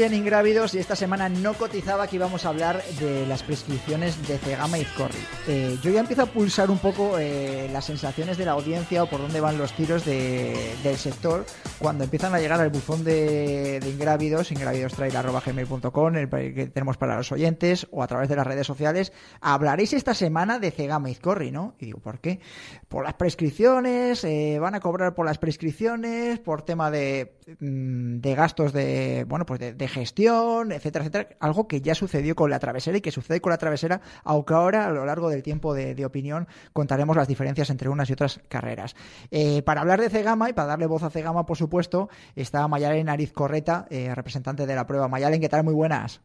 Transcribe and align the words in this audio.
En 0.00 0.14
Ingrávidos 0.14 0.74
y 0.74 0.78
esta 0.78 0.96
semana 0.96 1.28
no 1.28 1.52
cotizaba 1.54 2.06
que 2.06 2.16
íbamos 2.16 2.46
a 2.46 2.48
hablar 2.48 2.82
de 3.00 3.26
las 3.26 3.42
prescripciones 3.42 4.26
de 4.26 4.38
Cegama 4.38 4.78
y 4.78 4.80
Izcorri. 4.82 5.18
Eh, 5.46 5.76
yo 5.82 5.90
ya 5.90 6.00
empiezo 6.00 6.22
a 6.22 6.26
pulsar 6.26 6.70
un 6.70 6.78
poco 6.78 7.18
eh, 7.18 7.68
las 7.70 7.84
sensaciones 7.84 8.38
de 8.38 8.46
la 8.46 8.52
audiencia 8.52 9.02
o 9.02 9.10
por 9.10 9.20
dónde 9.20 9.40
van 9.40 9.58
los 9.58 9.72
tiros 9.74 10.06
de- 10.06 10.74
del 10.82 10.96
sector 10.96 11.44
cuando 11.78 12.04
empiezan 12.04 12.34
a 12.34 12.38
llegar 12.40 12.60
al 12.60 12.70
buzón 12.70 13.04
de, 13.04 13.78
de 13.80 13.90
Ingrávidos, 13.90 14.50
ingrávidostrail.gmail.com, 14.52 16.16
el 16.16 16.28
que 16.30 16.66
tenemos 16.68 16.96
para 16.96 17.16
los 17.16 17.30
oyentes 17.32 17.86
o 17.90 18.02
a 18.02 18.06
través 18.06 18.28
de 18.30 18.36
las 18.36 18.46
redes 18.46 18.66
sociales. 18.66 19.12
Hablaréis 19.42 19.92
esta 19.92 20.14
semana 20.14 20.58
de 20.58 20.70
Cegama 20.70 21.08
y 21.10 21.12
Izcorri, 21.12 21.50
¿no? 21.50 21.74
Y 21.78 21.86
digo, 21.86 21.98
¿por 21.98 22.20
qué? 22.20 22.40
Por 22.88 23.04
las 23.04 23.14
prescripciones, 23.14 24.24
eh, 24.24 24.58
van 24.58 24.74
a 24.74 24.80
cobrar 24.80 25.14
por 25.14 25.26
las 25.26 25.36
prescripciones, 25.38 26.38
por 26.38 26.62
tema 26.62 26.90
de, 26.90 27.34
mm, 27.60 28.20
de 28.20 28.34
gastos 28.34 28.72
de 28.72 29.24
bueno 29.28 29.44
pues 29.44 29.60
de 29.60 29.89
gestión, 29.90 30.72
etcétera, 30.72 31.04
etcétera. 31.04 31.36
Algo 31.40 31.68
que 31.68 31.80
ya 31.80 31.94
sucedió 31.94 32.34
con 32.34 32.50
la 32.50 32.58
travesera 32.58 32.96
y 32.96 33.00
que 33.00 33.10
sucede 33.10 33.40
con 33.40 33.50
la 33.50 33.58
travesera, 33.58 34.00
aunque 34.24 34.54
ahora 34.54 34.86
a 34.86 34.90
lo 34.90 35.04
largo 35.04 35.28
del 35.28 35.42
tiempo 35.42 35.74
de, 35.74 35.94
de 35.94 36.06
opinión 36.06 36.48
contaremos 36.72 37.16
las 37.16 37.28
diferencias 37.28 37.68
entre 37.70 37.88
unas 37.88 38.08
y 38.08 38.14
otras 38.14 38.40
carreras. 38.48 38.96
Eh, 39.30 39.62
para 39.62 39.82
hablar 39.82 40.00
de 40.00 40.10
Cegama 40.10 40.48
y 40.48 40.52
para 40.52 40.68
darle 40.68 40.86
voz 40.86 41.02
a 41.02 41.10
Cegama, 41.10 41.44
por 41.44 41.56
supuesto, 41.56 42.08
está 42.36 42.66
Mayalen 42.68 43.06
Nariz 43.06 43.32
Correta, 43.32 43.86
eh, 43.90 44.14
representante 44.14 44.66
de 44.66 44.74
la 44.74 44.86
prueba. 44.86 45.08
Mayalen, 45.08 45.40
¿qué 45.40 45.48
tal? 45.48 45.64
Muy 45.64 45.74
buenas. 45.74 46.20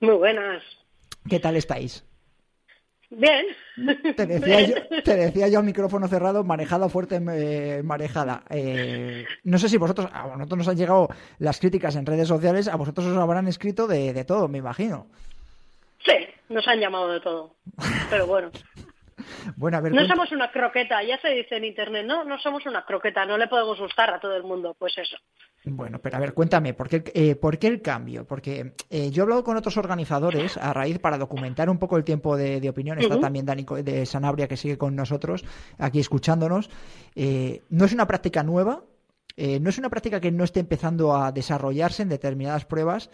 Muy 0.00 0.16
buenas. 0.16 0.62
¿Qué 1.28 1.38
tal 1.38 1.56
estáis? 1.56 2.04
Bien. 3.10 3.44
Te 4.16 4.26
decía, 4.26 4.60
yo, 4.62 5.02
te 5.02 5.16
decía 5.16 5.48
yo 5.48 5.58
al 5.58 5.64
micrófono 5.64 6.06
cerrado, 6.06 6.44
manejada 6.44 6.88
fuerte, 6.88 7.20
eh, 7.32 7.82
marejada. 7.82 8.44
Eh, 8.50 9.24
no 9.44 9.58
sé 9.58 9.68
si 9.68 9.76
vosotros, 9.78 10.08
a 10.12 10.28
nosotros 10.36 10.58
nos 10.58 10.68
han 10.68 10.76
llegado 10.76 11.08
las 11.38 11.58
críticas 11.58 11.96
en 11.96 12.06
redes 12.06 12.28
sociales, 12.28 12.68
a 12.68 12.76
vosotros 12.76 13.06
os 13.06 13.16
habrán 13.16 13.48
escrito 13.48 13.88
de, 13.88 14.12
de 14.12 14.24
todo, 14.24 14.46
me 14.46 14.58
imagino. 14.58 15.08
Sí, 16.04 16.12
nos 16.48 16.66
han 16.68 16.78
llamado 16.78 17.08
de 17.08 17.20
todo. 17.20 17.56
Pero 18.10 18.26
bueno. 18.26 18.50
Bueno, 19.56 19.78
a 19.78 19.80
ver, 19.80 19.92
No 19.92 20.06
somos 20.06 20.32
una 20.32 20.50
croqueta, 20.50 21.02
ya 21.02 21.20
se 21.20 21.28
dice 21.28 21.56
en 21.56 21.64
internet, 21.64 22.04
no, 22.06 22.24
no 22.24 22.38
somos 22.38 22.64
una 22.66 22.84
croqueta, 22.84 23.24
no 23.26 23.38
le 23.38 23.48
podemos 23.48 23.78
gustar 23.78 24.12
a 24.12 24.20
todo 24.20 24.36
el 24.36 24.42
mundo, 24.42 24.74
pues 24.78 24.96
eso. 24.98 25.16
Bueno, 25.64 25.98
pero 26.00 26.16
a 26.16 26.20
ver, 26.20 26.32
cuéntame, 26.32 26.74
¿por 26.74 26.88
qué, 26.88 27.02
eh, 27.14 27.34
¿por 27.34 27.58
qué 27.58 27.66
el 27.66 27.82
cambio? 27.82 28.26
Porque 28.26 28.72
eh, 28.88 29.10
yo 29.10 29.22
he 29.22 29.24
hablado 29.24 29.44
con 29.44 29.56
otros 29.56 29.76
organizadores 29.76 30.56
a 30.56 30.72
raíz 30.72 30.98
para 30.98 31.18
documentar 31.18 31.68
un 31.68 31.78
poco 31.78 31.96
el 31.96 32.04
tiempo 32.04 32.36
de, 32.36 32.60
de 32.60 32.68
opinión. 32.68 32.98
Está 32.98 33.20
también 33.20 33.44
Dani 33.44 33.66
de 33.82 34.06
Sanabria 34.06 34.48
que 34.48 34.56
sigue 34.56 34.78
con 34.78 34.96
nosotros 34.96 35.44
aquí 35.78 36.00
escuchándonos. 36.00 36.70
Eh, 37.14 37.62
no 37.68 37.84
es 37.84 37.92
una 37.92 38.06
práctica 38.06 38.42
nueva, 38.42 38.84
no 39.36 39.70
es 39.70 39.78
una 39.78 39.88
práctica 39.88 40.20
que 40.20 40.30
no 40.30 40.44
esté 40.44 40.60
empezando 40.60 41.16
a 41.16 41.32
desarrollarse 41.32 42.02
en 42.02 42.10
determinadas 42.10 42.66
pruebas 42.66 43.10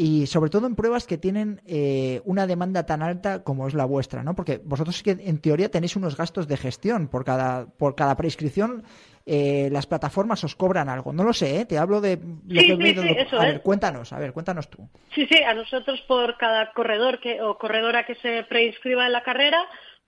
y 0.00 0.26
sobre 0.28 0.48
todo 0.48 0.68
en 0.68 0.76
pruebas 0.76 1.06
que 1.08 1.18
tienen 1.18 1.60
eh, 1.66 2.22
una 2.24 2.46
demanda 2.46 2.86
tan 2.86 3.02
alta 3.02 3.42
como 3.42 3.66
es 3.66 3.74
la 3.74 3.84
vuestra, 3.84 4.22
¿no? 4.22 4.36
Porque 4.36 4.60
vosotros 4.64 4.96
sí 4.96 5.02
que 5.02 5.10
en 5.18 5.38
teoría 5.40 5.70
tenéis 5.72 5.96
unos 5.96 6.16
gastos 6.16 6.46
de 6.46 6.56
gestión 6.56 7.08
por 7.08 7.24
cada 7.24 7.66
por 7.66 7.96
cada 7.96 8.16
prescripción. 8.16 8.84
eh, 9.30 9.68
las 9.70 9.86
plataformas 9.86 10.42
os 10.44 10.54
cobran 10.56 10.88
algo. 10.88 11.12
No 11.12 11.22
lo 11.24 11.34
sé, 11.34 11.60
¿eh? 11.60 11.64
te 11.66 11.76
hablo 11.76 12.00
de 12.00 12.16
lo 12.16 12.60
Sí, 12.62 12.66
que 12.66 12.72
he 12.72 12.94
sí, 12.94 13.08
eso 13.18 13.36
a 13.40 13.46
es. 13.46 13.52
ver, 13.54 13.62
cuéntanos, 13.62 14.12
a 14.14 14.18
ver, 14.18 14.32
cuéntanos 14.32 14.70
tú. 14.70 14.88
Sí, 15.14 15.26
sí, 15.26 15.42
a 15.42 15.52
nosotros 15.52 16.00
por 16.08 16.38
cada 16.38 16.72
corredor 16.72 17.20
que, 17.20 17.42
o 17.42 17.58
corredora 17.58 18.06
que 18.06 18.14
se 18.22 18.44
preinscriba 18.44 19.04
en 19.04 19.12
la 19.12 19.22
carrera, 19.24 19.58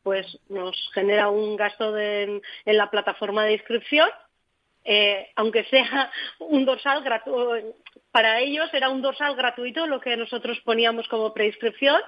pues 0.03 0.25
nos 0.49 0.75
genera 0.95 1.29
un 1.29 1.57
gasto 1.57 1.93
de- 1.93 2.23
en, 2.23 2.43
en 2.65 2.77
la 2.79 2.89
plataforma 2.91 3.45
de 3.45 3.53
inscripción, 3.55 4.09
eh, 4.93 5.29
aunque 5.37 5.63
sea 5.67 6.11
un 6.41 6.65
dorsal 6.65 7.05
gratuito. 7.05 7.77
Para 8.11 8.41
ellos 8.41 8.69
era 8.75 8.91
un 8.91 9.03
dorsal 9.03 9.37
gratuito 9.37 9.87
lo 9.87 10.01
que 10.01 10.17
nosotros 10.17 10.59
poníamos 10.65 11.07
como 11.07 11.33
preinscripción, 11.33 12.01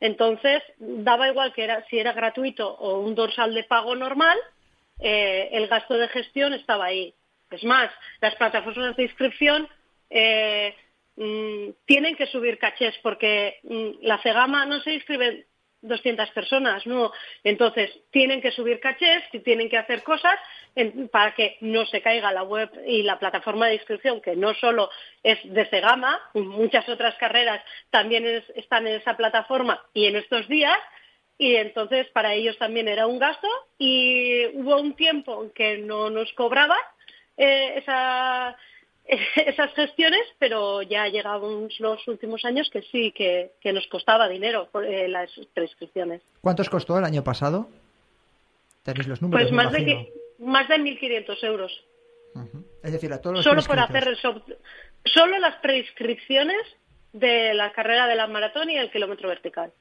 entonces 0.00 0.60
daba 0.76 1.28
igual 1.28 1.52
que 1.52 1.62
era 1.62 1.84
si 1.88 2.00
era 2.00 2.12
gratuito 2.12 2.68
o 2.68 2.98
un 2.98 3.14
dorsal 3.14 3.54
de 3.54 3.62
pago 3.62 3.94
normal, 3.94 4.36
eh, 4.98 5.50
el 5.52 5.68
gasto 5.68 5.94
de 5.94 6.08
gestión 6.08 6.52
estaba 6.52 6.86
ahí. 6.86 7.14
Es 7.48 7.62
más, 7.62 7.92
las 8.20 8.34
plataformas 8.34 8.96
de 8.96 9.04
inscripción 9.04 9.68
eh, 10.10 10.74
mm, 11.14 11.68
tienen 11.86 12.16
que 12.16 12.26
subir 12.26 12.58
cachés 12.58 12.96
porque 13.04 13.60
mm, 13.62 14.04
la 14.04 14.18
Cegama 14.18 14.66
no 14.66 14.80
se 14.80 14.94
inscriben 14.94 15.46
200 15.86 16.30
personas, 16.30 16.86
no. 16.86 17.12
Entonces, 17.44 17.90
tienen 18.10 18.40
que 18.40 18.50
subir 18.50 18.80
cachés, 18.80 19.22
tienen 19.44 19.68
que 19.68 19.78
hacer 19.78 20.02
cosas 20.02 20.38
en- 20.74 21.08
para 21.08 21.34
que 21.34 21.56
no 21.60 21.86
se 21.86 22.02
caiga 22.02 22.32
la 22.32 22.42
web 22.42 22.70
y 22.86 23.02
la 23.02 23.18
plataforma 23.18 23.66
de 23.66 23.74
inscripción, 23.74 24.20
que 24.20 24.36
no 24.36 24.54
solo 24.54 24.90
es 25.22 25.38
de 25.44 25.64
Cegama, 25.66 26.20
muchas 26.34 26.88
otras 26.88 27.14
carreras 27.16 27.62
también 27.90 28.26
es- 28.26 28.48
están 28.56 28.86
en 28.86 28.96
esa 28.96 29.16
plataforma 29.16 29.82
y 29.94 30.06
en 30.06 30.16
estos 30.16 30.48
días, 30.48 30.78
y 31.38 31.56
entonces 31.56 32.06
para 32.08 32.32
ellos 32.34 32.56
también 32.58 32.88
era 32.88 33.06
un 33.06 33.18
gasto 33.18 33.48
y 33.78 34.46
hubo 34.54 34.80
un 34.80 34.94
tiempo 34.96 35.44
en 35.44 35.50
que 35.50 35.78
no 35.78 36.10
nos 36.10 36.32
cobraban 36.32 36.78
eh, 37.38 37.74
esa- 37.76 38.56
esas 39.46 39.72
gestiones, 39.74 40.22
pero 40.38 40.82
ya 40.82 41.06
llegamos 41.08 41.78
los 41.80 42.06
últimos 42.08 42.44
años 42.44 42.68
que 42.72 42.82
sí, 42.82 43.12
que, 43.12 43.52
que 43.60 43.72
nos 43.72 43.86
costaba 43.86 44.28
dinero 44.28 44.68
eh, 44.84 45.08
las 45.08 45.30
prescripciones. 45.54 46.22
¿Cuánto 46.40 46.62
os 46.62 46.70
costó 46.70 46.98
el 46.98 47.04
año 47.04 47.22
pasado? 47.22 47.68
Tenéis 48.82 49.06
los 49.08 49.22
números, 49.22 49.42
Pues 49.48 49.52
más 49.52 49.72
de, 49.72 49.84
que- 49.84 50.12
más 50.38 50.68
de 50.68 50.76
1.500 50.76 51.44
euros. 51.44 51.84
Ujú. 52.34 52.64
Es 52.82 52.92
decir, 52.92 53.12
a 53.12 53.20
todos 53.20 53.36
los 53.36 53.44
Solo 53.44 53.62
por 53.62 53.78
hacer 53.78 54.06
el 54.08 54.16
solo 55.04 55.38
las 55.38 55.56
prescripciones 55.56 56.60
de 57.12 57.54
la 57.54 57.72
carrera 57.72 58.06
de 58.06 58.14
la 58.16 58.26
maratón 58.26 58.68
y 58.70 58.76
el 58.76 58.90
kilómetro 58.90 59.28
vertical. 59.28 59.72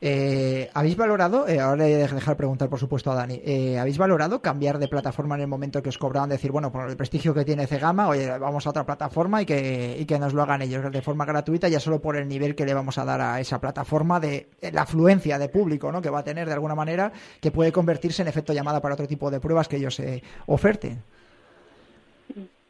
Eh, 0.00 0.70
¿Habéis 0.74 0.96
valorado, 0.96 1.48
eh, 1.48 1.58
ahora 1.58 1.88
he 1.88 1.96
de 1.96 2.06
dejar 2.06 2.36
preguntar 2.36 2.68
por 2.68 2.78
supuesto 2.78 3.10
a 3.10 3.16
Dani, 3.16 3.40
eh, 3.44 3.78
¿habéis 3.78 3.98
valorado 3.98 4.40
cambiar 4.40 4.78
de 4.78 4.86
plataforma 4.86 5.34
en 5.34 5.40
el 5.40 5.48
momento 5.48 5.82
que 5.82 5.88
os 5.88 5.98
cobraban? 5.98 6.30
Decir, 6.30 6.52
bueno, 6.52 6.70
por 6.70 6.88
el 6.88 6.96
prestigio 6.96 7.34
que 7.34 7.44
tiene 7.44 7.66
Cegama, 7.66 8.08
oye, 8.08 8.38
vamos 8.38 8.64
a 8.66 8.70
otra 8.70 8.86
plataforma 8.86 9.42
y 9.42 9.46
que, 9.46 9.96
y 9.98 10.04
que 10.04 10.20
nos 10.20 10.34
lo 10.34 10.42
hagan 10.42 10.62
ellos 10.62 10.92
de 10.92 11.02
forma 11.02 11.24
gratuita, 11.24 11.68
ya 11.68 11.80
solo 11.80 12.00
por 12.00 12.16
el 12.16 12.28
nivel 12.28 12.54
que 12.54 12.64
le 12.64 12.74
vamos 12.74 12.96
a 12.98 13.04
dar 13.04 13.20
a 13.20 13.40
esa 13.40 13.60
plataforma 13.60 14.20
de 14.20 14.50
la 14.72 14.82
afluencia 14.82 15.36
de 15.36 15.48
público 15.48 15.90
¿no? 15.90 16.00
que 16.00 16.10
va 16.10 16.20
a 16.20 16.24
tener 16.24 16.46
de 16.46 16.54
alguna 16.54 16.76
manera, 16.76 17.12
que 17.40 17.50
puede 17.50 17.72
convertirse 17.72 18.22
en 18.22 18.28
efecto 18.28 18.52
llamada 18.52 18.80
para 18.80 18.94
otro 18.94 19.08
tipo 19.08 19.32
de 19.32 19.40
pruebas 19.40 19.66
que 19.66 19.76
ellos 19.78 20.00
oferten. 20.46 21.02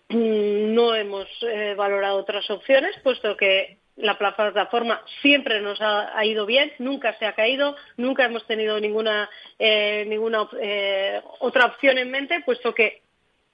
Mm, 0.08 0.74
no 0.74 0.94
hemos 0.94 1.28
valorado 1.76 2.20
otras 2.20 2.48
opciones, 2.50 2.96
puesto 3.02 3.36
que 3.36 3.76
la 3.98 4.16
plataforma 4.16 5.02
siempre 5.20 5.60
nos 5.60 5.80
ha, 5.80 6.24
ido 6.24 6.46
bien, 6.46 6.72
nunca 6.78 7.16
se 7.18 7.26
ha 7.26 7.32
caído, 7.32 7.76
nunca 7.96 8.24
hemos 8.24 8.46
tenido 8.46 8.78
ninguna, 8.78 9.28
eh, 9.58 10.04
ninguna 10.06 10.48
eh, 10.60 11.20
otra 11.40 11.66
opción 11.66 11.98
en 11.98 12.10
mente, 12.10 12.42
puesto 12.44 12.74
que 12.74 13.02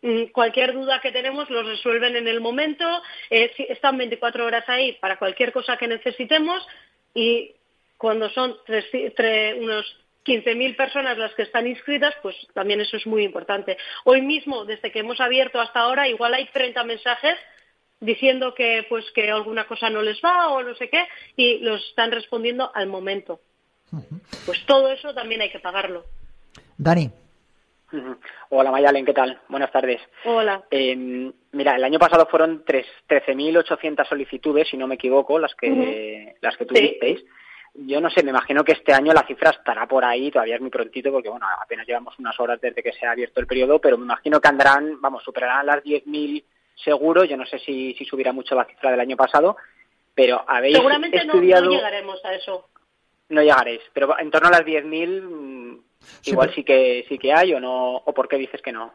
mm, 0.02 0.25
cualquier 0.32 0.75
duda 0.75 1.00
que 1.00 1.12
tenemos 1.12 1.49
lo 1.49 1.62
resuelven 1.62 2.17
en 2.17 2.29
el 2.29 2.41
momento, 2.41 2.85
eh, 3.31 3.52
están 3.70 3.96
24 3.96 4.44
horas 4.44 4.69
ahí 4.69 4.93
para 5.00 5.19
cualquier 5.19 5.50
cosa 5.52 5.79
que 5.79 5.88
necesitemos 5.88 6.67
y 7.14 7.52
cuando 7.96 8.29
son 8.29 8.50
unos 8.50 9.96
15.000 10.26 10.76
personas 10.76 11.17
las 11.17 11.35
que 11.35 11.43
están 11.43 11.67
inscritas, 11.67 12.14
pues 12.23 12.37
también 12.52 12.81
eso 12.81 12.99
es 12.99 13.06
muy 13.06 13.25
importante. 13.25 13.79
Hoy 14.05 14.20
mismo, 14.20 14.67
desde 14.67 14.91
que 14.91 14.99
hemos 14.99 15.20
abierto 15.20 15.61
hasta 15.61 15.81
ahora, 15.81 16.06
igual 16.08 16.35
hay 16.35 16.46
30 16.46 16.85
mensajes 16.85 17.38
diciendo 18.00 18.55
que 18.55 18.87
pues 18.88 19.05
que 19.12 19.31
alguna 19.31 19.67
cosa 19.67 19.91
no 19.91 20.02
les 20.02 20.20
va 20.23 20.49
o 20.49 20.62
no 20.62 20.75
sé 20.75 20.88
qué 20.88 21.05
y 21.37 21.58
los 21.58 21.85
están 21.88 22.11
respondiendo 22.11 22.70
al 22.75 22.87
momento. 22.87 23.41
Pues 24.46 24.64
todo 24.67 24.91
eso 24.91 25.14
también 25.14 25.41
hay 25.41 25.50
que 25.50 25.61
pagarlo. 25.61 26.05
Dani. 26.76 27.11
Hola 28.50 28.70
Mayalen, 28.70 29.05
¿qué 29.05 29.12
tal? 29.12 29.41
Buenas 29.49 29.70
tardes. 29.70 30.00
Hola. 30.25 30.64
Em, 30.70 31.32
mira, 31.52 31.76
el 31.76 31.85
año 31.85 31.99
pasado 31.99 32.26
fueron 32.26 32.64
13.800 32.64 34.08
solicitudes, 34.08 34.69
si 34.69 34.76
no 34.76 34.87
me 34.87 34.96
equivoco, 34.96 35.38
las 35.38 35.55
que, 35.55 36.35
las 36.41 36.56
que 36.56 36.67
tuvisteis. 36.67 37.25
Yo 37.75 38.00
no 38.00 38.08
sé, 38.08 38.23
me 38.23 38.31
imagino 38.31 38.64
que 38.64 38.73
este 38.73 38.93
año 38.93 39.12
la 39.12 39.26
cifra 39.26 39.50
estará 39.50 39.87
por 39.87 40.05
ahí, 40.05 40.31
todavía 40.31 40.55
es 40.55 40.61
muy 40.61 40.70
prontito 40.70 41.11
porque, 41.11 41.29
bueno, 41.29 41.46
apenas 41.61 41.87
llevamos 41.87 42.17
unas 42.20 42.38
horas 42.38 42.61
desde 42.61 42.82
que 42.82 42.93
se 42.93 43.05
ha 43.05 43.11
abierto 43.11 43.41
el 43.41 43.49
periodo, 43.49 43.81
pero 43.81 43.99
me 43.99 44.05
imagino 44.05 44.41
que 44.41 44.49
andarán, 44.49 45.00
vamos, 45.00 45.25
superarán 45.25 45.67
las 45.67 45.82
10.000 45.82 46.44
seguro, 46.75 47.25
yo 47.25 47.37
no 47.37 47.47
sé 47.47 47.59
si, 47.59 47.94
si 47.94 48.05
subirá 48.05 48.32
mucho 48.32 48.55
la 48.55 48.65
cifra 48.65 48.91
del 48.91 49.00
año 49.00 49.17
pasado, 49.17 49.56
pero 50.15 50.44
habéis 50.47 50.76
Seguramente 50.76 51.19
estudiado... 51.19 51.67
no, 51.67 51.73
llegaremos 51.73 52.25
a 52.25 52.35
eso. 52.35 52.69
No 53.29 53.43
llegaréis, 53.43 53.81
pero 53.93 54.19
en 54.19 54.31
torno 54.31 54.49
a 54.49 54.53
las 54.53 54.65
10.000 54.65 55.23
mm, 55.23 55.85
igual 56.26 56.53
sí 56.55 56.62
que 56.62 57.05
sí 57.09 57.19
que 57.19 57.32
hay 57.32 57.55
o 57.55 57.61
no 57.61 57.97
o 57.97 58.12
por 58.12 58.29
qué 58.29 58.37
dices 58.37 58.61
que 58.62 58.73
no. 58.73 58.93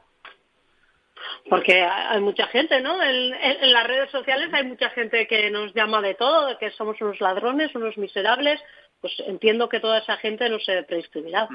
Porque 1.50 1.82
hay 1.82 2.22
mucha 2.22 2.48
gente, 2.48 2.80
¿no? 2.82 3.02
En, 3.02 3.32
las 3.74 3.88
redes 3.88 4.10
sociales 4.12 4.50
hay 4.54 4.66
mucha 4.66 4.90
gente 4.92 5.28
que 5.28 5.50
nos 5.50 5.74
llama 5.74 6.02
de 6.02 6.16
todo, 6.16 6.48
de 6.48 6.58
que 6.58 6.72
somos 6.72 7.00
unos 7.02 7.20
ladrones, 7.20 7.74
unos 7.76 7.98
miserables. 7.98 8.60
Pues 9.02 9.14
entiendo 9.26 9.70
que 9.70 9.80
toda 9.80 10.00
esa 10.00 10.18
gente 10.18 10.50
no 10.50 10.60
se 10.60 10.84
prescribirá. 10.84 11.48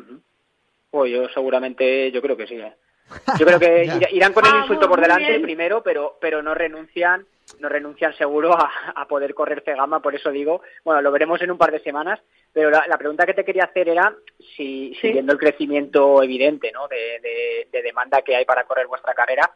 Pues 0.91 1.13
yo 1.13 1.29
seguramente, 1.29 2.11
yo 2.11 2.23
creo 2.23 2.37
que 2.37 2.47
sí. 2.47 2.57
¿eh? 2.57 2.75
Yo 3.39 3.47
creo 3.47 3.59
que 3.59 3.85
irán 4.13 4.33
con 4.33 4.45
el 4.47 4.53
ah, 4.53 4.59
insulto 4.63 4.89
por 4.89 5.01
delante 5.01 5.41
primero, 5.41 5.83
pero 5.83 6.17
pero 6.21 6.43
no 6.43 6.55
renuncian 6.55 7.27
no 7.61 7.69
renuncian 7.69 8.17
seguro 8.17 8.55
a, 8.55 9.07
poder 9.07 9.35
correr 9.35 9.63
Cegama, 9.65 10.01
por 10.01 10.15
eso 10.15 10.31
digo, 10.31 10.63
bueno, 10.83 11.03
lo 11.03 11.13
veremos 11.13 11.41
en 11.43 11.51
un 11.51 11.59
par 11.59 11.71
de 11.71 11.81
semanas, 11.81 12.21
pero 12.53 12.71
la, 12.71 12.99
pregunta 12.99 13.27
que 13.27 13.35
te 13.35 13.45
quería 13.45 13.65
hacer 13.65 13.89
era 13.89 14.15
si, 14.57 14.97
viendo 15.03 15.33
el 15.33 15.39
crecimiento 15.39 16.23
evidente 16.23 16.73
¿no? 16.73 16.89
de, 16.89 17.69
demanda 17.83 18.23
que 18.23 18.35
hay 18.35 18.45
para 18.45 18.65
correr 18.65 18.87
vuestra 18.87 19.15
carrera, 19.15 19.51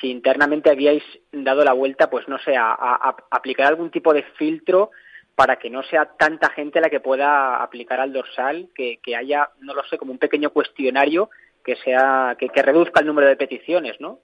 si 0.00 0.10
internamente 0.10 0.70
habíais 0.70 1.02
dado 1.30 1.62
la 1.62 1.72
vuelta, 1.72 2.08
pues 2.08 2.26
no 2.26 2.38
sé, 2.38 2.56
a, 2.56 3.14
aplicar 3.30 3.66
algún 3.66 3.90
tipo 3.90 4.14
de 4.14 4.22
filtro 4.38 4.90
para 5.34 5.56
que 5.56 5.70
no 5.70 5.82
sea 5.82 6.06
tanta 6.16 6.50
gente 6.50 6.80
la 6.80 6.90
que 6.90 7.00
pueda 7.00 7.62
aplicar 7.62 8.00
al 8.00 8.12
dorsal, 8.12 8.68
que, 8.74 8.98
que 9.02 9.16
haya, 9.16 9.50
no 9.60 9.74
lo 9.74 9.84
sé, 9.84 9.98
como 9.98 10.12
un 10.12 10.18
pequeño 10.18 10.50
cuestionario 10.50 11.30
que 11.64 11.76
sea 11.76 12.36
que, 12.38 12.62
reduzca 12.62 13.00
el 13.00 13.06
número 13.06 13.28
de 13.28 13.36
peticiones, 13.36 14.00
¿no? 14.00 14.20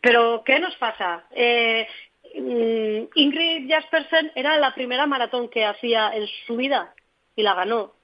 Pero 0.00 0.42
¿qué 0.44 0.58
nos 0.58 0.74
pasa? 0.76 1.24
Eh, 1.30 1.86
mm, 2.34 3.08
Ingrid 3.14 3.70
Jaspersen 3.70 4.32
era 4.34 4.56
la 4.58 4.74
primera 4.74 5.06
maratón 5.06 5.48
que 5.48 5.64
hacía 5.64 6.10
en 6.14 6.26
su 6.46 6.56
vida 6.56 6.94
y 7.36 7.42
la 7.42 7.54
ganó. 7.54 7.94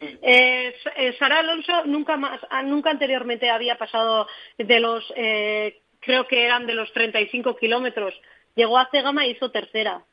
Eh, 0.00 0.74
eh, 0.96 1.16
Sara 1.18 1.38
Alonso 1.38 1.86
nunca 1.86 2.16
más, 2.18 2.38
ah, 2.50 2.62
nunca 2.62 2.90
anteriormente 2.90 3.48
había 3.48 3.78
pasado 3.78 4.26
de 4.58 4.80
los, 4.80 5.06
creo 6.00 6.26
que 6.28 6.44
eran 6.44 6.66
de 6.66 6.74
los 6.74 6.92
35 6.92 7.56
kilómetros. 7.56 8.14
Llegó 8.54 8.78
a 8.78 8.88
Cegama 8.90 9.26
y 9.26 9.30
hizo 9.30 9.50
tercera. 9.50 10.04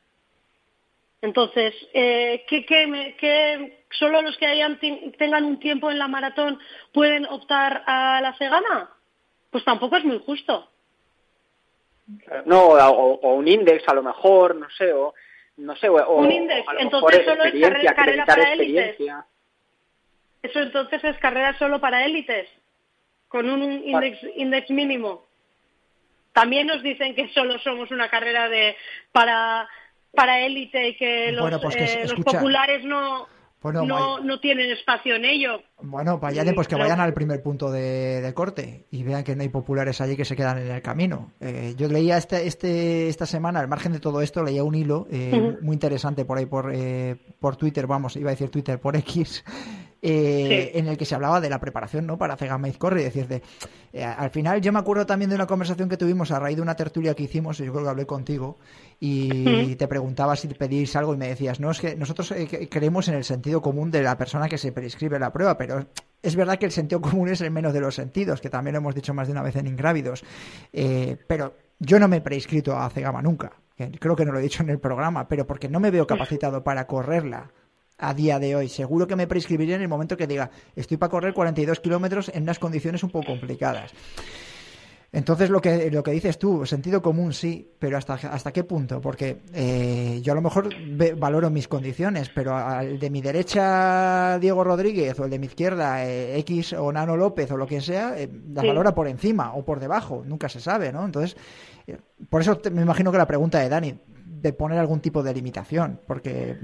Entonces, 1.24 1.74
eh, 1.94 2.44
¿qué, 2.46 3.78
solo 3.92 4.20
los 4.20 4.36
que 4.36 4.44
hayan, 4.44 4.78
tengan 4.78 5.44
un 5.44 5.58
tiempo 5.58 5.90
en 5.90 5.98
la 5.98 6.06
maratón 6.06 6.60
pueden 6.92 7.24
optar 7.24 7.82
a 7.86 8.20
la 8.20 8.34
cegana? 8.36 8.90
Pues 9.50 9.64
tampoco 9.64 9.96
es 9.96 10.04
muy 10.04 10.18
justo. 10.18 10.68
No, 12.44 12.66
o, 12.66 13.34
un 13.36 13.48
índice 13.48 13.84
a 13.86 13.94
lo 13.94 14.02
mejor, 14.02 14.54
no 14.54 14.68
sé, 14.76 14.92
o 14.92 15.14
no 15.56 15.74
sé, 15.76 15.88
o, 15.88 16.14
un 16.14 16.30
índice. 16.30 16.62
Entonces 16.78 17.24
solo 17.24 17.44
es 17.44 17.58
carrera, 17.58 17.94
carrera 17.94 18.26
para 18.26 18.52
élites. 18.52 18.96
Eso 20.42 20.60
entonces 20.60 21.04
es 21.04 21.16
carrera 21.16 21.58
solo 21.58 21.80
para 21.80 22.04
élites, 22.04 22.50
con 23.28 23.48
un 23.48 23.62
índice 23.62 24.74
mínimo. 24.74 25.24
También 26.34 26.66
nos 26.66 26.82
dicen 26.82 27.14
que 27.14 27.28
solo 27.28 27.58
somos 27.60 27.90
una 27.92 28.10
carrera 28.10 28.50
de 28.50 28.76
para 29.12 29.66
para 30.14 30.40
élite 30.40 30.88
y 30.88 30.96
que 30.96 31.32
los, 31.32 31.60
pues 31.60 31.76
eh, 31.76 32.06
populares 32.24 32.84
no, 32.84 33.26
no, 33.62 34.20
no, 34.20 34.40
tienen 34.40 34.70
espacio 34.70 35.16
en 35.16 35.24
ello. 35.24 35.60
Bueno, 35.82 36.18
vayan, 36.18 36.54
pues 36.54 36.68
que 36.68 36.76
vayan 36.76 37.00
al 37.00 37.14
primer 37.14 37.42
punto 37.42 37.70
de, 37.70 38.32
corte 38.34 38.86
y 38.90 39.02
vean 39.02 39.24
que 39.24 39.34
no 39.36 39.42
hay 39.42 39.48
populares 39.48 40.00
allí 40.00 40.16
que 40.16 40.24
se 40.24 40.36
quedan 40.36 40.58
en 40.58 40.70
el 40.70 40.82
camino. 40.82 41.32
Eh, 41.40 41.74
yo 41.76 41.88
leía 41.88 42.16
este, 42.16 42.46
este, 42.46 43.08
esta 43.08 43.26
semana, 43.26 43.60
al 43.60 43.68
margen 43.68 43.92
de 43.92 44.00
todo 44.00 44.20
esto, 44.20 44.42
leía 44.42 44.64
un 44.64 44.74
hilo 44.74 45.06
eh, 45.10 45.56
muy 45.60 45.74
interesante 45.74 46.24
por 46.24 46.38
ahí 46.38 46.46
por, 46.46 46.72
por 47.40 47.56
Twitter, 47.56 47.86
vamos, 47.86 48.16
iba 48.16 48.30
a 48.30 48.34
decir 48.34 48.50
Twitter, 48.50 48.78
por 48.78 48.96
X, 48.96 49.44
eh, 50.06 50.72
en 50.74 50.86
el 50.86 50.98
que 50.98 51.06
se 51.06 51.14
hablaba 51.14 51.40
de 51.40 51.48
la 51.48 51.58
preparación 51.58 52.06
¿no? 52.06 52.18
para 52.18 52.36
Cega 52.36 52.58
Maíz 52.58 52.76
Corre. 52.76 53.02
Decir, 53.02 53.26
de, 53.26 53.40
eh, 53.94 54.04
al 54.04 54.28
final 54.28 54.60
yo 54.60 54.70
me 54.70 54.78
acuerdo 54.78 55.06
también 55.06 55.30
de 55.30 55.34
una 55.34 55.46
conversación 55.46 55.88
que 55.88 55.96
tuvimos 55.96 56.30
a 56.30 56.38
raíz 56.38 56.56
de 56.56 56.62
una 56.62 56.76
tertulia 56.76 57.14
que 57.14 57.22
hicimos, 57.22 57.58
y 57.58 57.64
yo 57.64 57.72
creo 57.72 57.84
que 57.84 57.90
hablé 57.90 58.04
contigo, 58.04 58.58
y 59.00 59.74
te 59.76 59.88
preguntaba 59.88 60.36
si 60.36 60.48
pedís 60.48 60.94
algo 60.96 61.14
y 61.14 61.16
me 61.16 61.28
decías, 61.28 61.58
no, 61.58 61.70
es 61.70 61.80
que 61.80 61.96
nosotros 61.96 62.32
eh, 62.32 62.68
creemos 62.70 63.08
en 63.08 63.14
el 63.14 63.24
sentido 63.24 63.62
común 63.62 63.90
de 63.90 64.02
la 64.02 64.18
persona 64.18 64.46
que 64.46 64.58
se 64.58 64.72
prescribe 64.72 65.18
la 65.18 65.32
prueba, 65.32 65.56
pero 65.56 65.86
es 66.22 66.36
verdad 66.36 66.58
que 66.58 66.66
el 66.66 66.72
sentido 66.72 67.00
común 67.00 67.30
es 67.30 67.40
el 67.40 67.50
menos 67.50 67.72
de 67.72 67.80
los 67.80 67.94
sentidos, 67.94 68.42
que 68.42 68.50
también 68.50 68.74
lo 68.74 68.80
hemos 68.80 68.94
dicho 68.94 69.14
más 69.14 69.26
de 69.26 69.32
una 69.32 69.42
vez 69.42 69.56
en 69.56 69.68
Ingrávidos. 69.68 70.22
pero 71.26 71.54
yo 71.78 71.98
no 71.98 72.08
me 72.08 72.18
he 72.18 72.20
prescrito 72.20 72.76
a 72.76 72.90
Cegama 72.90 73.22
nunca. 73.22 73.52
Creo 73.98 74.14
que 74.14 74.26
no 74.26 74.32
lo 74.32 74.38
he 74.38 74.42
dicho 74.42 74.62
en 74.62 74.68
el 74.68 74.80
programa, 74.80 75.26
pero 75.28 75.46
porque 75.46 75.70
no 75.70 75.80
me 75.80 75.90
veo 75.90 76.06
capacitado 76.06 76.62
para 76.62 76.86
correrla 76.86 77.50
a 77.98 78.14
día 78.14 78.38
de 78.38 78.56
hoy. 78.56 78.68
Seguro 78.68 79.06
que 79.06 79.16
me 79.16 79.26
prescribiría 79.26 79.76
en 79.76 79.82
el 79.82 79.88
momento 79.88 80.16
que 80.16 80.26
diga, 80.26 80.50
estoy 80.76 80.96
para 80.96 81.10
correr 81.10 81.34
42 81.34 81.80
kilómetros 81.80 82.30
en 82.34 82.42
unas 82.42 82.58
condiciones 82.58 83.02
un 83.02 83.10
poco 83.10 83.26
complicadas. 83.26 83.92
Entonces 85.14 85.48
lo 85.48 85.60
que, 85.60 85.92
lo 85.92 86.02
que 86.02 86.10
dices 86.10 86.40
tú, 86.40 86.66
sentido 86.66 87.00
común 87.00 87.32
sí, 87.32 87.70
pero 87.78 87.96
¿hasta, 87.96 88.14
hasta 88.14 88.50
qué 88.50 88.64
punto? 88.64 89.00
Porque 89.00 89.42
eh, 89.52 90.18
yo 90.24 90.32
a 90.32 90.34
lo 90.34 90.42
mejor 90.42 90.70
valoro 91.16 91.50
mis 91.50 91.68
condiciones, 91.68 92.30
pero 92.34 92.56
al 92.56 92.98
de 92.98 93.10
mi 93.10 93.22
derecha 93.22 94.40
Diego 94.40 94.64
Rodríguez 94.64 95.20
o 95.20 95.24
el 95.26 95.30
de 95.30 95.38
mi 95.38 95.46
izquierda 95.46 96.04
eh, 96.04 96.36
X 96.40 96.72
o 96.72 96.90
Nano 96.90 97.16
López 97.16 97.48
o 97.52 97.56
lo 97.56 97.64
que 97.64 97.80
sea, 97.80 98.18
eh, 98.18 98.28
la 98.52 98.64
valora 98.64 98.92
por 98.92 99.06
encima 99.06 99.54
o 99.54 99.64
por 99.64 99.78
debajo, 99.78 100.24
nunca 100.26 100.48
se 100.48 100.58
sabe, 100.58 100.92
¿no? 100.92 101.04
Entonces, 101.04 101.36
por 102.28 102.40
eso 102.40 102.60
me 102.72 102.82
imagino 102.82 103.12
que 103.12 103.18
la 103.18 103.26
pregunta 103.28 103.60
de 103.60 103.68
Dani, 103.68 103.94
de 104.26 104.52
poner 104.52 104.80
algún 104.80 104.98
tipo 104.98 105.22
de 105.22 105.32
limitación, 105.32 106.00
porque 106.08 106.58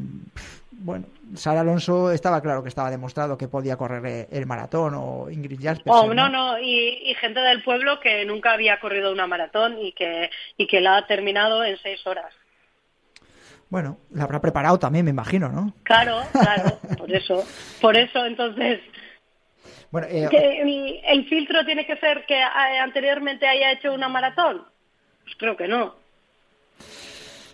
bueno, 0.82 1.06
Sara 1.34 1.60
Alonso 1.60 2.10
estaba 2.10 2.40
claro 2.40 2.62
que 2.62 2.70
estaba 2.70 2.90
demostrado 2.90 3.36
que 3.36 3.48
podía 3.48 3.76
correr 3.76 4.28
el 4.30 4.46
maratón 4.46 4.94
o 4.96 5.30
Ingrid. 5.30 5.60
Oh, 5.84 6.14
no, 6.14 6.30
no, 6.30 6.58
y, 6.58 7.14
gente 7.20 7.40
del 7.40 7.62
pueblo 7.62 8.00
que 8.00 8.24
nunca 8.24 8.52
había 8.52 8.80
corrido 8.80 9.12
una 9.12 9.26
maratón 9.26 9.78
y 9.78 9.92
que, 9.92 10.30
y 10.56 10.66
que 10.66 10.80
la 10.80 10.96
ha 10.96 11.06
terminado 11.06 11.62
en 11.64 11.76
seis 11.78 12.04
horas. 12.06 12.32
Bueno, 13.68 13.98
la 14.10 14.24
habrá 14.24 14.40
preparado 14.40 14.78
también, 14.78 15.04
me 15.04 15.10
imagino, 15.10 15.50
¿no? 15.50 15.74
Claro, 15.82 16.22
claro, 16.32 16.78
por 16.96 17.12
eso. 17.14 17.44
Por 17.80 17.96
eso, 17.96 18.24
entonces, 18.24 18.80
bueno, 19.90 20.06
eh, 20.08 20.28
el, 20.32 21.00
el, 21.04 21.28
filtro 21.28 21.64
tiene 21.66 21.84
que 21.84 21.96
ser 21.98 22.24
que 22.24 22.40
anteriormente 22.42 23.46
haya 23.46 23.72
hecho 23.72 23.92
una 23.92 24.08
maratón? 24.08 24.64
Pues 25.24 25.36
creo 25.36 25.56
que 25.56 25.68
no. 25.68 25.94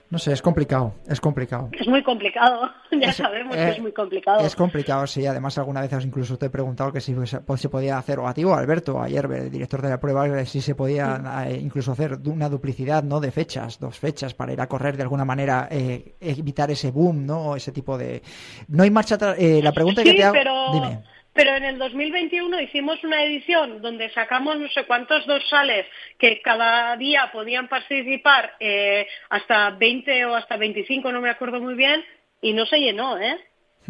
No 0.08 0.18
sé, 0.18 0.32
es 0.32 0.40
complicado, 0.40 0.94
es 1.08 1.20
complicado. 1.20 1.68
Es 1.72 1.88
muy 1.88 2.02
complicado, 2.02 2.70
ya 2.92 3.12
sabemos 3.12 3.56
que 3.56 3.70
es 3.70 3.78
eh, 3.78 3.80
muy 3.80 3.92
complicado. 3.92 4.40
Es 4.40 4.54
complicado, 4.54 5.04
sí. 5.06 5.26
Además, 5.26 5.58
alguna 5.58 5.80
vez 5.80 5.92
incluso 6.04 6.38
te 6.38 6.46
he 6.46 6.50
preguntado 6.50 6.92
que 6.92 7.00
si 7.00 7.14
se 7.26 7.68
podía 7.68 7.98
hacer, 7.98 8.20
o 8.20 8.28
a 8.28 8.32
ti 8.32 8.44
o 8.44 8.54
a 8.54 8.58
Alberto, 8.58 9.02
ayer, 9.02 9.26
el 9.26 9.50
director 9.50 9.82
de 9.82 9.90
la 9.90 9.98
prueba, 9.98 10.44
si 10.44 10.60
se 10.60 10.76
podía 10.76 11.44
eh, 11.48 11.58
incluso 11.60 11.90
hacer 11.90 12.18
una 12.26 12.48
duplicidad 12.48 13.02
no 13.02 13.18
de 13.18 13.32
fechas, 13.32 13.80
dos 13.80 13.98
fechas, 13.98 14.32
para 14.32 14.52
ir 14.52 14.60
a 14.60 14.68
correr 14.68 14.96
de 14.96 15.02
alguna 15.02 15.24
manera, 15.24 15.66
eh, 15.70 16.14
evitar 16.20 16.70
ese 16.70 16.92
boom, 16.92 17.26
¿no? 17.26 17.56
Ese 17.56 17.72
tipo 17.72 17.98
de... 17.98 18.22
No 18.68 18.84
hay 18.84 18.90
marcha 18.90 19.16
atrás. 19.16 19.36
la 19.38 19.72
pregunta 19.72 20.04
que 20.04 20.14
te 20.14 20.22
hago... 20.22 20.34
Pero... 20.34 20.72
Dime 20.72 21.15
pero 21.36 21.54
en 21.54 21.64
el 21.64 21.78
2021 21.78 22.60
hicimos 22.62 23.04
una 23.04 23.22
edición 23.22 23.82
donde 23.82 24.10
sacamos 24.10 24.58
no 24.58 24.68
sé 24.70 24.86
cuántos 24.86 25.26
dorsales 25.26 25.86
que 26.18 26.40
cada 26.40 26.96
día 26.96 27.30
podían 27.30 27.68
participar 27.68 28.54
eh, 28.58 29.06
hasta 29.28 29.70
20 29.70 30.24
o 30.24 30.34
hasta 30.34 30.56
25, 30.56 31.12
no 31.12 31.20
me 31.20 31.30
acuerdo 31.30 31.60
muy 31.60 31.74
bien, 31.74 32.02
y 32.40 32.54
no 32.54 32.64
se 32.64 32.78
llenó, 32.78 33.18
¿eh? 33.18 33.38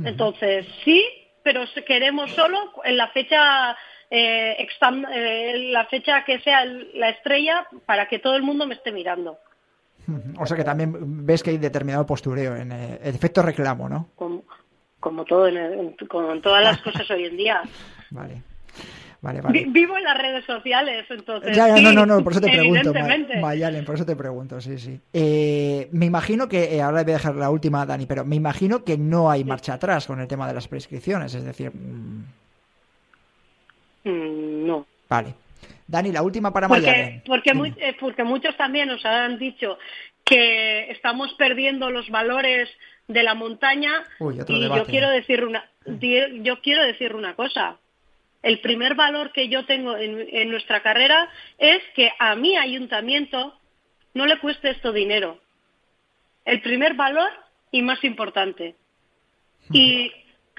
Entonces, 0.04 0.66
sí, 0.84 1.02
pero 1.42 1.64
queremos 1.86 2.30
solo 2.32 2.72
en 2.84 2.96
la 2.96 3.08
fecha 3.08 3.76
eh, 4.10 4.56
eh, 4.58 5.70
la 5.70 5.86
fecha 5.86 6.24
que 6.24 6.40
sea 6.40 6.64
la 6.64 7.10
estrella 7.10 7.66
para 7.86 8.08
que 8.08 8.18
todo 8.18 8.36
el 8.36 8.42
mundo 8.42 8.66
me 8.66 8.74
esté 8.74 8.92
mirando. 8.92 9.38
O 10.38 10.46
sea 10.46 10.56
que 10.56 10.64
también 10.64 11.26
ves 11.26 11.42
que 11.42 11.50
hay 11.50 11.58
determinado 11.58 12.06
postureo 12.06 12.56
en 12.56 12.72
el 12.72 13.14
efecto 13.14 13.42
reclamo, 13.42 13.88
¿no? 13.88 14.10
como 14.14 14.44
todo 15.26 15.48
en, 15.48 15.96
todas 16.42 16.62
las 16.62 16.80
cosas 16.82 17.10
hoy 17.10 17.24
en 17.24 17.36
día. 17.36 17.62
Vale. 18.10 18.42
Vale, 19.22 19.40
vale. 19.40 19.64
Vivo 19.68 19.96
en 19.96 20.04
las 20.04 20.16
redes 20.16 20.44
sociales, 20.44 21.04
entonces. 21.08 21.56
Ya, 21.56 21.74
ya, 21.74 21.80
no, 21.80 21.92
no, 21.92 22.06
no, 22.06 22.22
por 22.22 22.32
eso 22.32 22.40
te 22.40 22.50
pregunto, 22.50 22.92
Mayalen, 23.40 23.84
por 23.84 23.96
eso 23.96 24.06
te 24.06 24.14
pregunto, 24.14 24.60
sí, 24.60 24.78
sí. 24.78 25.00
Eh, 25.12 25.88
me 25.90 26.06
imagino 26.06 26.48
que, 26.48 26.76
eh, 26.76 26.82
ahora 26.82 27.02
voy 27.02 27.12
a 27.12 27.16
dejar 27.16 27.34
la 27.34 27.50
última, 27.50 27.84
Dani, 27.84 28.06
pero 28.06 28.24
me 28.24 28.36
imagino 28.36 28.84
que 28.84 28.96
no 28.96 29.28
hay 29.28 29.42
marcha 29.42 29.74
atrás 29.74 30.06
con 30.06 30.20
el 30.20 30.28
tema 30.28 30.46
de 30.46 30.54
las 30.54 30.68
prescripciones, 30.68 31.34
es 31.34 31.44
decir. 31.44 31.72
Mm. 31.74 32.24
Mm, 34.04 34.66
no. 34.66 34.86
Vale. 35.08 35.34
Dani, 35.88 36.12
la 36.12 36.22
última 36.22 36.52
para 36.52 36.68
Mayalen. 36.68 37.22
Porque, 37.26 37.50
eh, 37.78 37.96
porque 37.98 38.22
muchos 38.22 38.56
también 38.56 38.88
nos 38.88 39.04
han 39.04 39.38
dicho 39.38 39.78
que 40.24 40.90
estamos 40.90 41.32
perdiendo 41.34 41.90
los 41.90 42.10
valores 42.10 42.68
de 43.08 43.22
la 43.22 43.34
montaña 43.34 44.04
y 44.20 44.36
yo 44.36 44.84
quiero 44.84 45.10
decir 45.10 45.44
una 45.44 45.64
yo 46.42 46.60
quiero 46.60 46.82
decir 46.82 47.14
una 47.14 47.34
cosa. 47.34 47.78
El 48.42 48.60
primer 48.60 48.94
valor 48.94 49.32
que 49.32 49.48
yo 49.48 49.64
tengo 49.64 49.96
en, 49.96 50.50
nuestra 50.50 50.82
carrera 50.82 51.28
es 51.58 51.82
que 51.94 52.10
a 52.18 52.34
mi 52.36 52.56
ayuntamiento 52.56 53.58
no 54.14 54.26
le 54.26 54.38
cueste 54.38 54.70
esto 54.70 54.92
dinero. 54.92 55.40
El 56.44 56.60
primer 56.60 56.94
valor 56.94 57.30
y 57.70 57.82
más 57.82 58.02
importante. 58.04 58.76
Y, 59.72 60.12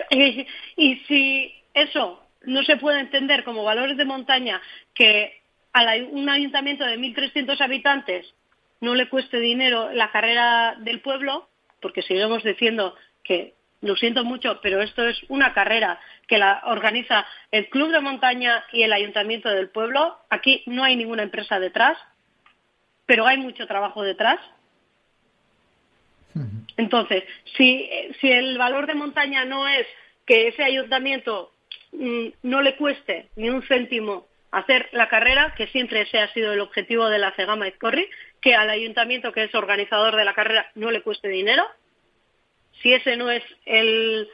y, 0.76 0.96
si 1.08 1.54
eso 1.74 2.22
no 2.44 2.64
se 2.64 2.78
puede 2.78 3.00
entender 3.00 3.44
como 3.44 3.64
valores 3.64 3.98
de 3.98 4.06
montaña 4.06 4.62
que 4.94 5.42
a 5.74 5.84
un 6.12 6.30
ayuntamiento 6.30 6.86
de 6.86 6.98
1.300 6.98 7.62
habitantes 7.62 8.34
no 8.82 8.96
le 8.96 9.10
cueste 9.10 9.40
dinero 9.40 9.92
la 9.94 10.12
carrera 10.12 10.76
del 10.80 11.02
pueblo, 11.02 11.48
porque 11.82 12.02
seguimos 12.02 12.44
diciendo 12.44 12.96
que 13.24 13.56
lo 13.82 13.96
siento 13.96 14.24
mucho, 14.24 14.60
pero 14.62 14.82
esto 14.82 15.08
es 15.08 15.20
una 15.30 15.54
carrera 15.54 16.00
que 16.28 16.38
la 16.38 16.62
organiza 16.66 17.26
el 17.52 17.70
Club 17.70 17.92
de 17.92 18.00
Montaña 18.00 18.66
y 18.72 18.84
el 18.84 18.94
Ayuntamiento 18.94 19.50
del 19.50 19.70
Pueblo. 19.70 20.18
Aquí 20.30 20.64
no 20.66 20.84
hay 20.84 20.96
ninguna 20.96 21.24
empresa 21.24 21.60
detrás, 21.60 21.98
pero 23.06 23.28
hay 23.28 23.38
mucho 23.38 23.68
trabajo 23.68 24.04
detrás. 24.04 24.40
Entonces, 26.76 27.24
si, 27.56 27.90
si 28.20 28.32
el 28.32 28.58
valor 28.58 28.86
de 28.86 28.94
montaña 28.94 29.46
no 29.46 29.68
es 29.68 29.88
que 30.26 30.50
ese 30.50 30.64
ayuntamiento 30.64 31.52
mm, 31.92 32.28
no 32.44 32.62
le 32.62 32.76
cueste 32.76 33.30
ni 33.36 33.50
un 33.50 33.64
céntimo 33.64 34.28
hacer 34.52 34.90
la 34.92 35.10
carrera, 35.10 35.54
que 35.58 35.68
siempre 35.68 36.02
ese 36.02 36.20
ha 36.20 36.32
sido 36.34 36.54
el 36.54 36.60
objetivo 36.60 37.10
de 37.10 37.20
la 37.20 37.32
Cegama 37.34 37.68
Izcorri, 37.68 38.08
que 38.42 38.56
al 38.56 38.70
ayuntamiento 38.70 39.32
que 39.32 39.44
es 39.44 39.56
organizador 39.56 40.16
de 40.16 40.26
la 40.26 40.34
carrera 40.34 40.72
no 40.76 40.92
le 40.92 41.02
cueste 41.02 41.28
dinero. 41.28 41.64
Si 42.82 42.94
ese 42.94 43.18
no 43.18 43.32
es 43.32 43.44
el, 43.66 44.30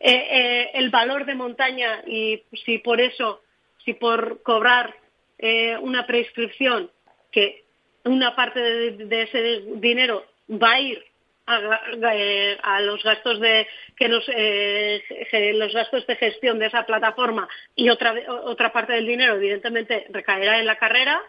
eh, 0.00 0.28
eh, 0.30 0.70
el 0.74 0.90
valor 0.90 1.26
de 1.26 1.34
montaña 1.34 2.02
y 2.06 2.42
si 2.64 2.78
por 2.78 3.00
eso, 3.00 3.42
si 3.84 3.94
por 3.94 4.42
cobrar 4.42 4.94
eh, 5.38 5.76
una 5.78 6.06
prescripción, 6.06 6.90
que 7.30 7.64
una 8.04 8.34
parte 8.34 8.60
de, 8.60 9.22
ese 9.22 9.62
dinero 9.76 10.26
va 10.50 10.72
a 10.72 10.80
ir 10.80 11.04
a, 11.44 12.80
los 12.80 13.02
gastos 13.02 13.40
de 13.40 13.66
que 13.96 14.08
los, 14.08 14.26
los 14.26 15.74
gastos 15.74 16.06
de 16.06 16.16
gestión 16.16 16.58
de 16.58 16.66
esa 16.66 16.86
plataforma 16.86 17.48
y 17.74 17.90
otra 17.90 18.14
otra 18.28 18.72
parte 18.72 18.94
del 18.94 19.06
dinero 19.06 19.34
evidentemente 19.34 20.06
recaerá 20.10 20.60
en 20.60 20.66
la 20.66 20.76
carrera 20.76 21.20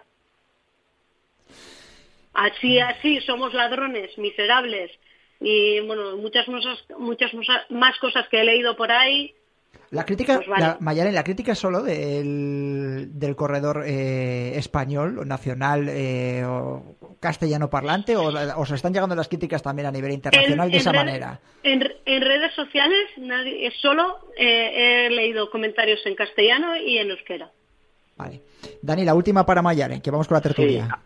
Así, 2.34 2.80
así, 2.80 3.22
somos 3.22 3.54
ladrones, 3.54 4.18
miserables 4.18 4.92
y 5.40 5.82
bueno, 5.82 6.16
muchas 6.18 6.48
muchas 6.98 7.32
más 7.70 8.00
cosas 8.00 8.28
que 8.30 8.42
he 8.42 8.44
leído 8.46 8.76
por 8.76 8.92
ahí. 8.92 9.36
La 9.92 10.06
crítica, 10.06 10.42
pues 10.44 10.48
la, 10.48 10.78
la 11.12 11.24
crítica 11.24 11.54
solo 11.54 11.84
del, 11.84 13.10
del 13.20 13.36
corredor 13.36 13.84
eh, 13.86 14.54
español 14.56 15.20
o 15.20 15.26
nacional 15.26 15.88
eh, 15.88 16.44
o 16.46 16.96
castellano 17.20 17.70
parlante 17.70 18.16
o, 18.16 18.30
o, 18.30 18.66
se 18.66 18.76
están 18.76 18.94
llegando 18.94 19.16
las 19.16 19.28
críticas 19.28 19.62
también 19.62 19.86
a 19.86 19.92
nivel 19.92 20.12
internacional 20.14 20.72
de 20.72 20.78
esa 20.78 20.94
manera. 20.94 21.40
En, 21.62 21.82
redes 21.82 22.54
sociales 22.56 23.06
nadie, 23.18 23.72
solo 23.82 24.30
eh, 24.36 25.08
he 25.08 25.10
leído 25.12 25.52
comentarios 25.52 26.00
en 26.06 26.16
castellano 26.16 26.76
y 26.76 26.98
en 26.98 27.12
euskera. 27.12 27.52
Vale. 28.18 28.42
Dani, 28.82 29.06
la 29.06 29.14
última 29.14 29.46
para 29.46 29.62
Mayare, 29.62 30.02
que 30.02 30.10
vamos 30.10 30.28
con 30.28 30.36
la 30.36 30.42
tertulia 30.42 31.00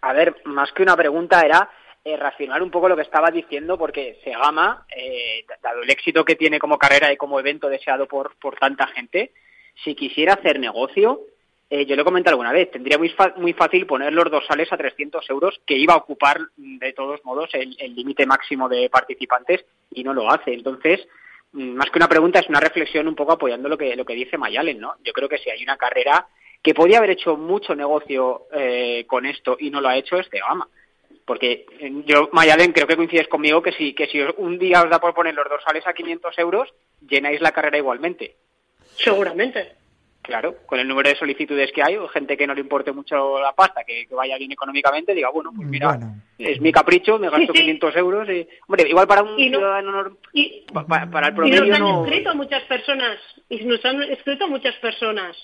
a 0.00 0.12
ver, 0.12 0.36
más 0.44 0.72
que 0.72 0.82
una 0.82 0.96
pregunta 0.96 1.40
era 1.40 1.70
eh, 2.02 2.16
reafirmar 2.16 2.62
un 2.62 2.70
poco 2.70 2.88
lo 2.88 2.96
que 2.96 3.02
estaba 3.02 3.30
diciendo, 3.30 3.76
porque 3.76 4.18
Segama, 4.24 4.86
eh, 4.96 5.44
dado 5.62 5.82
el 5.82 5.90
éxito 5.90 6.24
que 6.24 6.34
tiene 6.34 6.58
como 6.58 6.78
carrera 6.78 7.12
y 7.12 7.16
como 7.18 7.38
evento 7.38 7.68
deseado 7.68 8.06
por, 8.06 8.36
por 8.36 8.58
tanta 8.58 8.86
gente, 8.86 9.32
si 9.84 9.94
quisiera 9.94 10.34
hacer 10.34 10.58
negocio, 10.58 11.20
eh, 11.68 11.84
yo 11.86 11.94
lo 11.94 12.02
he 12.02 12.04
comentado 12.04 12.34
alguna 12.34 12.52
vez, 12.52 12.70
tendría 12.70 12.96
muy, 12.96 13.14
muy 13.36 13.52
fácil 13.52 13.86
poner 13.86 14.12
los 14.12 14.30
dorsales 14.30 14.72
a 14.72 14.76
300 14.76 15.28
euros, 15.28 15.60
que 15.66 15.76
iba 15.76 15.94
a 15.94 15.98
ocupar 15.98 16.38
de 16.56 16.92
todos 16.94 17.24
modos 17.24 17.50
el 17.52 17.94
límite 17.94 18.24
máximo 18.24 18.68
de 18.68 18.88
participantes 18.88 19.64
y 19.90 20.02
no 20.02 20.14
lo 20.14 20.30
hace. 20.30 20.54
Entonces, 20.54 21.06
mm, 21.52 21.74
más 21.74 21.90
que 21.90 21.98
una 21.98 22.08
pregunta, 22.08 22.40
es 22.40 22.48
una 22.48 22.60
reflexión 22.60 23.06
un 23.08 23.14
poco 23.14 23.32
apoyando 23.32 23.68
lo 23.68 23.76
que, 23.76 23.94
lo 23.94 24.06
que 24.06 24.14
dice 24.14 24.38
Mayalen, 24.38 24.80
¿no? 24.80 24.94
Yo 25.04 25.12
creo 25.12 25.28
que 25.28 25.38
si 25.38 25.50
hay 25.50 25.62
una 25.62 25.76
carrera 25.76 26.26
que 26.62 26.74
podía 26.74 26.98
haber 26.98 27.10
hecho 27.10 27.36
mucho 27.36 27.74
negocio 27.74 28.46
eh, 28.52 29.04
con 29.06 29.26
esto 29.26 29.56
y 29.58 29.70
no 29.70 29.80
lo 29.80 29.88
ha 29.88 29.96
hecho 29.96 30.18
es 30.18 30.28
Gama. 30.30 30.68
Porque 31.24 31.66
eh, 31.78 31.92
yo, 32.06 32.28
Mayalen, 32.32 32.72
creo 32.72 32.86
que 32.86 32.96
coincides 32.96 33.28
conmigo 33.28 33.62
que 33.62 33.72
si, 33.72 33.94
que 33.94 34.08
si 34.08 34.20
un 34.36 34.58
día 34.58 34.82
os 34.82 34.90
da 34.90 35.00
por 35.00 35.14
poner 35.14 35.34
los 35.34 35.48
dorsales 35.48 35.86
a 35.86 35.92
500 35.92 36.38
euros, 36.38 36.68
llenáis 37.08 37.40
la 37.40 37.52
carrera 37.52 37.78
igualmente. 37.78 38.36
Seguramente. 38.96 39.74
Claro, 40.22 40.54
con 40.66 40.78
el 40.78 40.86
número 40.86 41.08
de 41.08 41.16
solicitudes 41.16 41.72
que 41.72 41.82
hay, 41.82 41.96
o 41.96 42.06
gente 42.08 42.36
que 42.36 42.46
no 42.46 42.54
le 42.54 42.60
importe 42.60 42.92
mucho 42.92 43.40
la 43.40 43.52
pasta, 43.54 43.84
que, 43.84 44.06
vaya 44.10 44.36
bien 44.36 44.52
económicamente, 44.52 45.14
diga, 45.14 45.30
bueno, 45.30 45.50
pues 45.56 45.66
mira, 45.66 45.98
es 46.36 46.60
mi 46.60 46.70
capricho, 46.70 47.18
me 47.18 47.30
gasto 47.30 47.54
500 47.54 47.96
euros. 47.96 48.28
Y, 48.28 48.46
hombre, 48.68 48.86
igual 48.86 49.06
para 49.06 49.22
un 49.22 49.36
ciudadano 49.36 50.18
y, 50.34 50.66
para, 50.72 51.28
el 51.28 51.34
promedio 51.34 51.64
y 51.64 51.68
nos 51.70 51.80
han 51.80 52.04
escrito 52.04 52.34
muchas 52.34 52.62
personas, 52.64 53.18
y 53.48 53.64
nos 53.64 53.82
han 53.82 54.02
escrito 54.02 54.46
muchas 54.46 54.74
personas 54.76 55.36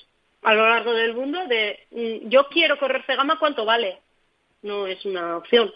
a 0.47 0.55
lo 0.55 0.69
largo 0.69 0.95
del 0.95 1.13
mundo 1.13 1.45
de 1.49 1.77
mm, 1.91 2.29
yo 2.29 2.47
quiero 2.47 2.79
correr 2.79 3.05
Cegama, 3.05 3.37
¿cuánto 3.37 3.65
vale? 3.65 4.01
No 4.63 4.87
es 4.87 5.05
una 5.05 5.37
opción. 5.37 5.73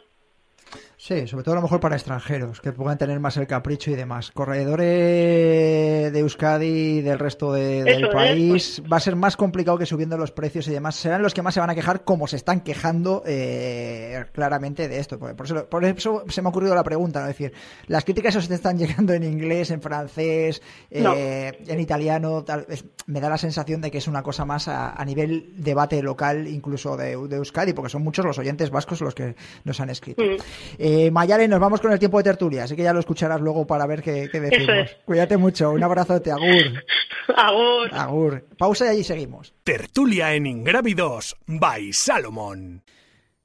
Sí, 1.02 1.26
sobre 1.26 1.44
todo 1.44 1.54
a 1.54 1.56
lo 1.56 1.62
mejor 1.62 1.80
para 1.80 1.96
extranjeros, 1.96 2.60
que 2.60 2.72
puedan 2.72 2.98
tener 2.98 3.18
más 3.20 3.34
el 3.38 3.46
capricho 3.46 3.90
y 3.90 3.94
demás. 3.94 4.30
Corredores 4.32 6.12
de 6.12 6.18
Euskadi 6.18 6.98
y 6.98 7.00
del 7.00 7.18
resto 7.18 7.54
del 7.54 8.10
país 8.10 8.82
va 8.92 8.98
a 8.98 9.00
ser 9.00 9.16
más 9.16 9.34
complicado 9.34 9.78
que 9.78 9.86
subiendo 9.86 10.18
los 10.18 10.30
precios 10.30 10.68
y 10.68 10.72
demás. 10.72 10.96
Serán 10.96 11.22
los 11.22 11.32
que 11.32 11.40
más 11.40 11.54
se 11.54 11.60
van 11.60 11.70
a 11.70 11.74
quejar, 11.74 12.04
como 12.04 12.26
se 12.26 12.36
están 12.36 12.60
quejando 12.60 13.22
eh, 13.24 14.26
claramente 14.32 14.88
de 14.88 14.98
esto. 14.98 15.18
Por 15.18 15.46
eso, 15.46 15.66
por 15.70 15.82
eso 15.86 16.24
se 16.28 16.42
me 16.42 16.48
ha 16.48 16.50
ocurrido 16.50 16.74
la 16.74 16.84
pregunta, 16.84 17.22
es 17.22 17.28
decir, 17.28 17.54
las 17.86 18.04
críticas 18.04 18.34
se 18.34 18.54
están 18.54 18.76
llegando 18.76 19.14
en 19.14 19.22
inglés, 19.22 19.70
en 19.70 19.80
francés, 19.80 20.60
eh, 20.90 21.62
en 21.66 21.80
italiano. 21.80 22.44
Tal, 22.44 22.66
me 23.06 23.20
da 23.20 23.30
la 23.30 23.38
sensación 23.38 23.80
de 23.80 23.90
que 23.90 23.96
es 23.96 24.06
una 24.06 24.22
cosa 24.22 24.44
más 24.44 24.68
a, 24.68 25.02
nivel 25.06 25.54
debate 25.56 26.02
local, 26.02 26.46
incluso 26.46 26.98
de, 26.98 27.12
Euskadi, 27.12 27.72
porque 27.72 27.88
son 27.88 28.02
muchos 28.02 28.22
los 28.22 28.38
oyentes 28.38 28.68
vascos 28.68 29.00
los 29.00 29.14
que 29.14 29.34
nos 29.64 29.80
han 29.80 29.88
escrito. 29.88 30.22
Mm. 30.22 30.36
Eh, 30.78 30.89
Mayare, 31.10 31.48
nos 31.48 31.60
vamos 31.60 31.80
con 31.80 31.92
el 31.92 31.98
tiempo 31.98 32.18
de 32.18 32.24
tertulia, 32.24 32.64
así 32.64 32.76
que 32.76 32.82
ya 32.82 32.92
lo 32.92 33.00
escucharás 33.00 33.40
luego 33.40 33.66
para 33.66 33.86
ver 33.86 34.02
qué, 34.02 34.28
decimos. 34.28 34.96
Cuídate 35.04 35.36
mucho, 35.36 35.70
un 35.70 35.82
abrazote, 35.82 36.30
agur. 36.30 36.84
agur. 37.36 37.88
Agur. 37.92 38.44
Pausa 38.56 38.86
y 38.86 38.88
allí 38.88 39.04
seguimos. 39.04 39.52
Tertulia 39.64 40.34
en 40.34 40.46
Ingrávidos 40.46 41.36
by 41.46 41.92
Salomón. 41.92 42.82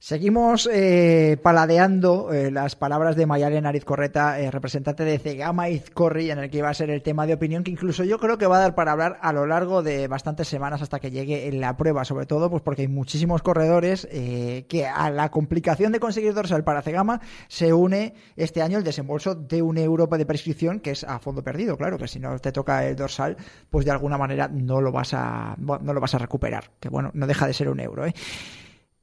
Seguimos 0.05 0.69
eh, 0.71 1.35
paladeando 1.41 2.31
eh, 2.31 2.51
las 2.51 2.75
palabras 2.75 3.15
de 3.15 3.25
Mayalen 3.25 3.65
Arizcorreta, 3.65 4.39
eh, 4.39 4.51
representante 4.51 5.03
de 5.03 5.17
Cegama 5.17 5.69
Izcorri, 5.69 6.29
en 6.29 6.37
el 6.37 6.51
que 6.51 6.61
va 6.61 6.69
a 6.69 6.75
ser 6.75 6.91
el 6.91 7.01
tema 7.01 7.25
de 7.25 7.33
opinión 7.33 7.63
que 7.63 7.71
incluso 7.71 8.03
yo 8.03 8.19
creo 8.19 8.37
que 8.37 8.45
va 8.45 8.57
a 8.57 8.59
dar 8.59 8.75
para 8.75 8.91
hablar 8.91 9.17
a 9.19 9.33
lo 9.33 9.47
largo 9.47 9.81
de 9.81 10.07
bastantes 10.07 10.47
semanas 10.47 10.83
hasta 10.83 10.99
que 10.99 11.09
llegue 11.09 11.51
la 11.53 11.75
prueba, 11.75 12.05
sobre 12.05 12.27
todo 12.27 12.51
pues 12.51 12.61
porque 12.61 12.83
hay 12.83 12.87
muchísimos 12.87 13.41
corredores 13.41 14.07
que 14.07 14.85
a 14.85 15.09
la 15.09 15.31
complicación 15.31 15.91
de 15.91 15.99
conseguir 15.99 16.35
dorsal 16.35 16.63
para 16.63 16.83
Cegama 16.83 17.19
se 17.47 17.73
une 17.73 18.13
este 18.35 18.61
año 18.61 18.77
el 18.77 18.83
desembolso 18.83 19.33
de 19.33 19.63
un 19.63 19.79
euro 19.79 20.05
de 20.05 20.25
prescripción 20.27 20.81
que 20.81 20.91
es 20.91 21.03
a 21.03 21.17
fondo 21.17 21.43
perdido, 21.43 21.77
claro, 21.77 21.97
que 21.97 22.07
si 22.07 22.19
no 22.19 22.37
te 22.37 22.51
toca 22.51 22.85
el 22.85 22.95
dorsal, 22.95 23.37
pues 23.71 23.85
de 23.85 23.91
alguna 23.91 24.19
manera 24.19 24.47
no 24.49 24.81
lo 24.81 24.91
vas 24.91 25.15
a, 25.15 25.55
no 25.57 25.93
lo 25.93 25.99
vas 25.99 26.13
a 26.13 26.19
recuperar, 26.19 26.69
que 26.79 26.89
bueno, 26.89 27.09
no 27.15 27.25
deja 27.25 27.47
de 27.47 27.53
ser 27.53 27.69
un 27.69 27.79
euro. 27.79 28.05
¿eh? 28.05 28.13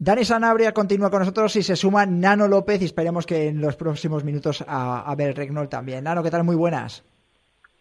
Dani 0.02 0.25
Sanabria 0.25 0.75
continúa 0.75 1.11
con 1.11 1.21
nosotros 1.21 1.54
y 1.54 1.62
se 1.62 1.76
suma 1.76 2.04
Nano 2.06 2.49
López 2.49 2.82
y 2.82 2.87
esperemos 2.87 3.25
que 3.25 3.47
en 3.47 3.61
los 3.61 3.76
próximos 3.76 4.25
minutos 4.25 4.64
a, 4.66 5.09
a 5.09 5.14
ver 5.14 5.37
Regnol 5.37 5.68
también. 5.68 6.02
Nano, 6.02 6.25
¿qué 6.25 6.30
tal? 6.32 6.42
Muy 6.42 6.56
buenas. 6.56 7.04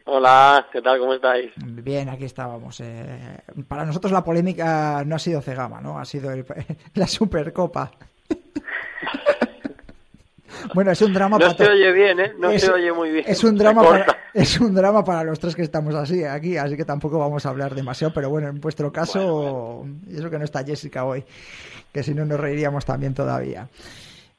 Hola, 0.06 0.68
¿qué 0.72 0.84
tal? 0.84 1.00
¿Cómo 1.00 1.16
estáis? 1.16 1.52
Bien, 1.56 2.10
aquí 2.10 2.26
estábamos. 2.26 2.80
Eh, 2.80 3.40
para 3.68 3.86
nosotros 3.86 4.12
la 4.12 4.24
polémica 4.24 5.04
no 5.04 5.16
ha 5.16 5.20
sido 5.20 5.42
Cegama, 5.42 5.82
¿no? 5.82 5.98
Ha 5.98 6.06
sido 6.06 6.30
la 6.94 7.08
Supercopa. 7.08 7.92
Bueno, 10.74 10.92
es 10.92 11.02
un 11.02 11.14
drama 11.14 11.38
no 11.38 11.54
se 11.54 11.70
oye 11.70 11.92
bien, 11.92 12.20
¿eh? 12.20 12.34
No 12.38 12.58
se 12.58 12.72
oye 12.72 12.92
muy 12.92 13.12
bien. 13.12 13.26
Es 13.28 13.44
un, 13.44 13.58
drama 13.58 13.84
para, 13.84 14.18
es 14.34 14.60
un 14.60 14.74
drama 14.74 15.04
para 15.04 15.24
los 15.24 15.40
tres 15.40 15.56
que 15.56 15.62
estamos 15.62 15.96
así 15.96 16.24
aquí, 16.24 16.58
así 16.58 16.76
que 16.76 16.86
tampoco 16.86 17.20
vamos 17.20 17.46
a 17.46 17.50
hablar 17.50 17.76
demasiado, 17.76 18.14
pero 18.14 18.30
bueno, 18.30 18.48
en 18.50 18.60
vuestro 18.60 18.92
caso, 18.92 19.86
y 20.08 20.18
eso 20.18 20.30
que 20.30 20.38
no 20.38 20.46
está 20.46 20.64
Jessica 20.64 21.06
hoy 21.06 21.24
que 21.92 22.04
si 22.04 22.14
no 22.14 22.26
nos 22.26 22.40
reiríamos 22.40 22.86
también 22.86 23.14
todavía. 23.14 23.68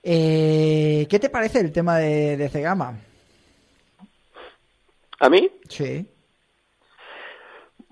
Eh, 0.03 1.07
¿Qué 1.09 1.19
te 1.19 1.29
parece 1.29 1.61
el 1.61 1.71
tema 1.71 1.99
de, 1.99 2.37
de 2.37 2.49
Cegama? 2.49 2.99
¿A 5.21 5.29
mí? 5.29 5.51
Sí. 5.69 6.07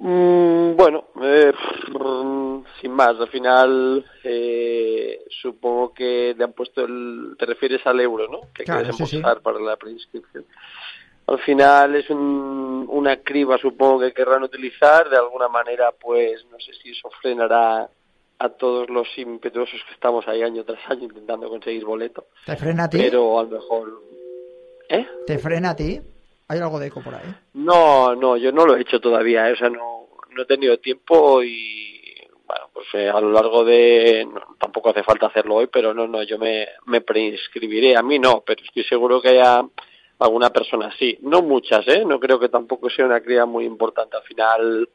Mm, 0.02 0.76
bueno, 0.76 1.08
eh, 1.22 1.52
sin 2.80 2.90
más, 2.92 3.20
al 3.20 3.28
final 3.28 4.02
eh, 4.24 5.24
supongo 5.42 5.92
que 5.92 6.34
te 6.36 6.42
han 6.42 6.54
puesto 6.54 6.86
el... 6.86 7.36
te 7.38 7.44
refieres 7.44 7.86
al 7.86 8.00
euro, 8.00 8.26
¿no? 8.26 8.40
Que 8.54 8.64
claro, 8.64 8.88
quieres 8.96 9.40
para 9.42 9.60
la 9.60 9.76
preinscripción. 9.76 10.46
Al 11.26 11.38
final 11.40 11.96
es 11.96 12.08
un, 12.08 12.86
una 12.88 13.18
criba, 13.18 13.58
supongo 13.58 14.00
que 14.00 14.14
querrán 14.14 14.42
utilizar, 14.42 15.10
de 15.10 15.18
alguna 15.18 15.48
manera, 15.48 15.92
pues 15.92 16.46
no 16.50 16.58
sé 16.58 16.72
si 16.82 16.92
eso 16.92 17.10
frenará 17.20 17.86
a 18.38 18.48
todos 18.48 18.88
los 18.88 19.06
impetuosos 19.18 19.80
que 19.86 19.92
estamos 19.92 20.26
ahí 20.26 20.42
año 20.42 20.64
tras 20.64 20.80
año 20.88 21.04
intentando 21.04 21.50
conseguir 21.50 21.84
boleto. 21.84 22.24
¿Te 22.46 22.56
frena 22.56 22.84
a 22.84 22.88
ti? 22.88 22.98
Pero 22.98 23.38
a 23.38 23.42
lo 23.42 23.50
mejor... 23.50 24.00
¿Eh? 24.88 25.06
¿Te 25.26 25.38
frena 25.38 25.70
a 25.70 25.76
ti? 25.76 26.00
¿Hay 26.50 26.58
algo 26.58 26.80
de 26.80 26.88
eco 26.88 27.00
por 27.00 27.14
ahí? 27.14 27.32
No, 27.54 28.16
no, 28.16 28.36
yo 28.36 28.50
no 28.50 28.66
lo 28.66 28.76
he 28.76 28.80
hecho 28.80 29.00
todavía, 29.00 29.48
¿eh? 29.48 29.52
o 29.52 29.56
sea, 29.56 29.70
no, 29.70 30.08
no 30.30 30.42
he 30.42 30.46
tenido 30.46 30.78
tiempo 30.78 31.44
y 31.44 32.12
bueno, 32.44 32.70
pues 32.72 32.86
eh, 32.94 33.08
a 33.08 33.20
lo 33.20 33.30
largo 33.30 33.64
de... 33.64 34.28
tampoco 34.58 34.90
hace 34.90 35.04
falta 35.04 35.26
hacerlo 35.26 35.54
hoy, 35.54 35.68
pero 35.68 35.94
no, 35.94 36.08
no, 36.08 36.24
yo 36.24 36.38
me, 36.38 36.66
me 36.86 37.02
preinscribiré. 37.02 37.96
A 37.96 38.02
mí 38.02 38.18
no, 38.18 38.42
pero 38.44 38.60
estoy 38.64 38.82
seguro 38.82 39.22
que 39.22 39.28
haya 39.28 39.64
alguna 40.18 40.50
persona 40.50 40.88
así. 40.88 41.16
No 41.22 41.40
muchas, 41.40 41.86
¿eh? 41.86 42.04
No 42.04 42.18
creo 42.18 42.40
que 42.40 42.48
tampoco 42.48 42.90
sea 42.90 43.06
una 43.06 43.20
cría 43.20 43.46
muy 43.46 43.64
importante. 43.64 44.16
Al 44.16 44.24
final 44.24 44.88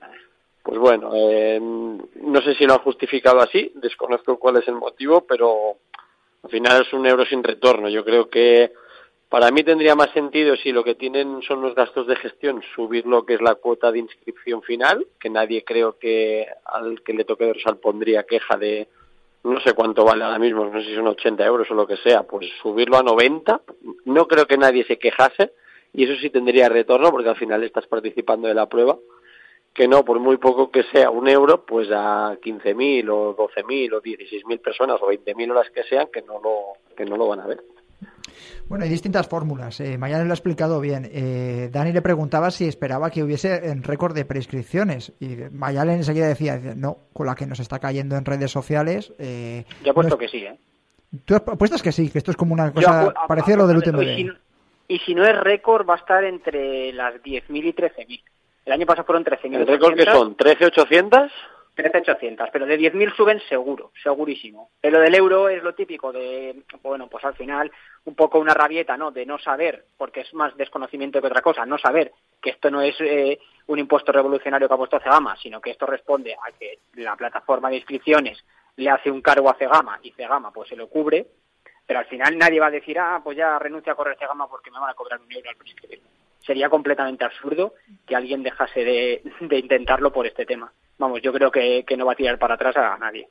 pues 0.62 0.80
bueno, 0.80 1.12
eh, 1.16 1.60
no 1.62 2.42
sé 2.42 2.56
si 2.56 2.66
lo 2.66 2.74
han 2.74 2.80
justificado 2.80 3.40
así, 3.40 3.72
desconozco 3.76 4.40
cuál 4.40 4.58
es 4.58 4.68
el 4.68 4.74
motivo, 4.74 5.22
pero 5.22 5.76
al 6.42 6.50
final 6.50 6.82
es 6.82 6.92
un 6.92 7.06
euro 7.06 7.24
sin 7.24 7.44
retorno. 7.44 7.88
Yo 7.88 8.04
creo 8.04 8.28
que 8.32 8.74
para 9.30 9.52
mí 9.52 9.64
tendría 9.64 9.96
más 9.96 10.12
sentido 10.12 10.56
si 10.56 10.72
lo 10.72 10.84
que 10.84 10.96
tienen 10.96 11.42
son 11.42 11.62
los 11.62 11.76
gastos 11.76 12.08
de 12.08 12.16
gestión, 12.16 12.62
subir 12.76 13.06
lo 13.06 13.26
que 13.26 13.36
es 13.36 13.42
la 13.42 13.56
cuota 13.56 13.92
de 13.92 14.00
inscripción 14.00 14.62
final, 14.62 15.06
que 15.20 15.30
nadie 15.30 15.64
creo 15.64 15.98
que 15.98 16.48
al 16.66 17.02
que 17.04 17.14
le 17.14 17.26
toque 17.26 17.46
dorsal 17.46 17.78
pondría 17.78 18.24
queja 18.24 18.58
de 18.58 18.88
no 19.44 19.60
sé 19.62 19.74
cuánto 19.74 20.04
vale 20.04 20.24
ahora 20.24 20.40
mismo, 20.40 20.66
no 20.66 20.80
sé 20.80 20.88
si 20.88 20.96
son 20.96 21.08
80 21.08 21.46
euros 21.46 21.70
o 21.70 21.76
lo 21.76 21.86
que 21.86 21.98
sea, 21.98 22.24
pues 22.24 22.50
subirlo 22.62 22.98
a 22.98 23.04
90, 23.04 23.62
no 24.06 24.28
creo 24.28 24.48
que 24.48 24.58
nadie 24.58 24.84
se 24.86 24.98
quejase 24.98 25.52
y 25.94 26.04
eso 26.04 26.20
sí 26.20 26.30
tendría 26.30 26.68
retorno 26.68 27.12
porque 27.12 27.30
al 27.30 27.36
final 27.36 27.64
estás 27.64 27.86
participando 27.88 28.48
de 28.48 28.56
la 28.56 28.68
prueba 28.68 28.98
que 29.76 29.90
no, 29.90 30.06
por 30.06 30.20
muy 30.20 30.38
poco 30.38 30.72
que 30.72 30.84
sea 30.84 31.10
un 31.10 31.28
euro, 31.28 31.66
pues 31.66 31.90
a 31.92 32.38
15.000 32.40 33.10
o 33.10 33.36
12.000 33.36 33.94
o 33.94 34.02
16.000 34.02 34.62
personas 34.62 35.02
o 35.02 35.08
20.000 35.08 35.52
o 35.52 35.54
las 35.54 35.70
que 35.70 35.84
sean 35.84 36.08
que 36.08 36.22
no 36.22 36.40
lo, 36.42 36.96
que 36.96 37.04
no 37.04 37.18
lo 37.18 37.28
van 37.28 37.42
a 37.42 37.48
ver. 37.48 37.62
Bueno, 38.68 38.84
hay 38.84 38.90
distintas 38.90 39.28
fórmulas. 39.28 39.80
Eh, 39.80 39.98
lo 39.98 40.06
ha 40.06 40.24
explicado 40.24 40.80
bien. 40.80 41.08
Eh, 41.12 41.70
Dani 41.72 41.92
le 41.92 42.02
preguntaba 42.02 42.50
si 42.50 42.68
esperaba 42.68 43.12
que 43.12 43.24
hubiese 43.24 43.70
en 43.70 43.84
récord 43.84 44.16
de 44.16 44.26
prescripciones. 44.26 45.14
Y 45.20 45.38
Mayalen 45.52 45.98
enseguida 45.98 46.28
decía, 46.28 46.60
no, 46.76 46.98
con 47.14 47.28
la 47.28 47.36
que 47.36 47.46
nos 47.46 47.60
está 47.60 47.80
cayendo 47.80 48.16
en 48.16 48.26
redes 48.26 48.52
sociales. 48.52 49.14
Eh, 49.20 49.66
Yo 49.84 49.92
apuesto 49.92 50.18
que 50.18 50.28
sí, 50.28 50.38
¿eh? 50.38 50.58
Tú 51.24 51.36
apuestas 51.36 51.82
que 51.82 51.92
sí, 51.92 52.10
que 52.10 52.18
esto 52.18 52.32
es 52.32 52.38
como 52.38 52.54
una 52.54 52.74
cosa 52.74 53.14
parecida 53.28 53.56
a 53.56 53.58
lo 53.60 53.68
del 53.68 53.78
UTMB. 53.78 54.02
Y 54.02 54.16
si, 54.16 54.30
y 54.88 55.00
si 55.00 55.16
no 55.16 55.24
es 55.24 55.40
récord, 55.40 55.88
va 55.88 55.94
a 55.94 55.98
estar 55.98 56.24
entre 56.24 56.92
las 56.92 57.16
10.000 57.16 57.44
y 57.50 57.74
13.000. 57.74 58.22
El 58.66 58.74
año 58.74 58.86
pasado 58.86 59.06
fueron 59.06 59.24
13.000. 59.24 59.56
¿El 59.56 59.68
récord 59.68 59.96
que 59.96 60.06
son? 60.06 60.36
¿13.800? 60.36 61.30
13.800, 61.76 62.50
pero 62.52 62.66
de 62.66 62.80
10.000 62.80 63.16
suben 63.16 63.40
seguro, 63.50 63.92
segurísimo. 64.02 64.70
Pero 64.80 65.00
del 65.00 65.16
euro 65.16 65.50
es 65.50 65.62
lo 65.62 65.76
típico 65.76 66.12
de, 66.12 66.64
bueno, 66.82 67.08
pues 67.08 67.24
al 67.26 67.36
final 67.36 67.72
un 68.06 68.16
poco 68.16 68.40
una 68.40 68.54
rabieta, 68.54 68.96
¿no? 68.96 69.12
De 69.12 69.26
no 69.26 69.38
saber, 69.38 69.86
porque 69.98 70.22
es 70.22 70.34
más 70.34 70.56
desconocimiento 70.56 71.20
que 71.20 71.28
otra 71.28 71.42
cosa, 71.42 71.66
no 71.66 71.78
saber 71.78 72.14
que 72.42 72.52
esto 72.52 72.72
no 72.72 72.82
es 72.82 72.96
eh, 73.02 73.40
un 73.68 73.80
impuesto 73.80 74.12
revolucionario 74.12 74.68
que 74.68 74.74
ha 74.74 74.78
puesto 74.78 75.00
Cegama, 75.00 75.36
sino 75.38 75.60
que 75.60 75.72
esto 75.72 75.86
responde 75.86 76.34
a 76.34 76.52
que 76.58 76.80
la 76.96 77.16
plataforma 77.16 77.70
de 77.70 77.78
inscripciones 77.78 78.44
le 78.78 78.90
hace 78.90 79.12
un 79.12 79.22
cargo 79.22 79.50
a 79.50 79.56
Cegama 79.56 80.00
y 80.02 80.12
Cegama 80.12 80.52
pues 80.52 80.70
se 80.70 80.76
lo 80.76 80.88
cubre, 80.88 81.28
pero 81.86 82.00
al 82.00 82.06
final 82.06 82.38
nadie 82.38 82.60
va 82.60 82.68
a 82.68 82.72
decir, 82.72 82.98
ah, 83.00 83.22
pues 83.24 83.38
ya 83.38 83.60
renuncio 83.60 83.92
a 83.92 83.96
correr 83.96 84.18
Cegama 84.18 84.48
porque 84.48 84.72
me 84.72 84.80
van 84.80 84.90
a 84.90 84.94
cobrar 84.94 85.20
un 85.20 85.32
euro 85.32 85.50
al 85.50 85.56
prescribir 85.58 86.02
sería 86.46 86.70
completamente 86.70 87.26
absurdo 87.26 87.74
que 88.06 88.16
alguien 88.16 88.44
dejase 88.44 88.84
de, 88.84 89.22
intentarlo 89.52 90.12
por 90.12 90.28
este 90.28 90.46
tema. 90.46 90.72
Vamos, 90.98 91.22
yo 91.22 91.34
creo 91.34 91.52
que, 91.52 91.84
que 91.86 91.98
no 91.98 92.06
va 92.06 92.14
a 92.14 92.16
tirar 92.16 92.40
para 92.40 92.56
atrás 92.56 92.76
a 92.78 92.98
nadie. 92.98 93.30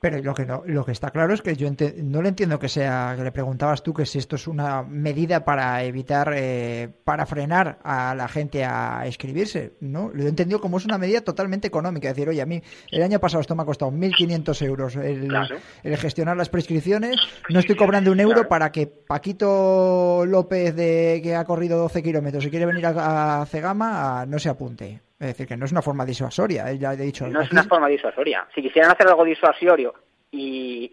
Pero 0.00 0.20
lo 0.22 0.34
que 0.34 0.46
no, 0.46 0.62
lo 0.66 0.84
que 0.84 0.92
está 0.92 1.10
claro 1.10 1.34
es 1.34 1.42
que 1.42 1.56
yo 1.56 1.68
no 2.02 2.22
le 2.22 2.28
entiendo 2.28 2.58
que 2.58 2.68
sea, 2.68 3.14
que 3.16 3.24
le 3.24 3.32
preguntabas 3.32 3.82
tú 3.82 3.92
que 3.92 4.06
si 4.06 4.18
esto 4.18 4.36
es 4.36 4.46
una 4.46 4.82
medida 4.82 5.44
para 5.44 5.82
evitar, 5.84 6.32
eh, 6.34 6.88
para 7.04 7.26
frenar 7.26 7.78
a 7.82 8.14
la 8.14 8.28
gente 8.28 8.64
a 8.64 9.06
escribirse, 9.06 9.74
¿no? 9.80 10.10
Lo 10.12 10.24
he 10.24 10.28
entendido 10.28 10.60
como 10.60 10.78
es 10.78 10.84
una 10.84 10.98
medida 10.98 11.20
totalmente 11.20 11.68
económica. 11.68 12.08
Es 12.08 12.16
decir, 12.16 12.28
oye, 12.28 12.42
a 12.42 12.46
mí 12.46 12.62
el 12.90 13.02
año 13.02 13.18
pasado 13.18 13.40
esto 13.40 13.54
me 13.54 13.62
ha 13.62 13.66
costado 13.66 13.90
1.500 13.90 14.66
euros 14.66 14.96
el, 14.96 15.96
gestionar 15.96 16.36
las 16.36 16.48
prescripciones, 16.48 17.16
no 17.48 17.60
estoy 17.60 17.76
cobrando 17.76 18.12
un 18.12 18.20
euro 18.20 18.48
para 18.48 18.72
que 18.72 18.86
Paquito 18.86 20.24
López, 20.26 20.74
de, 20.74 21.20
que 21.22 21.34
ha 21.34 21.44
corrido 21.44 21.78
12 21.78 22.02
kilómetros 22.02 22.44
y 22.44 22.50
quiere 22.50 22.66
venir 22.66 22.86
a, 22.86 23.42
a 23.42 23.46
Cegama, 23.46 24.26
no 24.26 24.38
se 24.38 24.48
apunte. 24.48 25.00
Es 25.22 25.28
decir, 25.28 25.46
que 25.46 25.56
no 25.56 25.66
es 25.66 25.70
una 25.70 25.82
forma 25.82 26.04
disuasoria, 26.04 26.68
eh, 26.68 26.78
ya 26.78 26.94
he 26.94 26.96
dicho. 26.96 27.28
No 27.28 27.42
es 27.42 27.52
una 27.52 27.62
forma 27.62 27.86
disuasoria. 27.86 28.44
Si 28.52 28.60
quisieran 28.60 28.90
hacer 28.90 29.06
algo 29.06 29.24
disuasorio 29.24 29.94
y, 30.32 30.90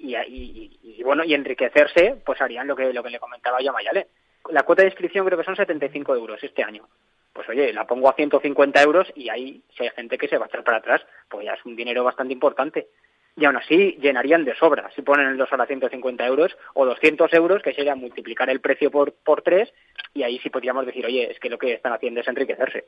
y, 0.84 1.02
bueno 1.02 1.24
y 1.24 1.34
enriquecerse, 1.34 2.22
pues 2.24 2.40
harían 2.40 2.68
lo 2.68 2.76
que 2.76 2.94
lo 2.94 3.02
que 3.02 3.10
le 3.10 3.20
comentaba 3.20 3.60
yo 3.60 3.72
a 3.72 3.74
Mayale. 3.74 4.06
La 4.52 4.62
cuota 4.62 4.84
de 4.84 4.90
inscripción 4.90 5.26
creo 5.26 5.36
que 5.36 5.46
son 5.46 5.56
75 5.56 6.16
euros 6.16 6.44
este 6.44 6.64
año. 6.64 6.88
Pues 7.34 7.50
oye, 7.50 7.74
la 7.74 7.88
pongo 7.88 8.08
a 8.08 8.14
150 8.14 8.84
euros 8.84 9.12
y 9.16 9.30
ahí 9.30 9.64
si 9.76 9.86
hay 9.86 9.90
gente 9.96 10.20
que 10.20 10.28
se 10.28 10.38
va 10.38 10.46
a 10.46 10.48
echar 10.48 10.64
para 10.64 10.78
atrás, 10.78 11.02
pues 11.28 11.46
ya 11.46 11.54
es 11.54 11.66
un 11.66 11.76
dinero 11.76 12.04
bastante 12.04 12.32
importante. 12.32 12.90
Y 13.36 13.46
aún 13.46 13.58
así 13.58 13.98
llenarían 14.00 14.46
de 14.46 14.54
sobra 14.54 14.92
si 14.96 15.02
ponen 15.02 15.28
el 15.28 15.38
2 15.38 15.54
a 15.54 15.66
150 15.66 16.28
euros 16.28 16.56
o 16.76 16.86
200 16.86 17.34
euros, 17.34 17.64
que 17.64 17.74
sería 17.74 17.96
multiplicar 17.96 18.52
el 18.52 18.62
precio 18.62 18.92
por, 18.92 19.12
por 19.12 19.42
3 19.42 19.74
y 20.14 20.22
ahí 20.22 20.38
sí 20.38 20.52
podríamos 20.52 20.86
decir, 20.86 21.04
oye, 21.04 21.32
es 21.32 21.40
que 21.40 21.50
lo 21.50 21.58
que 21.58 21.74
están 21.74 21.94
haciendo 21.94 22.22
es 22.22 22.28
enriquecerse 22.28 22.86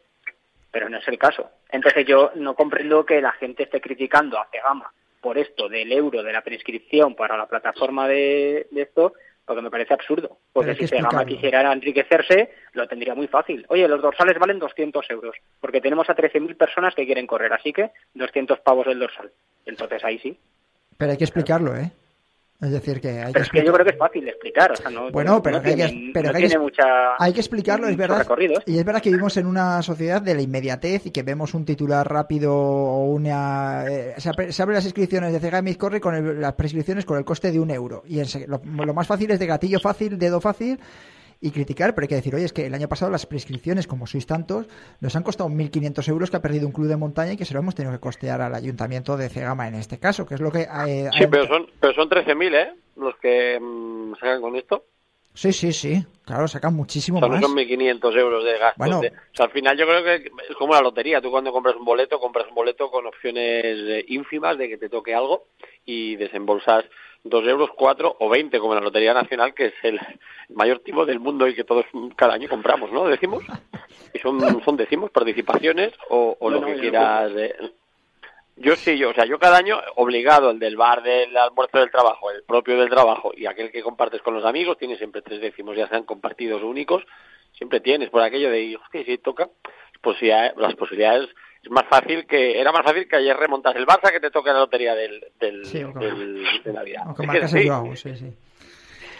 pero 0.71 0.89
no 0.89 0.97
es 0.97 1.07
el 1.07 1.17
caso. 1.17 1.49
Entonces 1.69 2.05
yo 2.05 2.31
no 2.35 2.55
comprendo 2.55 3.05
que 3.05 3.21
la 3.21 3.33
gente 3.33 3.63
esté 3.63 3.81
criticando 3.81 4.39
a 4.39 4.47
Cegama 4.51 4.91
por 5.19 5.37
esto 5.37 5.69
del 5.69 5.91
euro 5.91 6.23
de 6.23 6.33
la 6.33 6.41
prescripción 6.41 7.15
para 7.15 7.37
la 7.37 7.45
plataforma 7.45 8.07
de, 8.07 8.67
esto, 8.75 9.13
porque 9.45 9.61
me 9.61 9.69
parece 9.69 9.93
absurdo. 9.93 10.37
Porque 10.51 10.75
si 10.75 10.87
Cegama 10.87 11.25
quisiera 11.25 11.71
enriquecerse, 11.71 12.51
lo 12.73 12.87
tendría 12.87 13.13
muy 13.13 13.27
fácil. 13.27 13.65
Oye, 13.69 13.87
los 13.87 14.01
dorsales 14.01 14.39
valen 14.39 14.57
200 14.57 15.09
euros, 15.11 15.35
porque 15.59 15.81
tenemos 15.81 16.09
a 16.09 16.15
13.000 16.15 16.57
personas 16.57 16.95
que 16.95 17.05
quieren 17.05 17.27
correr, 17.27 17.53
así 17.53 17.71
que 17.71 17.91
200 18.15 18.59
pavos 18.61 18.87
el 18.87 18.99
dorsal. 18.99 19.31
Entonces 19.65 20.03
ahí 20.03 20.17
sí. 20.19 20.39
Pero 20.97 21.11
hay 21.11 21.17
que 21.17 21.25
explicarlo, 21.25 21.75
¿eh? 21.75 21.91
Es 22.61 22.69
decir, 22.69 23.01
que 23.01 23.09
hay 23.09 23.33
pero 23.33 23.33
que, 23.33 23.41
es 23.41 23.49
que 23.49 23.65
yo 23.65 23.73
creo 23.73 23.85
que 23.85 23.91
es 23.93 23.97
fácil 23.97 24.23
de 24.23 24.29
explicar. 24.29 24.71
O 24.71 24.75
sea, 24.75 24.91
no, 24.91 25.09
Bueno, 25.11 25.41
pero 25.41 25.57
no 25.57 25.63
que 25.63 25.69
hay 25.69 25.75
que- 25.77 26.11
pero 26.13 26.27
no 26.27 26.31
que 26.31 26.37
hay 26.37 26.43
que- 26.43 26.49
tiene 26.49 26.63
mucha, 26.63 26.83
Hay 27.17 27.33
que 27.33 27.39
explicarlo, 27.39 27.87
es 27.87 27.97
verdad. 27.97 28.25
Y 28.67 28.77
es 28.77 28.85
verdad 28.85 29.01
que 29.01 29.09
vivimos 29.09 29.35
en 29.37 29.47
una 29.47 29.81
sociedad 29.81 30.21
de 30.21 30.35
la 30.35 30.41
inmediatez 30.43 31.07
y 31.07 31.11
que 31.11 31.23
vemos 31.23 31.55
un 31.55 31.65
titular 31.65 32.07
rápido 32.07 32.53
o 32.55 33.05
una. 33.05 33.85
eh, 33.87 34.13
se, 34.17 34.29
abren 34.29 34.75
las 34.75 34.85
inscripciones 34.85 35.33
de 35.33 35.39
Cegame 35.39 35.75
Corre 35.75 35.99
con 35.99 36.13
el- 36.13 36.39
las 36.39 36.53
prescripciones 36.53 37.03
con 37.05 37.17
el 37.17 37.25
coste 37.25 37.51
de 37.51 37.59
un 37.59 37.71
euro. 37.71 38.03
Y 38.07 38.17
ense- 38.17 38.45
lo, 38.45 38.61
lo 38.85 38.93
más 38.93 39.07
fácil 39.07 39.31
es 39.31 39.39
de 39.39 39.47
gatillo 39.47 39.79
fácil, 39.79 40.19
dedo 40.19 40.39
fácil. 40.39 40.79
Y 41.43 41.49
criticar, 41.49 41.95
pero 41.95 42.03
hay 42.05 42.07
que 42.07 42.15
decir, 42.15 42.35
oye, 42.35 42.45
es 42.45 42.53
que 42.53 42.67
el 42.67 42.73
año 42.75 42.87
pasado 42.87 43.09
las 43.11 43.25
prescripciones, 43.25 43.87
como 43.87 44.05
sois 44.05 44.27
tantos, 44.27 44.67
nos 44.99 45.15
han 45.15 45.23
costado 45.23 45.49
1.500 45.49 46.07
euros 46.09 46.29
que 46.29 46.37
ha 46.37 46.41
perdido 46.41 46.67
un 46.67 46.71
club 46.73 46.87
de 46.87 46.97
montaña 46.97 47.33
y 47.33 47.37
que 47.37 47.45
se 47.45 47.55
lo 47.55 47.61
hemos 47.61 47.73
tenido 47.73 47.91
que 47.93 47.99
costear 47.99 48.41
al 48.41 48.53
ayuntamiento 48.53 49.17
de 49.17 49.27
Cegama 49.27 49.67
en 49.67 49.73
este 49.73 49.97
caso, 49.97 50.25
que 50.27 50.35
es 50.35 50.39
lo 50.41 50.51
que... 50.51 50.67
eh, 50.87 51.09
Sí, 51.17 51.25
pero 51.31 51.47
son, 51.47 51.65
pero 51.79 51.93
son 51.93 52.07
13.000, 52.09 52.53
¿eh? 52.55 52.73
Los 52.95 53.15
que 53.17 53.57
mm, 53.59 54.13
sacan 54.19 54.39
con 54.41 54.55
esto. 54.55 54.85
sí, 55.33 55.51
sí, 55.51 55.73
sí, 55.73 56.05
claro, 56.25 56.47
sacan 56.47 56.75
muchísimo 56.75 57.17
O 57.17 57.21
sea, 57.21 57.29
no 57.29 57.33
más. 57.35 57.41
son 57.43 57.55
1.500 57.57 58.17
euros 58.19 58.43
de 58.45 58.59
gasto. 58.59 58.75
Bueno. 58.77 58.99
de- 59.01 59.07
o 59.09 59.33
sea, 59.35 59.45
al 59.47 59.51
final 59.51 59.75
yo 59.79 59.87
creo 59.87 60.03
que 60.03 60.15
es 60.47 60.55
como 60.59 60.73
la 60.75 60.81
lotería. 60.81 61.21
Tú 61.21 61.31
cuando 61.31 61.51
compras 61.51 61.75
un 61.75 61.85
boleto, 61.85 62.19
compras 62.19 62.45
un 62.49 62.53
boleto 62.55 62.91
con 62.91 63.07
opciones 63.07 63.63
eh, 63.65 64.05
ínfimas 64.09 64.59
de 64.59 64.69
que 64.69 64.77
te 64.77 64.89
toque 64.89 65.15
algo 65.15 65.47
y 65.85 66.17
desembolsas 66.17 66.85
dos 67.23 67.45
euros, 67.47 67.69
cuatro 67.75 68.15
o 68.19 68.29
20, 68.29 68.59
como 68.59 68.73
la 68.75 68.81
Lotería 68.81 69.13
Nacional, 69.13 69.53
que 69.53 69.67
es 69.67 69.73
el 69.83 69.99
mayor 70.49 70.79
tipo 70.79 71.05
del 71.05 71.19
mundo 71.19 71.47
y 71.47 71.55
que 71.55 71.63
todos 71.63 71.85
cada 72.15 72.33
año 72.33 72.49
compramos, 72.49 72.91
¿no? 72.91 73.05
Decimos. 73.07 73.43
Y 74.13 74.19
son, 74.19 74.39
son 74.63 74.77
decimos, 74.77 75.11
participaciones 75.11 75.93
o, 76.09 76.35
o 76.39 76.49
No, 76.49 76.55
lo 76.55 76.61
no, 76.61 76.67
que 76.67 76.75
yo 76.75 76.81
quieras. 76.81 77.31
eh. 77.35 77.55
Yo 78.57 78.75
sí, 78.75 78.97
yo, 78.97 79.09
o 79.09 79.13
sea, 79.13 79.25
yo 79.25 79.39
cada 79.39 79.57
año 79.57 79.79
obligado, 79.95 80.51
el 80.51 80.59
del 80.59 80.75
bar 80.75 81.01
del 81.01 81.35
almuerzo 81.35 81.79
del 81.79 81.89
trabajo, 81.89 82.29
el 82.29 82.43
propio 82.43 82.77
del 82.77 82.89
trabajo 82.89 83.31
y 83.35 83.45
aquel 83.45 83.71
que 83.71 83.81
compartes 83.81 84.21
con 84.21 84.35
los 84.35 84.45
amigos, 84.45 84.77
tienes 84.77 84.97
siempre 84.99 85.21
tres 85.21 85.41
décimos, 85.41 85.75
ya 85.75 85.87
sean 85.87 86.03
compartidos 86.03 86.61
únicos, 86.61 87.03
siempre 87.53 87.79
tienes 87.79 88.09
por 88.09 88.21
aquello 88.21 88.51
de, 88.51 88.75
hostia, 88.75 89.03
si 89.05 89.17
toca, 89.17 89.49
pues 90.01 90.17
eh, 90.21 90.51
las 90.57 90.75
posibilidades 90.75 91.29
es 91.29 91.35
más 91.69 91.85
fácil 91.87 92.25
que, 92.25 92.59
era 92.59 92.71
más 92.71 92.83
fácil 92.83 93.07
que 93.07 93.15
ayer 93.17 93.35
remontas 93.37 93.75
el 93.75 93.85
Barça 93.85 94.11
que 94.11 94.19
te 94.19 94.31
toque 94.31 94.49
la 94.51 94.59
lotería 94.59 94.95
del, 94.95 95.23
del, 95.39 95.65
Sí, 95.65 95.83
o 95.83 95.91
del- 95.93 96.43
de 96.63 96.73
Navidad. 96.73 97.03
Aunque 97.05 97.21
Es 97.23 97.27
marcas 97.27 97.53
el 97.53 97.67
Joao, 97.69 97.95
sí, 97.95 98.15
sí. 98.15 98.33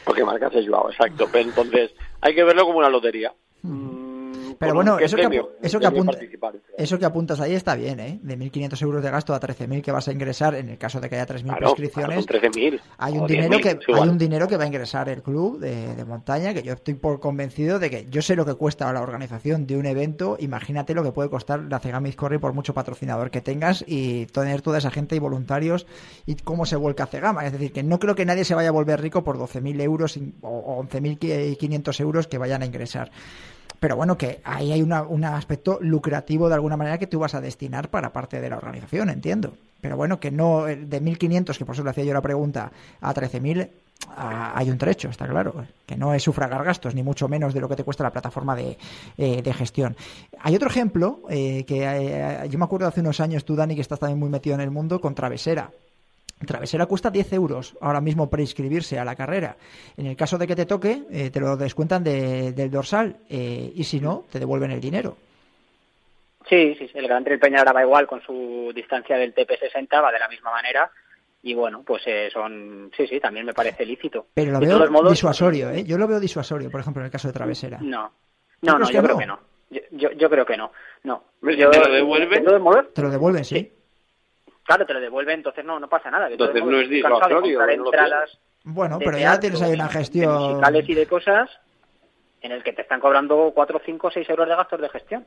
Porque 0.04 0.24
marcas 0.24 0.54
el 0.56 0.68
Joao, 0.70 0.90
exacto. 0.90 1.28
Pero 1.32 1.48
entonces, 1.50 1.92
hay 2.22 2.34
que 2.34 2.44
verlo 2.44 2.66
como 2.66 2.80
una 2.80 2.90
lotería. 2.90 3.32
Pero 4.62 4.76
bueno, 4.76 4.98
eso 5.00 5.18
que, 5.18 5.24
premio, 5.24 5.50
eso, 5.62 5.80
que 5.80 5.88
apunta- 5.88 6.18
eso 6.78 6.98
que 7.00 7.06
apuntas 7.06 7.40
ahí 7.42 7.54
está 7.54 7.76
bien, 7.76 8.00
¿eh? 8.00 8.20
De 8.22 8.38
1.500 8.38 8.82
euros 8.84 9.04
de 9.04 9.12
gasto 9.12 9.34
a 9.34 9.40
13.000 9.40 9.82
que 9.82 9.92
vas 9.92 10.08
a 10.08 10.12
ingresar 10.14 10.56
en 10.56 10.70
el 10.70 10.78
caso 10.78 11.02
de 11.02 11.10
que 11.10 11.16
haya 11.16 11.26
3.000 11.26 11.44
Claro, 11.44 11.60
prescripciones. 11.76 12.26
claro, 12.26 12.42
son 12.44 12.52
13.000 12.54 12.82
Hay 12.98 13.18
un, 13.18 13.28
dinero 13.28 13.58
10.000, 13.58 13.62
que, 13.62 13.94
hay 13.94 14.08
un 14.10 14.18
dinero 14.18 14.48
que 14.48 14.56
va 14.58 14.64
a 14.64 14.68
ingresar 14.68 15.10
el 15.10 15.22
club 15.22 15.60
de, 15.60 15.96
de 15.96 16.06
montaña, 16.06 16.54
que 16.54 16.64
yo 16.64 16.74
estoy 16.74 16.94
por 16.94 17.20
convencido 17.20 17.80
de 17.80 17.90
que 17.90 18.08
yo 18.10 18.22
sé 18.22 18.36
lo 18.36 18.46
que 18.46 18.54
cuesta 18.54 18.92
la 18.94 19.02
organización 19.02 19.68
de 19.68 19.76
un 19.78 19.86
evento, 19.86 20.38
imagínate 20.40 20.94
lo 20.94 21.04
que 21.04 21.12
puede 21.12 21.30
costar 21.30 21.60
la 21.62 21.80
Cegamiz 21.80 22.16
Corre 22.16 22.40
por 22.40 22.54
mucho 22.54 22.74
patrocinador 22.74 23.32
que 23.32 23.42
tengas 23.42 23.84
y 23.88 24.28
tener 24.28 24.62
toda 24.62 24.78
esa 24.78 24.92
gente 24.92 25.16
y 25.16 25.20
voluntarios 25.20 25.88
y 26.26 26.36
cómo 26.36 26.66
se 26.66 26.76
vuelca 26.76 27.08
Cegama. 27.08 27.46
Es 27.46 27.52
decir, 27.52 27.72
que 27.74 27.84
no 27.84 27.98
creo 28.00 28.16
que 28.16 28.26
nadie 28.26 28.46
se 28.46 28.54
vaya 28.56 28.70
a 28.70 28.72
volver 28.72 29.02
rico 29.02 29.24
por 29.24 29.38
12.000 29.40 29.82
euros 29.82 30.20
o 30.42 30.84
11.500 30.84 32.00
euros 32.02 32.28
que 32.28 32.38
vayan 32.38 32.62
a 32.62 32.66
ingresar. 32.66 33.12
Pero 33.82 33.96
bueno, 33.96 34.16
que 34.16 34.42
ahí 34.44 34.72
hay 34.72 34.84
una- 34.84 35.02
un 35.02 35.24
aspecto 35.26 35.80
lucrativo 35.82 36.48
de 36.48 36.54
alguna 36.54 36.78
manera 36.78 37.00
que 37.00 37.08
tú 37.08 37.18
vas 37.18 37.34
a 37.34 37.42
destinar 37.42 37.90
para 37.90 38.14
parte 38.14 38.40
de 38.40 38.48
la 38.48 38.58
organización, 38.58 39.10
entiendo. 39.10 39.56
Pero 39.82 39.98
bueno, 39.98 40.20
que 40.20 40.30
no 40.30 40.68
eh, 40.68 40.76
de 40.76 41.02
1.500, 41.02 41.58
que 41.58 41.66
por 41.66 41.74
eso 41.74 41.84
le 41.84 41.90
hacía 41.90 42.04
yo 42.04 42.14
la 42.14 42.22
pregunta, 42.22 42.72
a 43.02 43.12
13.000 43.12 43.72
ah, 44.16 44.52
hay 44.56 44.70
un 44.70 44.78
trecho, 44.78 45.10
está 45.10 45.28
claro. 45.28 45.66
Que 45.88 45.98
no 45.98 46.14
es 46.14 46.22
sufragar 46.22 46.64
gastos, 46.64 46.94
ni 46.94 47.02
mucho 47.02 47.28
menos 47.28 47.56
de 47.56 47.60
lo 47.60 47.68
que 47.68 47.76
te 47.76 47.84
cuesta 47.84 48.04
la 48.04 48.12
plataforma 48.12 48.56
de, 48.56 48.78
eh, 49.18 49.42
de 49.42 49.54
gestión. 49.54 49.96
Hay 50.42 50.56
otro 50.56 50.70
ejemplo 50.70 51.22
eh, 51.28 51.64
que 51.66 51.84
eh, 51.84 52.48
yo 52.52 52.60
me 52.60 52.66
acuerdo 52.66 52.86
hace 52.88 53.00
unos 53.02 53.20
años, 53.20 53.46
tú, 53.46 53.56
Dani, 53.56 53.74
que 53.74 53.82
estás 53.82 53.98
también 54.00 54.20
muy 54.20 54.30
metido 54.30 54.54
en 54.54 54.62
el 54.62 54.70
mundo, 54.70 55.02
con 55.02 55.16
Travesera. 55.16 55.72
Travesera 56.46 56.86
cuesta 56.86 57.10
10 57.10 57.34
euros 57.34 57.78
ahora 57.82 58.02
mismo 58.02 58.30
preinscribirse 58.30 58.98
a 59.00 59.06
la 59.06 59.16
carrera. 59.16 59.56
En 59.98 60.06
el 60.08 60.16
caso 60.16 60.38
de 60.38 60.48
que 60.48 60.56
te 60.56 60.66
toque, 60.66 61.04
eh, 61.12 61.30
te 61.30 61.40
lo 61.40 61.56
descuentan 61.58 62.04
de- 62.04 62.52
del 62.54 62.70
dorsal 62.72 63.18
eh, 63.30 63.72
y 63.76 63.84
si 63.84 64.00
no, 64.00 64.26
te 64.32 64.40
devuelven 64.40 64.72
el 64.72 64.82
dinero. 64.82 65.18
Sí, 66.50 66.76
sí, 66.78 66.88
sí, 66.88 66.98
el 66.98 67.08
Gran 67.08 67.24
Trail 67.24 67.40
Peñalara 67.40 67.72
va 67.72 67.84
igual 67.84 68.08
con 68.08 68.22
su 68.22 68.72
distancia 68.76 69.16
del 69.18 69.34
TP60, 69.34 70.02
va 70.04 70.12
de 70.12 70.20
la 70.20 70.28
misma 70.28 70.52
manera. 70.52 70.90
Y 71.44 71.54
bueno, 71.54 71.82
pues 71.86 72.04
eh, 72.06 72.30
son, 72.32 72.92
sí, 72.96 73.08
sí, 73.08 73.20
también 73.20 73.46
me 73.46 73.54
parece 73.54 73.86
lícito. 73.86 74.28
Pero 74.34 74.52
lo 74.52 74.60
De 74.60 74.68
veo 74.68 74.78
todos 74.78 74.92
modos, 74.92 75.12
disuasorio, 75.12 75.72
¿eh? 75.72 75.84
Yo 75.84 75.98
lo 75.98 76.08
veo 76.08 76.20
disuasorio, 76.20 76.70
por 76.70 76.82
ejemplo, 76.82 77.02
en 77.02 77.06
el 77.06 77.12
caso 77.12 77.28
de 77.30 77.34
Travesera. 77.34 77.80
No, 77.82 78.12
¿Tú 78.60 78.68
no, 78.68 78.80
no, 78.80 78.90
yo 78.92 79.02
creo 79.02 79.14
no? 79.16 79.20
que 79.20 79.26
no. 79.26 79.40
Yo, 79.70 79.82
yo, 79.92 80.12
yo 80.12 80.30
creo 80.30 80.46
que 80.46 80.58
no. 80.58 80.72
No. 81.04 81.24
¿Ves? 81.42 81.58
Yo- 81.58 81.70
¿Te 81.72 81.80
lo 81.80 81.92
devuelven? 81.92 82.44
Te 82.94 83.02
lo 83.02 83.10
devuelven, 83.10 83.46
sí. 83.46 83.72
Claro, 84.72 84.86
te 84.86 84.94
lo 84.94 85.02
devuelven, 85.02 85.36
entonces 85.40 85.66
no, 85.66 85.80
no 85.80 85.88
pasa 85.90 86.10
nada. 86.10 86.30
De 86.30 86.38
todos 86.38 86.50
Entonces 86.56 86.72
no 86.72 86.82
es 86.82 86.90
de 86.90 86.96
disuasorio, 86.96 87.60
no 87.78 87.86
Bueno, 88.64 89.00
de 89.00 89.06
pero 89.06 89.18
ya 89.18 89.40
tienes 89.40 89.62
ahí 89.62 89.74
una 89.74 89.88
de 89.88 89.94
gestión. 89.94 90.50
musicales 90.50 90.90
y 90.90 90.94
de 90.96 91.06
cosas 91.08 91.50
en 92.42 92.52
el 92.52 92.64
que 92.64 92.74
te 92.74 92.82
están 92.82 93.00
cobrando 93.00 93.52
4, 93.54 93.82
5, 93.86 94.12
6 94.12 94.30
euros 94.30 94.48
de 94.48 94.56
gastos 94.56 94.82
de 94.82 94.90
gestión. 94.90 95.26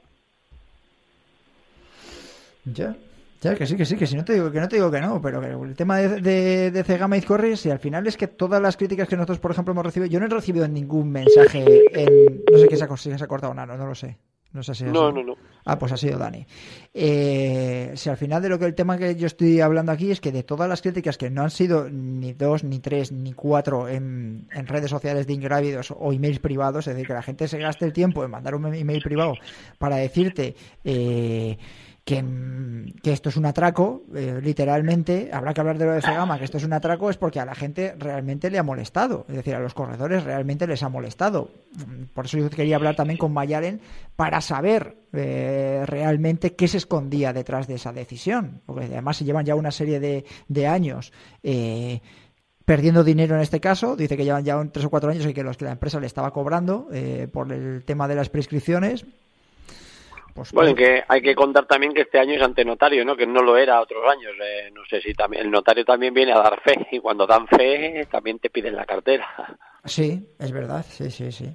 Ya. 2.65 2.95
Ya, 3.43 3.55
que 3.55 3.67
sí, 3.67 3.77
que 3.77 3.85
sí, 3.85 3.97
que 3.97 4.07
si 4.07 4.17
no 4.17 4.25
te 4.25 4.33
digo 4.33 4.51
que 4.51 4.59
no 4.59 4.69
te 4.69 4.77
digo 4.77 4.91
que 4.91 5.03
no, 5.03 5.21
pero 5.21 5.39
que 5.39 5.49
el 5.49 5.77
tema 5.77 5.99
de, 5.99 6.21
de, 6.23 6.71
de 6.71 6.85
Cegama 6.85 7.19
y 7.19 7.21
Corre, 7.21 7.59
si 7.59 7.71
al 7.71 7.79
final 7.79 8.07
es 8.07 8.17
que 8.17 8.27
todas 8.27 8.63
las 8.63 8.79
críticas 8.79 9.07
que 9.07 9.17
nosotros, 9.17 9.39
por 9.39 9.51
ejemplo, 9.51 9.73
hemos 9.73 9.85
recibido, 9.85 10.11
yo 10.11 10.19
no 10.19 10.25
he 10.25 10.31
recibido 10.31 10.67
ningún 10.67 11.13
mensaje 11.13 11.63
en, 11.93 12.43
no 12.51 12.59
sé 12.59 12.69
qué 12.69 12.77
se 12.77 12.85
ha, 12.85 12.97
si 12.97 13.19
se 13.19 13.23
ha 13.23 13.27
cortado 13.27 13.53
Nano, 13.53 13.77
no 13.77 13.87
lo 13.87 13.95
sé. 13.95 14.17
No 14.55 14.63
sé 14.63 14.75
si 14.75 14.85
ha 14.85 14.87
No, 14.87 15.11
no, 15.11 15.23
no. 15.23 15.37
Ah, 15.65 15.79
pues 15.79 15.93
ha 15.93 15.97
sido 15.97 16.17
Dani. 16.17 16.47
Eh, 16.93 17.93
si 17.97 18.09
al 18.09 18.17
final 18.17 18.41
de 18.41 18.49
lo 18.49 18.59
que 18.59 18.67
el 18.67 18.75
tema 18.75 18.97
que 18.97 19.17
yo 19.17 19.27
estoy 19.27 19.61
hablando 19.61 19.91
aquí 19.91 20.11
es 20.11 20.21
que 20.21 20.31
de 20.31 20.45
todas 20.45 20.69
las 20.69 20.81
críticas 20.81 21.19
que 21.19 21.29
no 21.29 21.43
han 21.43 21.51
sido 21.51 21.91
ni 21.91 22.33
dos, 22.35 22.63
ni 22.63 22.79
tres, 22.79 23.11
ni 23.11 23.33
cuatro 23.33 23.89
en, 23.89 24.47
en 24.53 24.67
redes 24.67 24.91
sociales 24.91 25.27
de 25.27 25.33
ingrávidos 25.33 25.93
o 25.97 26.13
emails 26.13 26.39
privados, 26.39 26.87
es 26.87 26.95
decir, 26.95 27.09
que 27.09 27.15
la 27.15 27.23
gente 27.23 27.49
se 27.49 27.59
gaste 27.59 27.85
el 27.85 27.93
tiempo 27.93 28.25
en 28.25 28.31
mandar 28.31 28.55
un 28.55 28.73
email 28.75 29.03
privado 29.03 29.35
para 29.79 29.97
decirte 29.97 30.55
eh, 30.85 31.59
que, 32.05 32.23
mm, 32.23 33.01
que 33.03 33.13
esto 33.13 33.31
es 33.31 33.37
un 33.37 33.47
atraco, 33.47 34.03
eh, 34.15 34.39
literalmente, 34.43 35.31
habrá 35.33 35.55
que 35.55 35.61
hablar 35.61 35.79
de 35.79 35.87
lo 35.87 35.93
de 35.93 36.03
Fegama, 36.03 36.39
que 36.39 36.45
esto 36.45 36.59
es 36.59 36.65
un 36.65 36.75
atraco, 36.75 37.09
es 37.09 37.17
porque 37.17 37.41
a 37.41 37.47
la 37.47 37.55
gente 37.55 37.95
realmente 37.99 38.51
le 38.51 38.59
ha 38.59 38.63
molestado, 38.63 39.25
es 39.29 39.37
decir, 39.37 39.55
a 39.55 39.61
los 39.61 39.73
corredores 39.73 40.23
realmente 40.23 40.67
les 40.67 40.83
ha 40.83 40.91
molestado. 40.91 41.49
Mm, 41.77 42.05
Por 42.13 42.27
eso 42.27 42.37
yo 42.39 42.51
quería 42.51 42.77
hablar 42.77 42.95
también 42.95 43.17
con 43.17 43.33
Mayaren 43.33 43.81
para 44.17 44.43
saber 44.43 44.97
eh, 45.15 45.85
realmente 45.87 46.55
qué 46.55 46.69
se 46.69 46.77
escondía 46.77 47.33
detrás 47.33 47.67
de 47.67 47.77
esa 47.77 47.93
decisión, 47.93 48.61
porque 48.67 48.85
además 48.85 49.17
se 49.17 49.25
llevan 49.25 49.47
ya 49.47 49.55
una 49.55 49.71
serie 49.71 49.99
de, 49.99 50.67
años. 50.67 51.13
eh, 51.43 52.01
perdiendo 52.67 53.05
dinero 53.05 53.35
en 53.35 53.43
este 53.43 53.61
caso, 53.61 53.95
dice 53.95 54.17
que 54.17 54.25
llevan 54.25 54.43
ya 54.45 54.63
tres 54.73 54.87
o 54.87 54.91
cuatro 54.91 55.11
años 55.11 55.27
y 55.27 55.35
que 55.35 55.43
los 55.43 55.59
que 55.59 55.67
la 55.67 55.73
empresa 55.73 56.01
le 56.01 56.07
estaba 56.07 56.33
cobrando 56.33 56.89
por 57.31 57.53
el 57.53 57.85
tema 57.85 58.09
de 58.09 58.15
las 58.15 58.31
prescripciones. 58.31 59.05
Pues, 60.35 60.53
Bueno, 60.53 60.71
y 60.71 60.75
pues, 60.75 60.85
que 60.85 61.05
hay 61.07 61.23
que 61.23 61.35
contar 61.35 61.67
también 61.67 61.95
que 61.95 62.03
este 62.03 62.19
año 62.19 62.35
es 62.35 62.43
ante 62.43 62.65
notario, 62.65 63.05
¿no? 63.05 63.17
Que 63.17 63.27
no 63.27 63.41
lo 63.41 63.57
era 63.57 63.81
otros 63.81 64.03
años. 64.11 64.33
Eh, 64.43 64.71
no 64.73 64.85
sé 64.85 65.01
si 65.01 65.15
también 65.15 65.45
el 65.45 65.51
notario 65.51 65.85
también 65.85 66.13
viene 66.13 66.33
a 66.33 66.39
dar 66.39 66.61
fe 66.61 66.87
y 66.93 66.99
cuando 66.99 67.27
dan 67.27 67.47
fe 67.47 68.07
también 68.11 68.39
te 68.41 68.51
piden 68.51 68.75
la 68.75 68.85
cartera. 68.85 69.27
Sí, 69.85 70.27
es 70.39 70.51
verdad, 70.51 70.85
sí, 70.89 71.11
sí, 71.11 71.31
sí. 71.31 71.49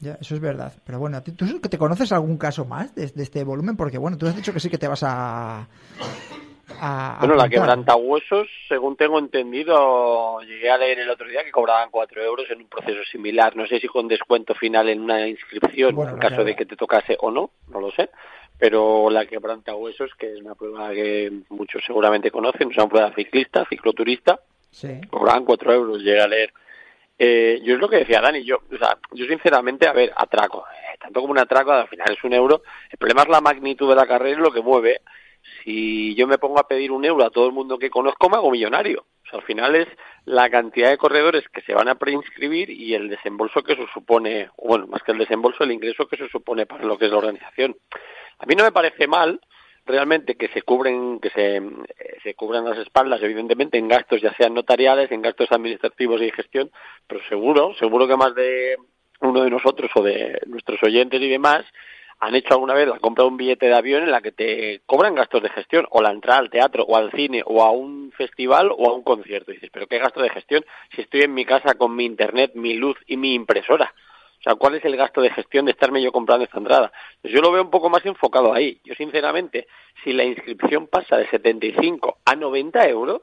Ya, 0.00 0.16
eso 0.20 0.34
es 0.34 0.40
verdad. 0.40 0.72
Pero 0.84 0.98
bueno, 0.98 1.22
¿tú, 1.22 1.32
tú 1.32 1.58
te 1.60 1.78
conoces 1.78 2.12
algún 2.12 2.36
caso 2.36 2.64
más 2.64 2.94
de, 2.94 3.06
de 3.06 3.22
este 3.22 3.42
volumen? 3.42 3.76
Porque 3.76 3.98
bueno, 3.98 4.16
tú 4.16 4.26
has 4.26 4.36
dicho 4.36 4.52
que 4.52 4.60
sí 4.60 4.68
que 4.70 4.78
te 4.78 4.86
vas 4.86 5.02
a... 5.02 5.66
a- 6.80 7.16
a 7.16 7.18
Bueno, 7.20 7.34
la 7.34 7.44
apuntar. 7.44 7.50
quebrantahuesos, 7.50 8.48
según 8.68 8.96
tengo 8.96 9.18
entendido, 9.18 10.40
llegué 10.42 10.70
a 10.70 10.78
leer 10.78 11.00
el 11.00 11.10
otro 11.10 11.28
día 11.28 11.44
que 11.44 11.50
cobraban 11.50 11.90
cuatro 11.90 12.22
euros 12.22 12.46
en 12.50 12.58
un 12.60 12.68
proceso 12.68 13.02
similar. 13.10 13.56
No 13.56 13.66
sé 13.66 13.80
si 13.80 13.86
con 13.88 14.08
descuento 14.08 14.54
final 14.54 14.88
en 14.88 15.00
una 15.00 15.26
inscripción, 15.26 15.94
Bueno, 15.94 16.12
en 16.12 16.18
caso 16.18 16.44
de 16.44 16.54
que 16.54 16.66
te 16.66 16.76
tocase 16.76 17.16
o 17.20 17.30
no, 17.30 17.50
no 17.68 17.80
lo 17.80 17.90
sé. 17.90 18.10
Pero 18.58 19.08
la 19.10 19.24
quebrantahuesos, 19.26 20.10
que 20.18 20.32
es 20.34 20.40
una 20.40 20.54
prueba 20.56 20.90
que 20.90 21.30
muchos 21.50 21.82
seguramente 21.86 22.30
conocen, 22.30 22.70
es 22.70 22.76
una 22.76 22.88
prueba 22.88 23.12
ciclista, 23.14 23.64
cicloturista, 23.68 24.40
Sí. 24.70 25.00
cobraban 25.10 25.44
cuatro 25.44 25.72
euros, 25.72 25.98
llegué 26.02 26.20
a 26.20 26.26
leer. 26.28 26.52
Eh, 27.20 27.60
yo 27.64 27.74
es 27.74 27.80
lo 27.80 27.88
que 27.88 27.96
decía 27.98 28.20
Dani, 28.20 28.44
yo, 28.44 28.58
o 28.72 28.76
sea, 28.76 28.96
yo 29.12 29.26
sinceramente, 29.26 29.88
a 29.88 29.92
ver, 29.92 30.12
atraco, 30.16 30.64
eh, 30.72 30.96
tanto 31.00 31.20
como 31.20 31.32
un 31.32 31.38
atraco, 31.38 31.72
al 31.72 31.88
final 31.88 32.12
es 32.12 32.22
un 32.24 32.32
euro. 32.32 32.62
El 32.90 32.98
problema 32.98 33.22
es 33.22 33.28
la 33.28 33.40
magnitud 33.40 33.88
de 33.88 33.96
la 33.96 34.06
carrera 34.06 34.38
y 34.38 34.42
lo 34.42 34.52
que 34.52 34.60
mueve. 34.60 35.00
Si 35.64 36.14
yo 36.14 36.26
me 36.26 36.38
pongo 36.38 36.58
a 36.58 36.68
pedir 36.68 36.92
un 36.92 37.04
euro 37.04 37.24
a 37.24 37.30
todo 37.30 37.46
el 37.46 37.52
mundo 37.52 37.78
que 37.78 37.90
conozco, 37.90 38.28
me 38.28 38.36
hago 38.36 38.50
millonario. 38.50 39.06
O 39.24 39.30
sea, 39.30 39.38
al 39.40 39.44
final 39.44 39.76
es 39.76 39.88
la 40.24 40.48
cantidad 40.50 40.90
de 40.90 40.98
corredores 40.98 41.48
que 41.48 41.62
se 41.62 41.74
van 41.74 41.88
a 41.88 41.96
preinscribir 41.96 42.70
y 42.70 42.94
el 42.94 43.08
desembolso 43.08 43.62
que 43.62 43.74
eso 43.74 43.86
supone, 43.92 44.50
bueno, 44.56 44.86
más 44.86 45.02
que 45.02 45.12
el 45.12 45.18
desembolso, 45.18 45.64
el 45.64 45.72
ingreso 45.72 46.06
que 46.06 46.16
eso 46.16 46.28
supone 46.28 46.66
para 46.66 46.84
lo 46.84 46.98
que 46.98 47.06
es 47.06 47.10
la 47.10 47.18
organización. 47.18 47.76
A 48.38 48.46
mí 48.46 48.54
no 48.54 48.64
me 48.64 48.72
parece 48.72 49.06
mal, 49.06 49.40
realmente 49.84 50.36
que 50.36 50.48
se 50.48 50.62
cubren, 50.62 51.18
que 51.18 51.30
se, 51.30 51.62
se 52.22 52.34
cubran 52.34 52.64
las 52.64 52.78
espaldas, 52.78 53.22
evidentemente, 53.22 53.78
en 53.78 53.88
gastos 53.88 54.20
ya 54.20 54.34
sean 54.34 54.54
notariales, 54.54 55.10
en 55.10 55.22
gastos 55.22 55.50
administrativos 55.50 56.20
y 56.20 56.26
de 56.26 56.32
gestión, 56.32 56.70
pero 57.06 57.20
seguro, 57.28 57.74
seguro 57.78 58.06
que 58.06 58.16
más 58.16 58.34
de 58.34 58.76
uno 59.20 59.42
de 59.42 59.50
nosotros 59.50 59.90
o 59.94 60.02
de 60.02 60.40
nuestros 60.46 60.82
oyentes 60.82 61.20
y 61.20 61.28
demás 61.28 61.64
han 62.20 62.34
hecho 62.34 62.54
alguna 62.54 62.74
vez 62.74 62.88
la 62.88 62.98
compra 62.98 63.24
de 63.24 63.30
un 63.30 63.36
billete 63.36 63.66
de 63.66 63.74
avión 63.74 64.02
en 64.02 64.10
la 64.10 64.20
que 64.20 64.32
te 64.32 64.80
cobran 64.86 65.14
gastos 65.14 65.42
de 65.42 65.50
gestión, 65.50 65.86
o 65.90 66.02
la 66.02 66.10
entrada 66.10 66.40
al 66.40 66.50
teatro, 66.50 66.84
o 66.84 66.96
al 66.96 67.12
cine, 67.12 67.42
o 67.44 67.62
a 67.62 67.70
un 67.70 68.12
festival, 68.16 68.70
o 68.76 68.90
a 68.90 68.94
un 68.94 69.02
concierto. 69.02 69.52
Y 69.52 69.54
dices, 69.54 69.70
pero 69.72 69.86
¿qué 69.86 69.98
gasto 69.98 70.20
de 70.20 70.30
gestión 70.30 70.64
si 70.94 71.02
estoy 71.02 71.22
en 71.22 71.34
mi 71.34 71.44
casa 71.44 71.74
con 71.74 71.94
mi 71.94 72.04
internet, 72.04 72.52
mi 72.54 72.74
luz 72.74 72.96
y 73.06 73.16
mi 73.16 73.34
impresora? 73.34 73.94
O 74.40 74.42
sea, 74.42 74.54
¿cuál 74.54 74.74
es 74.74 74.84
el 74.84 74.96
gasto 74.96 75.20
de 75.20 75.30
gestión 75.30 75.64
de 75.64 75.72
estarme 75.72 76.02
yo 76.02 76.12
comprando 76.12 76.44
esta 76.44 76.58
entrada? 76.58 76.92
Pues 77.20 77.32
yo 77.32 77.40
lo 77.40 77.52
veo 77.52 77.62
un 77.62 77.70
poco 77.70 77.90
más 77.90 78.04
enfocado 78.04 78.52
ahí. 78.52 78.80
Yo, 78.84 78.94
sinceramente, 78.94 79.66
si 80.04 80.12
la 80.12 80.24
inscripción 80.24 80.86
pasa 80.86 81.16
de 81.16 81.28
75 81.28 82.18
a 82.24 82.34
90 82.34 82.88
euros, 82.88 83.22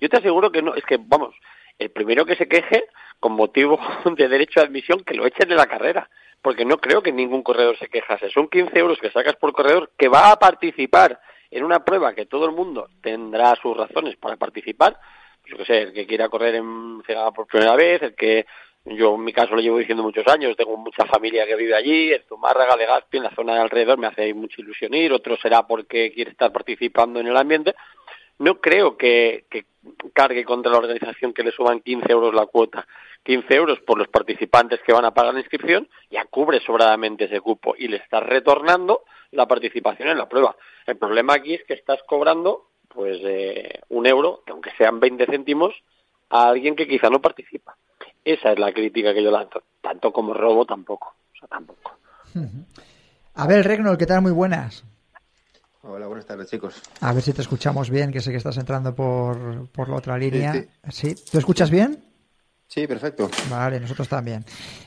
yo 0.00 0.08
te 0.08 0.18
aseguro 0.18 0.50
que 0.50 0.62
no, 0.62 0.74
es 0.74 0.84
que, 0.84 0.98
vamos, 1.00 1.34
el 1.78 1.90
primero 1.90 2.24
que 2.24 2.36
se 2.36 2.48
queje 2.48 2.84
con 3.18 3.32
motivo 3.32 3.78
de 4.16 4.28
derecho 4.28 4.60
a 4.60 4.64
admisión, 4.64 5.00
que 5.00 5.14
lo 5.14 5.26
echen 5.26 5.48
de 5.48 5.56
la 5.56 5.66
carrera 5.66 6.08
porque 6.42 6.64
no 6.64 6.78
creo 6.78 7.02
que 7.02 7.12
ningún 7.12 7.42
corredor 7.42 7.76
se 7.78 7.88
quejase. 7.88 8.30
Son 8.30 8.48
15 8.48 8.78
euros 8.78 8.98
que 8.98 9.10
sacas 9.10 9.36
por 9.36 9.52
corredor 9.52 9.90
que 9.96 10.08
va 10.08 10.32
a 10.32 10.38
participar 10.38 11.20
en 11.50 11.64
una 11.64 11.84
prueba 11.84 12.14
que 12.14 12.26
todo 12.26 12.46
el 12.46 12.52
mundo 12.52 12.88
tendrá 13.02 13.54
sus 13.56 13.76
razones 13.76 14.16
para 14.16 14.36
participar. 14.36 14.98
Yo 15.44 15.56
que 15.56 15.64
sé, 15.64 15.82
el 15.82 15.92
que 15.92 16.06
quiera 16.06 16.28
correr 16.28 16.56
en 16.56 17.02
Cegada 17.06 17.32
por 17.32 17.46
primera 17.46 17.74
vez, 17.74 18.02
el 18.02 18.14
que 18.14 18.46
yo 18.84 19.14
en 19.14 19.24
mi 19.24 19.32
caso 19.32 19.54
lo 19.54 19.60
llevo 19.60 19.78
diciendo 19.78 20.02
muchos 20.02 20.26
años, 20.28 20.56
tengo 20.56 20.76
mucha 20.76 21.04
familia 21.04 21.46
que 21.46 21.56
vive 21.56 21.74
allí, 21.74 22.12
en 22.12 22.22
Zumárraga, 22.28 22.76
Legazpi, 22.76 23.18
en 23.18 23.24
la 23.24 23.34
zona 23.34 23.54
de 23.54 23.60
alrededor, 23.60 23.98
me 23.98 24.06
hace 24.06 24.32
mucha 24.32 24.60
ilusión 24.60 24.94
ir, 24.94 25.12
otro 25.12 25.36
será 25.36 25.66
porque 25.66 26.12
quiere 26.12 26.30
estar 26.30 26.50
participando 26.52 27.20
en 27.20 27.26
el 27.26 27.36
ambiente. 27.36 27.74
No 28.38 28.58
creo 28.58 28.96
que 28.96 29.44
cargue 30.14 30.44
contra 30.44 30.72
la 30.72 30.78
organización 30.78 31.34
que 31.34 31.42
le 31.42 31.52
suban 31.52 31.80
15 31.80 32.10
euros 32.10 32.34
la 32.34 32.46
cuota. 32.46 32.86
15 33.22 33.54
euros 33.54 33.78
por 33.80 33.98
los 33.98 34.08
participantes 34.08 34.80
que 34.84 34.92
van 34.92 35.04
a 35.04 35.12
pagar 35.12 35.34
la 35.34 35.40
inscripción, 35.40 35.88
ya 36.10 36.24
cubre 36.24 36.60
sobradamente 36.60 37.24
ese 37.24 37.40
cupo 37.40 37.74
y 37.76 37.88
le 37.88 37.98
estás 37.98 38.22
retornando 38.22 39.02
la 39.32 39.46
participación 39.46 40.08
en 40.08 40.18
la 40.18 40.28
prueba. 40.28 40.56
El 40.86 40.96
problema 40.96 41.34
aquí 41.34 41.54
es 41.54 41.64
que 41.64 41.74
estás 41.74 42.00
cobrando 42.06 42.68
pues 42.88 43.18
eh, 43.22 43.80
un 43.90 44.06
euro, 44.06 44.42
que 44.44 44.52
aunque 44.52 44.70
sean 44.76 44.98
20 44.98 45.26
céntimos, 45.26 45.74
a 46.30 46.48
alguien 46.48 46.74
que 46.74 46.88
quizá 46.88 47.08
no 47.08 47.20
participa. 47.20 47.76
Esa 48.24 48.52
es 48.52 48.58
la 48.58 48.72
crítica 48.72 49.14
que 49.14 49.22
yo 49.22 49.30
lanzo. 49.30 49.62
Tanto 49.80 50.12
como 50.12 50.34
robo 50.34 50.64
tampoco. 50.64 51.14
O 51.34 51.38
sea, 51.38 51.48
tampoco. 51.48 51.92
A 53.34 53.46
ver, 53.46 53.64
Regnol, 53.64 53.96
¿qué 53.96 54.06
tal? 54.06 54.22
Muy 54.22 54.32
buenas. 54.32 54.84
Hola, 55.82 56.08
buenas 56.08 56.26
tardes, 56.26 56.50
chicos. 56.50 56.82
A 57.00 57.12
ver 57.12 57.22
si 57.22 57.32
te 57.32 57.40
escuchamos 57.40 57.88
bien, 57.88 58.12
que 58.12 58.20
sé 58.20 58.30
que 58.30 58.36
estás 58.36 58.58
entrando 58.58 58.94
por, 58.94 59.68
por 59.70 59.88
la 59.88 59.96
otra 59.96 60.18
línea. 60.18 60.52
Sí, 60.90 61.14
¿Tú 61.30 61.38
escuchas 61.38 61.70
bien? 61.70 62.09
Sí, 62.72 62.86
perfecto. 62.86 63.28
Vale, 63.50 63.80
nosotros 63.80 64.08
también. 64.08 64.44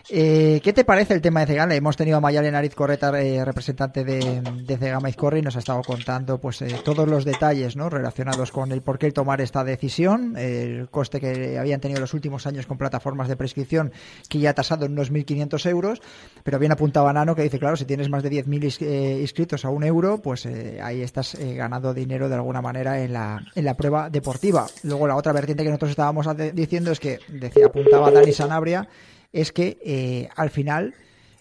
Eh, 0.09 0.61
¿Qué 0.63 0.71
te 0.71 0.85
parece 0.85 1.13
el 1.13 1.21
tema 1.21 1.41
de 1.41 1.47
Cegama? 1.47 1.75
Hemos 1.75 1.97
tenido 1.97 2.15
a 2.15 2.21
Mayalen 2.21 2.53
Nariz 2.53 2.73
Correta, 2.75 3.09
eh, 3.21 3.43
representante 3.43 4.05
de, 4.05 4.41
de 4.41 4.77
Cegama 4.77 5.09
Izcorri, 5.09 5.39
y 5.39 5.41
nos 5.41 5.57
ha 5.57 5.59
estado 5.59 5.81
contando 5.81 6.39
pues 6.39 6.61
eh, 6.61 6.79
todos 6.85 7.05
los 7.09 7.25
detalles 7.25 7.75
¿no? 7.75 7.89
relacionados 7.89 8.53
con 8.53 8.71
el 8.71 8.81
por 8.81 8.99
qué 8.99 9.11
tomar 9.11 9.41
esta 9.41 9.65
decisión, 9.65 10.37
el 10.37 10.87
coste 10.91 11.19
que 11.19 11.59
habían 11.59 11.81
tenido 11.81 11.99
los 11.99 12.13
últimos 12.13 12.47
años 12.47 12.67
con 12.67 12.77
plataformas 12.77 13.27
de 13.27 13.35
prescripción, 13.35 13.91
que 14.29 14.39
ya 14.39 14.51
ha 14.51 14.53
tasado 14.53 14.85
en 14.85 14.93
unos 14.93 15.11
1.500 15.11 15.69
euros, 15.69 16.01
pero 16.45 16.59
bien 16.59 16.71
apuntaba 16.71 17.11
Nano 17.11 17.35
que 17.35 17.43
dice, 17.43 17.59
claro, 17.59 17.75
si 17.75 17.83
tienes 17.83 18.07
más 18.09 18.23
de 18.23 18.31
10.000 18.31 19.19
inscritos 19.19 19.65
a 19.65 19.69
un 19.69 19.83
euro, 19.83 20.19
pues 20.19 20.45
ahí 20.45 21.01
estás 21.01 21.37
ganando 21.37 21.93
dinero 21.93 22.29
de 22.29 22.35
alguna 22.35 22.61
manera 22.61 23.01
en 23.03 23.11
la, 23.11 23.45
en 23.53 23.65
la 23.65 23.73
prueba 23.75 24.09
deportiva. 24.09 24.67
Luego 24.83 25.05
la 25.05 25.17
otra 25.17 25.33
vertiente 25.33 25.63
que 25.63 25.69
nosotros 25.69 25.91
estábamos 25.91 26.27
diciendo 26.53 26.91
es 26.91 27.01
que 27.01 27.19
decía 27.27 27.72
apuntaba 27.73 28.11
Dani 28.11 28.31
Sanabria, 28.31 28.87
es 29.31 29.51
que 29.51 29.79
eh, 29.83 30.29
al 30.35 30.51
final, 30.51 30.93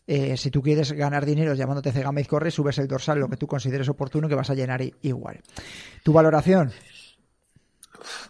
eh, 0.06 0.36
si 0.38 0.50
tú 0.50 0.62
quieres 0.62 0.92
ganar 0.92 1.26
dinero 1.26 1.52
llamándote 1.52 1.92
Cegama 1.92 2.22
y 2.22 2.24
Corre, 2.24 2.50
subes 2.50 2.78
el 2.78 2.88
dorsal, 2.88 3.18
lo 3.18 3.28
que 3.28 3.36
tú 3.36 3.46
consideres 3.46 3.88
oportuno, 3.90 4.28
que 4.28 4.34
vas 4.34 4.48
a 4.48 4.54
llenar 4.54 4.82
igual. 5.02 5.40
¿Tu 6.02 6.12
valoración? 6.12 6.72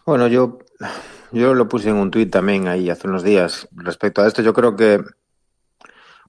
Bueno, 0.04 0.26
yo, 0.26 0.58
yo 1.30 1.54
lo 1.54 1.68
puse 1.68 1.90
en 1.90 1.96
un 1.96 2.10
tuit 2.10 2.30
también 2.30 2.66
ahí 2.66 2.90
hace 2.90 3.06
unos 3.06 3.22
días 3.22 3.68
respecto 3.70 4.20
a 4.20 4.26
esto. 4.26 4.42
Yo 4.42 4.52
creo 4.52 4.74
que 4.74 5.00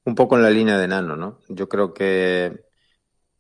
un 0.06 0.16
poco 0.16 0.36
en 0.36 0.44
la 0.44 0.52
línea 0.52 0.78
de 0.78 0.88
Nano, 0.88 1.16
¿no? 1.16 1.40
Yo 1.50 1.68
creo 1.68 1.92
que 1.94 2.66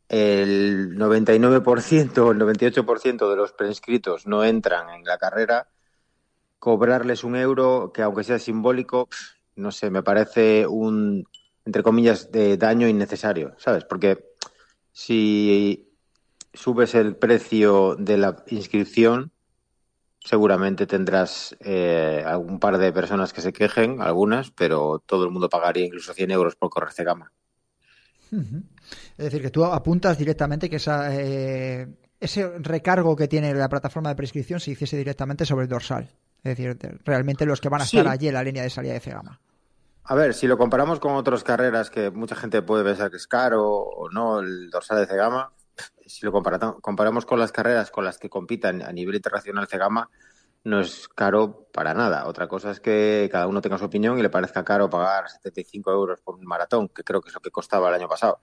el 0.10 0.98
99% 0.98 2.18
o 2.18 2.32
el 2.32 2.40
98% 2.40 3.30
de 3.30 3.36
los 3.36 3.54
preinscritos 3.54 4.26
no 4.26 4.44
entran 4.44 4.90
en 4.90 5.04
la 5.04 5.20
carrera 5.20 5.68
cobrarles 6.64 7.26
un 7.26 7.36
euro 7.36 7.92
que 7.94 8.02
aunque 8.04 8.24
sea 8.24 8.40
simbólico, 8.40 9.10
no 9.58 9.70
sé, 9.70 9.90
me 9.90 10.02
parece 10.02 10.66
un, 10.66 11.28
entre 11.66 11.84
comillas, 11.84 12.32
de 12.32 12.56
daño 12.56 12.88
innecesario, 12.88 13.54
¿sabes? 13.58 13.84
Porque 13.84 14.30
si 14.94 15.92
subes 16.54 16.96
el 16.96 17.18
precio 17.18 17.98
de 17.98 18.16
la 18.16 18.46
inscripción, 18.48 19.34
seguramente 20.22 20.88
tendrás 20.88 21.54
eh, 21.60 22.24
algún 22.26 22.62
par 22.62 22.78
de 22.78 22.94
personas 22.94 23.34
que 23.34 23.42
se 23.42 23.52
quejen, 23.52 24.02
algunas, 24.02 24.50
pero 24.52 25.04
todo 25.06 25.26
el 25.26 25.32
mundo 25.32 25.50
pagaría 25.50 25.86
incluso 25.86 26.14
100 26.14 26.32
euros 26.32 26.56
por 26.56 26.70
correr 26.70 26.94
de 26.94 27.04
gama. 27.04 27.34
Es 28.32 29.26
decir, 29.26 29.42
que 29.42 29.52
tú 29.52 29.66
apuntas 29.66 30.18
directamente 30.18 30.70
que 30.70 30.78
esa, 30.78 31.14
eh, 31.14 31.90
ese 32.22 32.58
recargo 32.60 33.18
que 33.18 33.28
tiene 33.28 33.54
la 33.54 33.68
plataforma 33.68 34.08
de 34.08 34.16
prescripción 34.16 34.62
se 34.62 34.72
hiciese 34.72 34.96
directamente 34.96 35.46
sobre 35.46 35.64
el 35.64 35.70
dorsal. 35.70 36.10
Es 36.44 36.58
decir, 36.58 36.78
realmente 37.06 37.46
los 37.46 37.62
que 37.62 37.70
van 37.70 37.82
a 37.82 37.84
estar 37.86 38.08
allí 38.08 38.28
en 38.28 38.34
la 38.34 38.44
línea 38.44 38.64
de 38.64 38.70
salida 38.70 38.94
de 38.94 39.00
Cegama. 39.00 39.40
A 40.06 40.16
ver, 40.16 40.34
si 40.34 40.48
lo 40.48 40.58
comparamos 40.58 41.00
con 41.00 41.16
otras 41.16 41.44
carreras 41.44 41.90
que 41.90 42.12
mucha 42.12 42.36
gente 42.36 42.62
puede 42.62 42.84
pensar 42.84 43.10
que 43.10 43.16
es 43.16 43.28
caro 43.28 43.66
o 43.66 44.10
no, 44.10 44.42
el 44.42 44.70
dorsal 44.70 45.00
de 45.00 45.06
Cegama, 45.06 45.54
si 46.06 46.26
lo 46.26 46.34
comparamos 46.34 47.26
con 47.26 47.40
las 47.40 47.54
carreras 47.54 47.90
con 47.90 48.04
las 48.04 48.18
que 48.18 48.30
compitan 48.30 48.82
a 48.82 48.92
nivel 48.92 49.16
internacional 49.16 49.68
Cegama, 49.68 50.10
no 50.66 50.82
es 50.82 51.08
caro 51.08 51.68
para 51.74 51.94
nada. 51.94 52.28
Otra 52.28 52.48
cosa 52.48 52.72
es 52.72 52.82
que 52.82 53.30
cada 53.32 53.48
uno 53.48 53.62
tenga 53.62 53.78
su 53.78 53.86
opinión 53.86 54.20
y 54.20 54.22
le 54.22 54.30
parezca 54.30 54.66
caro 54.66 54.90
pagar 54.90 55.30
75 55.30 55.92
euros 55.92 56.22
por 56.22 56.36
un 56.36 56.46
maratón, 56.46 56.90
que 56.90 57.04
creo 57.04 57.22
que 57.22 57.30
es 57.30 57.36
lo 57.36 57.42
que 57.42 57.52
costaba 57.52 57.88
el 57.88 57.96
año 57.96 58.10
pasado, 58.10 58.42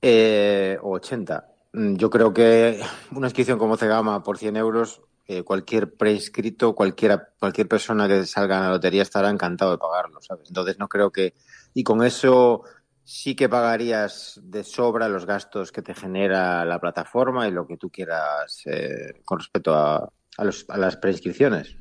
eh, 0.00 0.78
o 0.82 0.92
80. 0.92 1.46
Mm, 1.74 1.96
yo 1.96 2.08
creo 2.08 2.32
que 2.32 2.80
una 3.12 3.26
inscripción 3.26 3.58
como 3.58 3.76
Cegama 3.76 4.22
por 4.22 4.38
100 4.38 4.56
euros 4.56 5.02
eh, 5.26 5.42
cualquier 5.42 5.94
prescrito, 5.94 6.74
cualquiera, 6.74 7.30
cualquier 7.38 7.68
persona 7.68 8.08
que 8.08 8.26
salga 8.26 8.58
a 8.58 8.62
la 8.62 8.70
lotería 8.70 9.02
estará 9.02 9.30
encantado 9.30 9.70
de 9.70 9.78
pagarlo, 9.78 10.20
¿sabes? 10.20 10.48
Entonces 10.48 10.78
no 10.78 10.88
creo 10.88 11.10
que... 11.10 11.34
Y 11.74 11.84
con 11.84 12.02
eso 12.02 12.64
sí 13.04 13.34
que 13.34 13.48
pagarías 13.48 14.40
de 14.42 14.64
sobra 14.64 15.08
los 15.08 15.26
gastos 15.26 15.72
que 15.72 15.82
te 15.82 15.94
genera 15.94 16.64
la 16.64 16.78
plataforma 16.80 17.48
y 17.48 17.50
lo 17.50 17.66
que 17.66 17.76
tú 17.76 17.90
quieras 17.90 18.62
eh, 18.66 19.20
con 19.24 19.38
respecto 19.38 19.74
a, 19.74 20.08
a, 20.36 20.78
las 20.78 20.96
prescripciones. 20.96 21.76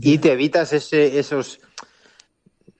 Y 0.00 0.18
te 0.18 0.32
evitas 0.32 0.72
ese, 0.72 1.18
esos, 1.18 1.60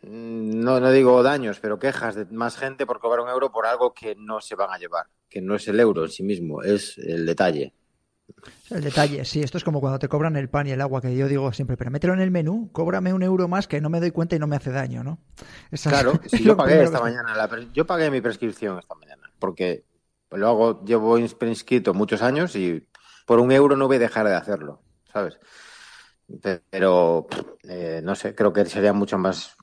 no, 0.03 0.81
no 0.81 0.91
digo 0.91 1.23
daños, 1.23 1.61
pero 1.61 1.79
quejas 1.79 2.17
de 2.17 2.25
más 2.27 2.57
gente 2.57 2.85
por 2.85 2.99
cobrar 2.99 3.25
un 3.25 3.31
euro 3.31 3.53
por 3.53 3.67
algo 3.67 3.95
que 3.95 4.17
no 4.17 4.41
se 4.41 4.57
van 4.57 4.73
a 4.73 4.79
llevar, 4.79 5.07
que 5.29 5.41
no 5.41 5.55
es 5.55 5.69
el 5.69 5.79
euro 5.79 6.05
en 6.05 6.11
sí 6.11 6.23
mismo, 6.23 6.63
es 6.63 6.99
el 6.99 7.27
detalle. 7.27 7.73
El 8.71 8.83
detalle, 8.83 9.25
sí, 9.25 9.43
esto 9.43 9.59
es 9.59 9.65
como 9.65 9.81
cuando 9.81 9.99
te 9.99 10.09
cobran 10.09 10.37
el 10.37 10.49
pan 10.49 10.67
y 10.67 10.71
el 10.71 10.81
agua, 10.81 11.01
que 11.01 11.15
yo 11.17 11.29
digo 11.29 11.53
siempre, 11.53 11.77
pero 11.77 11.91
mételo 11.91 12.15
en 12.15 12.21
el 12.21 12.31
menú, 12.31 12.71
cóbrame 12.73 13.13
un 13.13 13.23
euro 13.23 13.49
más 13.49 13.69
que 13.69 13.81
no 13.81 13.91
me 13.91 14.01
doy 14.01 14.11
cuenta 14.11 14.37
y 14.37 14.39
no 14.39 14.47
me 14.47 14.57
hace 14.57 14.71
daño, 14.71 15.05
¿no? 15.05 15.19
claro, 15.83 16.19
yo 16.43 16.57
pagué 16.57 16.83
esta 16.83 17.01
mañana, 17.01 17.35
yo 17.73 17.87
pagué 17.87 18.11
mi 18.11 18.21
prescripción 18.21 18.79
esta 18.79 18.95
mañana, 18.95 19.31
porque 19.39 19.85
lo 20.31 20.49
hago, 20.49 20.85
llevo 20.85 21.19
inscrito 21.19 21.95
muchos 21.95 22.23
años 22.23 22.57
y 22.57 22.87
por 23.27 23.39
un 23.39 23.53
euro 23.53 23.77
no 23.77 23.87
voy 23.87 23.97
a 23.97 24.01
dejar 24.01 24.27
de 24.27 24.35
hacerlo, 24.35 24.83
¿sabes? 25.13 25.39
Pero, 26.71 27.27
eh, 27.65 28.01
no 28.03 28.15
sé, 28.15 28.35
creo 28.35 28.53
que 28.53 28.65
sería 28.65 28.93
mucho 28.93 29.19
más 29.19 29.57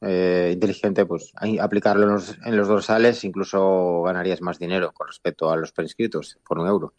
eh, 0.00 0.50
inteligente 0.52 1.04
pues 1.04 1.32
aplicarlo 1.60 2.04
en 2.04 2.12
los, 2.14 2.38
en 2.44 2.56
los 2.56 2.68
dorsales, 2.68 3.24
incluso 3.24 4.02
ganarías 4.02 4.40
más 4.40 4.58
dinero 4.58 4.92
con 4.92 5.08
respecto 5.08 5.50
a 5.50 5.56
los 5.56 5.72
prescritos 5.72 6.38
por 6.46 6.58
un 6.58 6.68
euro. 6.68 6.94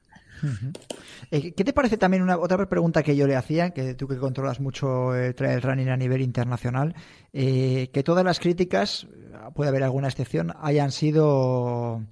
Eh, 1.32 1.54
¿Qué 1.54 1.64
te 1.64 1.74
parece 1.74 1.98
también 1.98 2.24
una 2.24 2.38
otra 2.38 2.68
pregunta 2.68 3.04
que 3.04 3.16
yo 3.16 3.28
le 3.28 3.36
hacía, 3.36 3.72
que 3.72 3.94
tú 3.94 4.08
que 4.08 4.18
controlas 4.18 4.60
mucho 4.60 5.16
el 5.16 5.34
trail 5.36 5.62
running 5.62 5.90
a 5.90 5.98
nivel 5.98 6.22
internacional, 6.22 6.96
eh, 7.34 7.90
que 7.94 8.04
todas 8.04 8.24
las 8.24 8.40
críticas, 8.40 9.08
puede 9.54 9.70
haber 9.70 9.84
alguna 9.84 10.08
excepción, 10.08 10.54
hayan 10.62 10.92
sido 10.92 12.04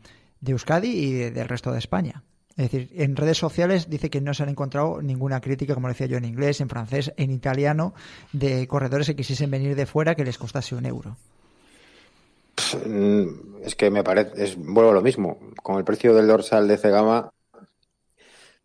de 0.41 0.51
Euskadi 0.51 0.89
y 0.89 1.13
del 1.29 1.47
resto 1.47 1.71
de 1.71 1.79
España? 1.79 2.23
Es 2.55 2.71
decir, 2.71 2.89
en 2.93 3.15
redes 3.15 3.37
sociales 3.37 3.89
dice 3.89 4.11
que 4.11 4.21
no 4.21 4.33
se 4.33 4.43
han 4.43 4.49
encontrado 4.49 5.01
ninguna 5.01 5.41
crítica, 5.41 5.73
como 5.73 5.87
decía 5.87 6.05
yo, 6.05 6.17
en 6.17 6.25
inglés, 6.25 6.61
en 6.61 6.69
francés, 6.69 7.11
en 7.17 7.31
italiano, 7.31 7.95
de 8.31 8.67
corredores 8.67 9.07
que 9.07 9.15
quisiesen 9.15 9.49
venir 9.49 9.75
de 9.75 9.87
fuera 9.87 10.13
que 10.13 10.23
les 10.23 10.37
costase 10.37 10.75
un 10.75 10.85
euro. 10.85 11.17
Mm, 12.85 13.63
es 13.63 13.75
que 13.75 13.89
me 13.89 14.03
parece, 14.03 14.43
es, 14.43 14.55
vuelvo 14.55 14.91
a 14.91 14.93
lo 14.93 15.01
mismo. 15.01 15.39
Con 15.63 15.77
el 15.77 15.83
precio 15.83 16.13
del 16.13 16.27
dorsal 16.27 16.67
de 16.67 16.77
Cegama, 16.77 17.31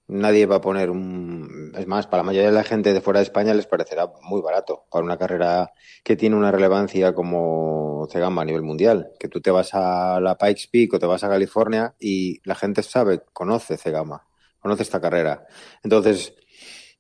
Nadie 0.08 0.46
va 0.46 0.56
a 0.56 0.60
poner 0.60 0.88
un... 0.88 1.72
Es 1.76 1.86
más, 1.86 2.06
para 2.06 2.22
la 2.22 2.26
mayoría 2.26 2.48
de 2.48 2.54
la 2.54 2.64
gente 2.64 2.94
de 2.94 3.00
fuera 3.02 3.20
de 3.20 3.24
España 3.24 3.52
les 3.52 3.66
parecerá 3.66 4.10
muy 4.22 4.40
barato 4.40 4.86
para 4.90 5.04
una 5.04 5.18
carrera 5.18 5.72
que 6.02 6.16
tiene 6.16 6.34
una 6.34 6.50
relevancia 6.50 7.14
como 7.14 8.08
Cegama 8.10 8.40
a 8.40 8.44
nivel 8.46 8.62
mundial. 8.62 9.10
Que 9.20 9.28
tú 9.28 9.42
te 9.42 9.50
vas 9.50 9.74
a 9.74 10.18
la 10.20 10.38
Pikes 10.38 10.68
Peak 10.72 10.94
o 10.94 10.98
te 10.98 11.04
vas 11.04 11.24
a 11.24 11.28
California 11.28 11.94
y 12.00 12.40
la 12.44 12.54
gente 12.54 12.82
sabe, 12.82 13.20
conoce 13.34 13.76
Cegama, 13.76 14.26
conoce 14.60 14.82
esta 14.82 14.98
carrera. 14.98 15.46
Entonces, 15.82 16.34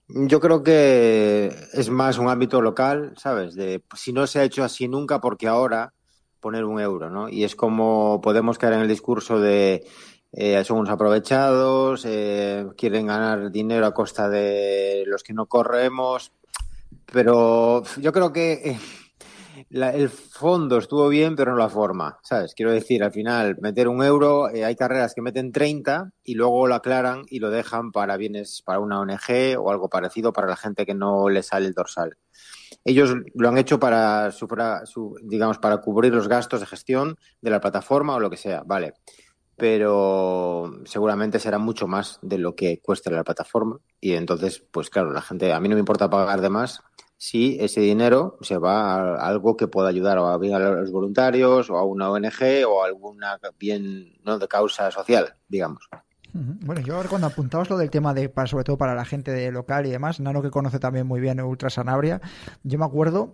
yo 0.08 0.38
creo 0.40 0.62
que 0.62 1.50
es 1.72 1.88
más 1.88 2.18
un 2.18 2.28
ámbito 2.28 2.60
local, 2.60 3.14
¿sabes? 3.16 3.54
De 3.54 3.82
si 3.94 4.12
no 4.12 4.26
se 4.26 4.40
ha 4.40 4.44
hecho 4.44 4.64
así 4.64 4.86
nunca, 4.86 5.20
porque 5.20 5.48
ahora 5.48 5.94
poner 6.40 6.64
un 6.64 6.80
euro, 6.80 7.10
¿no? 7.10 7.28
Y 7.28 7.44
es 7.44 7.56
como 7.56 8.20
podemos 8.22 8.58
caer 8.58 8.74
en 8.74 8.80
el 8.80 8.88
discurso 8.88 9.40
de 9.40 9.86
eh, 10.32 10.62
son 10.64 10.78
unos 10.78 10.90
aprovechados, 10.90 12.04
eh, 12.06 12.66
quieren 12.76 13.06
ganar 13.06 13.50
dinero 13.50 13.86
a 13.86 13.94
costa 13.94 14.28
de 14.28 15.04
los 15.06 15.22
que 15.22 15.32
no 15.32 15.46
corremos, 15.46 16.32
pero 17.10 17.82
yo 18.00 18.12
creo 18.12 18.32
que 18.32 18.52
eh, 18.52 18.78
el 19.70 20.08
fondo 20.08 20.78
estuvo 20.78 21.08
bien, 21.08 21.34
pero 21.34 21.52
no 21.52 21.58
la 21.58 21.68
forma, 21.68 22.18
¿sabes? 22.22 22.54
Quiero 22.54 22.72
decir, 22.72 23.02
al 23.02 23.12
final, 23.12 23.56
meter 23.60 23.88
un 23.88 24.02
euro, 24.02 24.50
eh, 24.50 24.64
hay 24.64 24.76
carreras 24.76 25.14
que 25.14 25.22
meten 25.22 25.52
30 25.52 26.12
y 26.24 26.34
luego 26.34 26.66
lo 26.66 26.74
aclaran 26.74 27.22
y 27.28 27.38
lo 27.38 27.50
dejan 27.50 27.90
para 27.90 28.16
bienes, 28.16 28.62
para 28.64 28.80
una 28.80 29.00
ONG 29.00 29.58
o 29.58 29.70
algo 29.70 29.88
parecido 29.88 30.32
para 30.32 30.46
la 30.46 30.56
gente 30.56 30.86
que 30.86 30.94
no 30.94 31.28
le 31.28 31.42
sale 31.42 31.66
el 31.66 31.74
dorsal. 31.74 32.16
Ellos 32.84 33.14
lo 33.34 33.48
han 33.48 33.58
hecho 33.58 33.80
para, 33.80 34.30
su, 34.30 35.16
digamos, 35.22 35.58
para 35.58 35.78
cubrir 35.78 36.14
los 36.14 36.28
gastos 36.28 36.60
de 36.60 36.66
gestión 36.66 37.16
de 37.40 37.50
la 37.50 37.60
plataforma 37.60 38.14
o 38.14 38.20
lo 38.20 38.30
que 38.30 38.36
sea, 38.36 38.62
vale 38.64 38.94
pero 39.58 40.80
seguramente 40.84 41.40
será 41.40 41.58
mucho 41.58 41.86
más 41.88 42.18
de 42.22 42.38
lo 42.38 42.54
que 42.54 42.80
cueste 42.80 43.10
la 43.10 43.24
plataforma 43.24 43.80
y 44.00 44.12
entonces, 44.12 44.62
pues 44.70 44.88
claro, 44.88 45.12
la 45.12 45.20
gente, 45.20 45.52
a 45.52 45.60
mí 45.60 45.68
no 45.68 45.74
me 45.74 45.80
importa 45.80 46.08
pagar 46.08 46.40
de 46.40 46.48
más 46.48 46.80
si 47.16 47.58
ese 47.60 47.80
dinero 47.80 48.38
se 48.40 48.56
va 48.56 48.94
a 48.94 49.26
algo 49.26 49.56
que 49.56 49.66
pueda 49.66 49.88
ayudar 49.88 50.18
a, 50.18 50.38
los 50.38 50.92
voluntarios 50.92 51.68
o 51.68 51.76
a 51.76 51.84
una 51.84 52.08
ONG 52.10 52.64
o 52.68 52.84
a 52.84 52.86
alguna 52.86 53.38
bien 53.58 54.16
¿no? 54.24 54.38
de 54.38 54.46
causa 54.46 54.90
social, 54.92 55.34
digamos. 55.48 55.88
Bueno, 56.32 56.80
yo 56.80 56.94
ahora 56.94 57.08
cuando 57.08 57.26
apuntabas 57.26 57.68
lo 57.68 57.78
del 57.78 57.90
tema 57.90 58.14
de, 58.14 58.28
para, 58.28 58.46
sobre 58.46 58.62
todo 58.62 58.78
para 58.78 58.94
la 58.94 59.04
gente 59.04 59.32
de 59.32 59.50
local 59.50 59.86
y 59.86 59.90
demás, 59.90 60.20
Nano 60.20 60.42
que 60.42 60.50
conoce 60.50 60.78
también 60.78 61.06
muy 61.06 61.20
bien 61.20 61.40
Ultra 61.40 61.70
Sanabria, 61.70 62.20
yo 62.62 62.78
me 62.78 62.84
acuerdo 62.84 63.32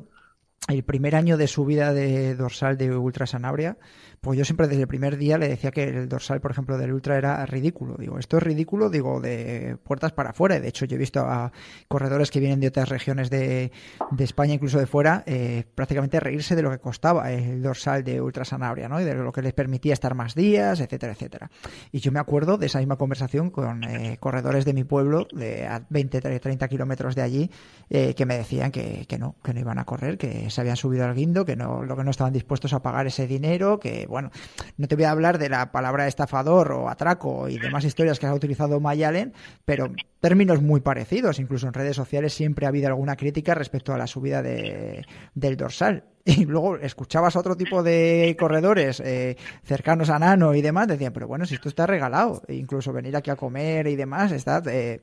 el 0.69 0.83
primer 0.85 1.15
año 1.15 1.37
de 1.37 1.47
subida 1.47 1.93
de 1.93 2.35
dorsal 2.35 2.79
de 2.79 2.97
Ultra 2.97 3.27
Sanabria, 3.27 3.77
pues 4.25 4.39
yo 4.39 4.45
siempre 4.47 4.67
desde 4.67 4.81
el 4.81 4.89
primer 4.89 5.19
día 5.19 5.37
le 5.37 5.49
decía 5.49 5.71
que 5.71 5.85
el 5.85 6.09
dorsal, 6.09 6.41
por 6.41 6.51
ejemplo, 6.51 6.79
del 6.79 6.95
Ultra 6.95 7.19
era 7.19 7.45
ridículo. 7.45 7.97
Digo, 7.99 8.19
esto 8.19 8.39
es 8.39 8.43
ridículo, 8.43 8.89
digo, 8.89 9.21
de 9.21 9.77
puertas 9.85 10.13
para 10.13 10.31
afuera. 10.31 10.59
De 10.59 10.67
hecho, 10.67 10.87
yo 10.87 10.97
he 10.97 10.99
visto 10.99 11.21
a 11.21 11.53
corredores 11.89 12.31
que 12.31 12.41
vienen 12.41 12.59
de 12.59 12.69
otras 12.69 12.89
regiones 12.89 13.29
de, 13.29 13.71
España, 14.19 14.55
incluso 14.55 14.79
de 14.79 14.87
fuera, 14.87 15.23
eh, 15.27 15.65
prácticamente 15.75 16.19
reírse 16.21 16.57
de 16.57 16.63
lo 16.63 16.71
que 16.71 16.79
costaba 16.79 17.31
el 17.31 17.63
dorsal 17.63 18.03
de 18.03 18.23
Ultra 18.23 18.47
Sanabria, 18.47 18.89
¿no? 18.89 18.99
Y 18.99 19.05
de 19.05 19.15
lo 19.15 19.31
que 19.31 19.43
les 19.43 19.53
permitía 19.53 19.93
estar 19.93 20.15
más 20.15 20.35
días, 20.35 20.81
etcétera, 20.81 21.13
etcétera. 21.13 21.51
Y 21.93 22.01
yo 22.01 22.11
me 22.11 22.19
acuerdo 22.19 22.57
de 22.57 22.67
esa 22.67 22.79
misma 22.79 22.97
conversación 22.97 23.51
con 23.51 23.85
eh, 23.85 24.17
corredores 24.21 24.65
de 24.65 24.73
mi 24.73 24.85
pueblo, 24.85 25.29
de 25.35 25.67
a 25.67 25.85
20, 25.91 26.41
30 26.41 26.69
kilómetros 26.69 27.15
de 27.15 27.21
allí, 27.21 27.51
eh, 27.91 28.15
que 28.15 28.25
me 28.25 28.39
decían 28.39 28.71
que, 28.71 29.05
que 29.07 29.19
no, 29.19 29.37
que 29.45 29.53
no 29.53 29.61
iban 29.61 29.79
a 29.79 29.85
correr, 29.85 30.17
que 30.17 30.49
se 30.49 30.63
habían 30.63 30.77
subido 30.77 31.05
al 31.05 31.15
guindo, 31.15 31.45
que 31.45 31.57
no, 31.57 31.83
lo 31.83 31.95
que 31.95 32.05
no 32.05 32.11
estaban 32.11 32.33
dispuestos 32.33 32.73
a 32.73 32.81
pagar 32.81 33.07
ese 33.07 33.27
dinero, 33.27 33.79
que 33.79 34.07
bueno, 34.15 34.31
no 34.77 34.87
te 34.87 34.95
voy 34.95 35.07
a 35.07 35.11
hablar 35.11 35.39
de 35.39 35.49
la 35.49 35.73
palabra 35.73 36.07
estafador 36.07 36.71
o 36.71 36.89
atraco 36.89 37.49
y 37.49 37.59
demás 37.59 37.85
historias 37.85 38.21
que 38.21 38.27
ha 38.27 38.33
utilizado 38.33 38.79
Mayalen, 38.79 39.33
pero 39.65 39.91
términos 40.21 40.63
muy 40.63 40.81
parecidos. 40.81 41.41
Incluso 41.41 41.67
en 41.67 41.75
redes 41.75 41.97
sociales 41.97 42.33
siempre 42.33 42.65
ha 42.65 42.69
habido 42.69 42.87
alguna 42.87 43.17
crítica 43.17 43.55
respecto 43.55 43.93
a 43.93 43.99
la 43.99 44.07
subida 44.07 44.41
de, 44.41 45.05
del 45.35 45.57
dorsal. 45.57 46.05
Y 46.37 46.47
luego 46.47 46.77
escuchabas 46.77 47.37
a 47.37 47.41
otro 47.41 47.55
tipo 47.57 47.83
de 47.83 48.35
corredores 48.39 49.01
eh, 49.01 49.37
cercanos 49.63 50.09
a 50.09 50.19
Nano 50.19 50.55
y 50.55 50.63
demás, 50.63 50.89
decían, 50.89 51.13
pero 51.13 51.29
bueno, 51.29 51.45
si 51.45 51.55
esto 51.55 51.69
está 51.69 51.87
regalado, 51.87 52.43
e 52.49 52.55
incluso 52.55 52.93
venir 52.93 53.15
aquí 53.15 53.31
a 53.31 53.37
comer 53.37 53.87
y 53.89 53.97
demás, 53.97 54.33
está, 54.33 54.63
eh, 54.67 55.03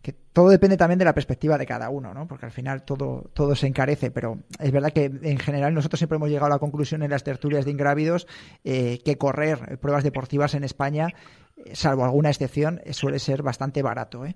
que 0.00 0.12
todo 0.32 0.48
depende 0.48 0.78
también 0.78 0.98
de 0.98 1.04
la 1.04 1.12
perspectiva 1.12 1.58
de 1.58 1.66
cada 1.66 1.90
uno, 1.90 2.14
¿no? 2.14 2.26
Porque 2.26 2.46
al 2.46 2.52
final 2.52 2.82
todo, 2.82 3.30
todo 3.34 3.54
se 3.54 3.66
encarece, 3.66 4.10
pero 4.10 4.38
es 4.58 4.72
verdad 4.72 4.90
que 4.92 5.04
en 5.04 5.38
general 5.38 5.74
nosotros 5.74 5.98
siempre 5.98 6.16
hemos 6.16 6.30
llegado 6.30 6.46
a 6.46 6.56
la 6.56 6.58
conclusión 6.58 7.02
en 7.02 7.10
las 7.10 7.24
tertulias 7.24 7.66
de 7.66 7.70
ingrávidos 7.70 8.26
eh, 8.64 9.00
que 9.04 9.18
correr 9.18 9.78
pruebas 9.80 10.02
deportivas 10.02 10.54
en 10.54 10.64
España, 10.64 11.08
salvo 11.74 12.04
alguna 12.04 12.30
excepción, 12.30 12.80
suele 12.90 13.18
ser 13.18 13.42
bastante 13.42 13.82
barato, 13.82 14.24
¿eh? 14.24 14.34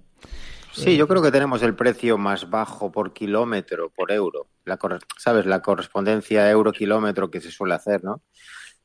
Sí, 0.73 0.97
yo 0.97 1.09
creo 1.09 1.23
que 1.23 1.31
tenemos 1.31 1.63
el 1.63 1.75
precio 1.75 2.19
más 2.19 2.51
bajo 2.51 2.93
por 2.93 3.13
kilómetro, 3.13 3.91
por 3.91 4.13
euro. 4.13 4.47
La, 4.65 4.79
¿Sabes? 5.17 5.47
La 5.47 5.61
correspondencia 5.63 6.51
euro-kilómetro 6.51 7.31
que 7.31 7.41
se 7.41 7.51
suele 7.51 7.75
hacer, 7.75 8.05
¿no? 8.05 8.23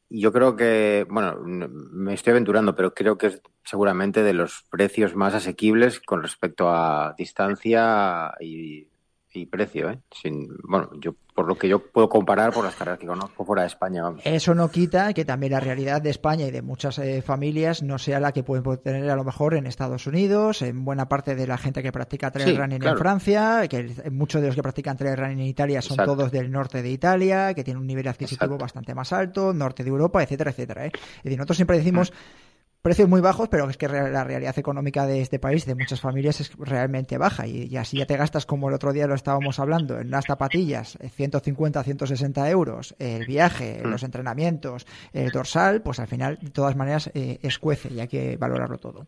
Y 0.10 0.22
yo 0.22 0.32
creo 0.32 0.56
que, 0.56 1.06
bueno, 1.10 1.39
me 1.43 2.13
estoy 2.13 2.32
aventurando, 2.32 2.76
pero 2.76 2.93
creo 2.93 3.17
que 3.17 3.28
es 3.28 3.41
seguramente 3.63 4.22
de 4.22 4.34
los 4.34 4.63
precios 4.69 5.15
más 5.15 5.34
asequibles 5.34 6.00
con 6.00 6.22
respecto 6.22 6.69
a 6.69 7.15
distancia 7.17 8.34
y 8.39 8.88
y 9.34 9.46
precio, 9.46 9.89
¿eh? 9.89 10.00
Sin, 10.12 10.48
bueno, 10.63 10.89
yo 11.00 11.15
por 11.34 11.48
lo 11.48 11.56
que 11.56 11.67
yo 11.67 11.80
puedo 11.80 12.10
comparar 12.10 12.54
por 12.54 12.63
las 12.63 12.76
carreras 12.76 13.00
que 13.00 13.08
conozco 13.08 13.43
fuera 13.43 13.63
de 13.63 13.67
España. 13.67 14.04
Eso 14.24 14.54
no 14.54 14.69
quita 14.69 15.13
que 15.13 15.26
también 15.26 15.54
la 15.54 15.60
realidad 15.60 16.02
de 16.02 16.12
España 16.12 16.46
y 16.46 16.52
de 16.52 16.62
muchas 16.62 17.00
eh, 17.00 17.22
familias 17.24 17.82
no 17.82 17.98
sea 17.98 18.19
la 18.19 18.32
que 18.32 18.43
pueden 18.43 18.63
tener 18.78 19.10
a 19.10 19.15
lo 19.15 19.24
mejor 19.24 19.56
en 19.56 19.65
Estados 19.65 20.06
Unidos, 20.06 20.62
en 20.62 20.86
buena 20.86 21.10
parte 21.10 21.34
de 21.36 21.48
la 21.48 21.58
gente 21.58 21.82
que 21.82 21.91
practica 21.91 22.30
trail 22.30 22.56
running 22.56 22.84
en 22.84 22.98
Francia, 22.98 23.67
que 23.67 23.96
muchos 24.12 24.41
de 24.41 24.48
los 24.48 24.56
que 24.56 24.62
practican 24.62 24.96
trail 24.96 25.17
running 25.17 25.39
en 25.39 25.48
Italia 25.48 25.82
son 25.82 25.98
todos 25.98 26.32
del 26.32 26.52
norte 26.52 26.84
de 26.84 26.91
Italia, 26.91 27.54
que 27.54 27.63
tienen 27.63 27.82
un 27.82 27.88
nivel 27.88 28.08
adquisitivo 28.08 28.58
bastante 28.58 28.93
más 28.93 29.12
alto, 29.12 29.54
norte 29.54 29.84
de 29.84 29.89
Europa, 29.89 30.22
etcétera, 30.22 30.52
etcétera. 30.52 30.86
¿eh? 30.86 30.91
Es 30.93 31.24
decir, 31.24 31.38
nosotros 31.38 31.58
siempre 31.58 31.78
decimos 31.78 32.12
mm 32.12 32.43
precios 32.84 33.08
muy 33.08 33.22
bajos, 33.22 33.48
pero 33.48 33.69
es 33.69 33.78
que 33.78 33.88
la 33.88 34.26
realidad 34.26 34.60
económica 34.60 35.08
de 35.08 35.22
este 35.22 35.39
país, 35.39 35.65
de 35.65 35.74
muchas 35.74 36.02
familias, 36.02 36.41
es 36.41 36.52
realmente 36.58 37.17
baja. 37.17 37.48
Y, 37.48 37.76
así 37.78 37.98
ya 37.98 38.06
te 38.06 38.17
gastas, 38.17 38.46
como 38.46 38.67
el 38.67 38.76
otro 38.76 38.91
día 38.91 39.08
lo 39.08 39.15
estábamos 39.15 39.58
hablando, 39.60 39.98
en 40.00 40.08
unas 40.08 40.26
zapatillas, 40.26 40.98
150, 41.15 41.80
eh, 41.80 41.84
160 41.84 42.50
euros, 42.50 42.93
el 43.00 43.26
viaje, 43.26 43.82
mm. 43.82 43.88
los 43.88 44.04
entrenamientos, 44.04 44.86
el 45.13 45.32
dorsal, 45.32 45.82
pues 45.82 46.00
al 46.00 46.08
final, 46.08 46.38
de 46.41 46.50
todas 46.50 46.76
maneras, 46.76 47.10
eh, 47.13 47.39
escuece 47.41 47.91
y 47.91 48.02
hay 48.02 48.10
que 48.10 48.36
valorarlo 48.36 48.78
todo. 48.78 49.08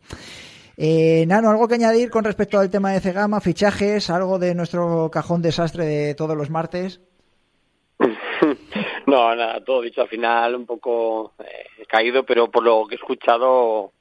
Eh, 0.78 1.26
Nano, 1.28 1.50
¿algo 1.50 1.68
que 1.68 1.76
añadir 1.76 2.10
con 2.10 2.24
respecto 2.24 2.58
al 2.58 2.70
tema 2.70 2.94
de 2.94 3.02
Cegama, 3.02 3.42
fichajes, 3.42 4.10
algo 4.10 4.40
de 4.40 4.56
nuestro 4.56 5.12
cajón 5.12 5.42
desastre 5.42 5.86
de 5.86 6.16
todos 6.16 6.38
los 6.38 6.50
martes? 6.50 7.02
No, 9.08 9.36
nada, 9.36 9.64
todo 9.64 9.82
dicho 9.82 10.02
al 10.02 10.08
final 10.08 10.56
un 10.56 10.66
poco 10.66 11.34
eh, 11.40 11.86
caído, 11.88 12.24
pero 12.26 12.50
por 12.50 12.64
lo 12.64 12.86
que 12.88 12.96
he 12.96 12.98
escuchado, 12.98 13.92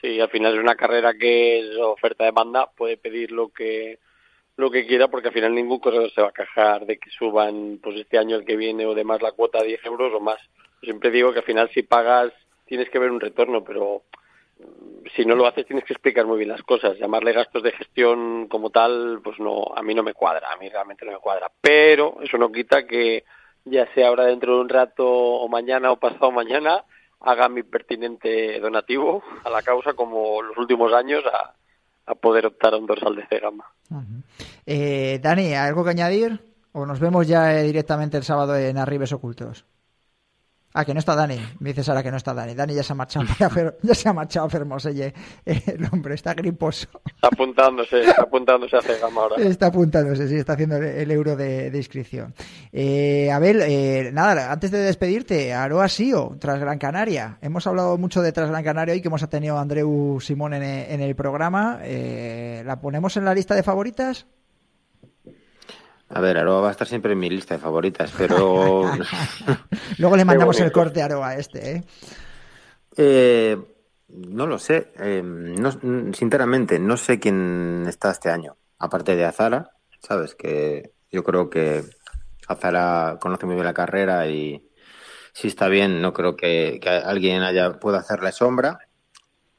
sí, 0.00 0.18
al 0.20 0.30
final 0.30 0.54
es 0.54 0.60
una 0.60 0.74
carrera 0.74 1.14
que 1.14 1.58
es 1.58 1.76
oferta-demanda, 1.76 2.70
puede 2.74 2.96
pedir 2.96 3.30
lo 3.30 3.48
que 3.48 3.98
lo 4.56 4.70
que 4.70 4.86
quiera 4.86 5.08
porque 5.08 5.28
al 5.28 5.34
final 5.34 5.52
ningún 5.54 5.80
corredor 5.80 6.10
se 6.12 6.22
va 6.22 6.28
a 6.28 6.32
quejar 6.32 6.86
de 6.86 6.98
que 6.98 7.10
suban 7.10 7.80
pues 7.82 7.96
este 7.96 8.18
año 8.18 8.36
el 8.36 8.44
que 8.44 8.56
viene 8.56 8.86
o 8.86 8.94
demás 8.94 9.20
la 9.20 9.32
cuota 9.32 9.58
a 9.58 9.64
10 9.64 9.84
euros 9.84 10.12
o 10.14 10.20
más. 10.20 10.38
Siempre 10.80 11.10
digo 11.10 11.32
que 11.32 11.40
al 11.40 11.44
final 11.44 11.68
si 11.74 11.82
pagas 11.82 12.32
tienes 12.64 12.88
que 12.88 13.00
ver 13.00 13.10
un 13.10 13.20
retorno, 13.20 13.64
pero 13.64 14.04
mm, 14.60 15.08
si 15.16 15.24
no 15.24 15.34
lo 15.34 15.46
haces 15.46 15.66
tienes 15.66 15.84
que 15.84 15.92
explicar 15.92 16.24
muy 16.24 16.38
bien 16.38 16.50
las 16.50 16.62
cosas. 16.62 16.96
Llamarle 16.98 17.32
gastos 17.32 17.64
de 17.64 17.72
gestión 17.72 18.46
como 18.46 18.70
tal, 18.70 19.20
pues 19.24 19.40
no, 19.40 19.64
a 19.74 19.82
mí 19.82 19.92
no 19.92 20.04
me 20.04 20.14
cuadra, 20.14 20.52
a 20.52 20.56
mí 20.56 20.68
realmente 20.68 21.04
no 21.04 21.10
me 21.10 21.18
cuadra. 21.18 21.50
Pero 21.60 22.18
eso 22.22 22.38
no 22.38 22.52
quita 22.52 22.86
que 22.86 23.24
ya 23.64 23.86
sea 23.94 24.08
ahora 24.08 24.26
dentro 24.26 24.56
de 24.56 24.60
un 24.60 24.68
rato 24.68 25.06
o 25.06 25.48
mañana 25.48 25.90
o 25.90 25.96
pasado 25.96 26.30
mañana, 26.30 26.84
haga 27.20 27.48
mi 27.48 27.62
pertinente 27.62 28.60
donativo 28.60 29.22
a 29.44 29.50
la 29.50 29.62
causa 29.62 29.94
como 29.94 30.42
los 30.42 30.56
últimos 30.58 30.92
años 30.92 31.22
a, 31.26 31.54
poder 32.16 32.46
optar 32.46 32.74
a 32.74 32.76
un 32.76 32.86
dorsal 32.86 33.16
de 33.16 33.26
C-Gama. 33.26 33.64
Eh, 34.66 35.18
Dani, 35.22 35.54
¿algo 35.54 35.84
que 35.84 35.90
añadir? 35.90 36.38
¿O 36.72 36.84
nos 36.84 37.00
vemos 37.00 37.26
ya 37.26 37.58
eh, 37.58 37.62
directamente 37.62 38.18
el 38.18 38.24
sábado 38.24 38.56
en 38.56 38.76
Arribes 38.76 39.12
Ocultos? 39.12 39.64
Ah, 40.76 40.84
que 40.84 40.92
no 40.92 40.98
está 40.98 41.14
Dani. 41.14 41.38
Me 41.60 41.68
dice 41.68 41.84
Sara 41.84 42.02
que 42.02 42.10
no 42.10 42.16
está 42.16 42.34
Dani. 42.34 42.52
Dani 42.52 42.74
ya 42.74 42.82
se 42.82 42.92
ha 42.92 42.96
marchado, 42.96 43.24
ya 43.82 43.94
se 43.94 44.08
ha 44.08 44.12
marchado 44.12 44.50
Fermoselle. 44.50 45.14
El 45.44 45.88
hombre 45.92 46.16
está 46.16 46.34
griposo. 46.34 46.88
Está 47.06 47.28
apuntándose, 47.28 48.00
está 48.00 48.22
apuntándose 48.22 48.76
a 48.76 48.82
Cegama 48.82 49.20
ahora. 49.20 49.36
Está 49.36 49.66
apuntándose, 49.66 50.26
sí, 50.26 50.34
está 50.34 50.54
haciendo 50.54 50.76
el 50.76 51.08
euro 51.12 51.36
de, 51.36 51.70
inscripción. 51.72 52.34
Eh, 52.72 53.30
Abel, 53.30 53.62
eh, 53.62 54.10
nada, 54.12 54.50
antes 54.50 54.72
de 54.72 54.78
despedirte, 54.78 55.54
Aroa 55.54 55.86
Sio, 55.86 56.36
tras 56.40 56.58
Gran 56.58 56.78
Canaria. 56.78 57.38
Hemos 57.40 57.68
hablado 57.68 57.96
mucho 57.96 58.20
de 58.20 58.32
tras 58.32 58.50
Gran 58.50 58.64
Canaria 58.64 58.94
hoy 58.94 59.00
que 59.00 59.06
hemos 59.06 59.28
tenido 59.28 59.56
a 59.56 59.60
Andreu 59.60 60.18
Simón 60.20 60.54
en, 60.54 61.00
el 61.00 61.14
programa. 61.14 61.78
Eh, 61.84 62.64
¿La 62.66 62.80
ponemos 62.80 63.16
en 63.16 63.24
la 63.24 63.32
lista 63.32 63.54
de 63.54 63.62
favoritas? 63.62 64.26
A 66.08 66.20
ver, 66.20 66.36
Aroa 66.36 66.60
va 66.60 66.68
a 66.68 66.72
estar 66.72 66.86
siempre 66.86 67.12
en 67.12 67.18
mi 67.18 67.30
lista 67.30 67.54
de 67.54 67.60
favoritas, 67.60 68.12
pero... 68.16 68.82
Luego 69.98 70.16
le 70.16 70.24
mandamos 70.24 70.60
el 70.60 70.70
corte 70.70 71.02
a 71.02 71.06
Aroa 71.06 71.36
este, 71.36 71.76
¿eh? 71.76 71.84
¿eh? 72.96 73.58
No 74.08 74.46
lo 74.46 74.58
sé. 74.58 74.92
Eh, 74.98 75.22
no, 75.24 75.72
sinceramente, 76.12 76.78
no 76.78 76.96
sé 76.96 77.18
quién 77.18 77.84
está 77.88 78.10
este 78.10 78.30
año. 78.30 78.56
Aparte 78.78 79.16
de 79.16 79.24
Azara, 79.24 79.72
¿sabes? 80.00 80.34
Que 80.34 80.92
yo 81.10 81.24
creo 81.24 81.50
que 81.50 81.82
Azara 82.46 83.18
conoce 83.20 83.46
muy 83.46 83.54
bien 83.54 83.66
la 83.66 83.74
carrera 83.74 84.28
y 84.28 84.68
si 85.32 85.48
está 85.48 85.68
bien, 85.68 86.00
no 86.00 86.12
creo 86.12 86.36
que, 86.36 86.80
alguien 87.04 87.42
haya 87.42 87.80
pueda 87.80 87.98
hacerle 87.98 88.30
sombra. 88.30 88.78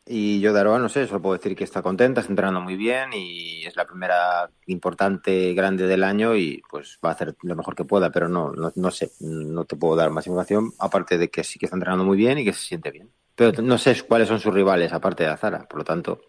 Y 0.07 0.39
yo 0.39 0.53
de 0.53 0.59
Aroa, 0.59 0.77
no 0.77 0.87
sé, 0.87 1.07
solo 1.07 1.21
puedo 1.21 1.37
decir 1.37 1.55
que 1.55 1.63
está 1.63 1.81
contenta, 1.81 2.21
está 2.21 2.31
entrenando 2.31 2.61
muy 2.61 2.75
bien 2.75 3.09
y 3.13 3.65
es 3.65 3.75
la 3.75 3.85
primera 3.85 4.49
importante, 4.67 5.53
grande 5.55 5.87
del 5.87 6.03
año 6.03 6.35
y 6.35 6.61
pues 6.69 6.99
va 7.03 7.09
a 7.09 7.13
hacer 7.13 7.35
lo 7.41 7.55
mejor 7.55 7.75
que 7.75 7.85
pueda, 7.85 8.11
pero 8.11 8.29
no, 8.29 8.51
no, 8.51 8.71
no 8.75 8.91
sé, 8.91 9.11
no 9.19 9.65
te 9.65 9.75
puedo 9.75 9.95
dar 9.95 10.11
más 10.11 10.27
información, 10.27 10.73
aparte 10.77 11.17
de 11.17 11.29
que 11.29 11.43
sí 11.43 11.57
que 11.57 11.65
está 11.65 11.75
entrenando 11.75 12.05
muy 12.05 12.17
bien 12.17 12.37
y 12.37 12.45
que 12.45 12.53
se 12.53 12.61
siente 12.61 12.91
bien. 12.91 13.09
Pero 13.35 13.63
no 13.63 13.79
sé 13.79 13.99
cuáles 14.07 14.27
son 14.27 14.39
sus 14.39 14.53
rivales, 14.53 14.93
aparte 14.93 15.23
de 15.23 15.29
Azara, 15.29 15.67
por 15.67 15.79
lo 15.79 15.83
tanto. 15.83 16.21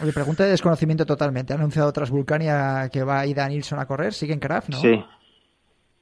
Oye, 0.00 0.12
pregunta 0.12 0.44
de 0.44 0.50
desconocimiento 0.50 1.06
totalmente. 1.06 1.52
Ha 1.52 1.56
anunciado 1.56 1.92
Transvulcania 1.92 2.90
que 2.92 3.04
va 3.04 3.26
Ida 3.26 3.48
Nilsson 3.48 3.78
a 3.78 3.86
correr, 3.86 4.12
sigue 4.12 4.34
en 4.34 4.40
Craft, 4.40 4.68
¿no? 4.70 4.80
Sí, 4.80 5.02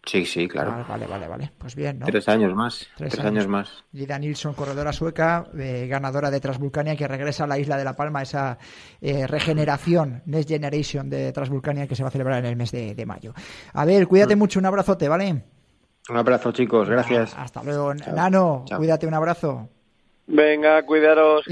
Sí, 0.06 0.24
sí, 0.24 0.46
claro. 0.46 0.84
Vale, 0.88 1.04
vale, 1.04 1.26
vale. 1.26 1.50
Pues 1.58 1.74
bien, 1.74 1.98
¿no? 1.98 2.06
Tres 2.06 2.28
años 2.28 2.54
más. 2.54 2.86
Tres, 2.96 3.18
años. 3.18 3.48
más. 3.48 3.84
Lida 3.90 4.16
Nilsson, 4.16 4.54
corredora 4.54 4.92
sueca, 4.92 5.48
eh, 5.58 5.88
ganadora 5.90 6.30
de 6.30 6.38
Transvulcania, 6.38 6.94
que 6.94 7.08
regresa 7.08 7.42
a 7.42 7.46
la 7.48 7.58
isla 7.58 7.76
de 7.76 7.82
La 7.82 7.96
Palma, 7.96 8.22
esa 8.22 8.56
eh, 9.00 9.26
regeneración, 9.26 10.22
Next 10.26 10.48
Generation 10.48 11.10
de 11.10 11.32
Transvulcania 11.32 11.88
que 11.88 11.96
se 11.96 12.04
va 12.04 12.08
a 12.08 12.12
celebrar 12.12 12.38
en 12.38 12.46
el 12.46 12.56
mes 12.56 12.70
de, 12.70 13.04
mayo. 13.04 13.34
A 13.72 13.84
ver, 13.84 14.06
cuídate 14.06 14.36
mm. 14.36 14.38
mucho, 14.38 14.60
un 14.60 14.66
abrazote, 14.66 15.08
¿vale? 15.08 15.42
Un 16.08 16.16
abrazo, 16.16 16.52
chicos, 16.52 16.88
gracias. 16.88 17.34
Hasta 17.36 17.64
luego. 17.64 17.92
Nano, 17.94 18.64
cuídate, 18.76 19.08
un 19.08 19.14
abrazo. 19.14 19.68
Venga, 20.28 20.82
cuidaros. 20.84 21.44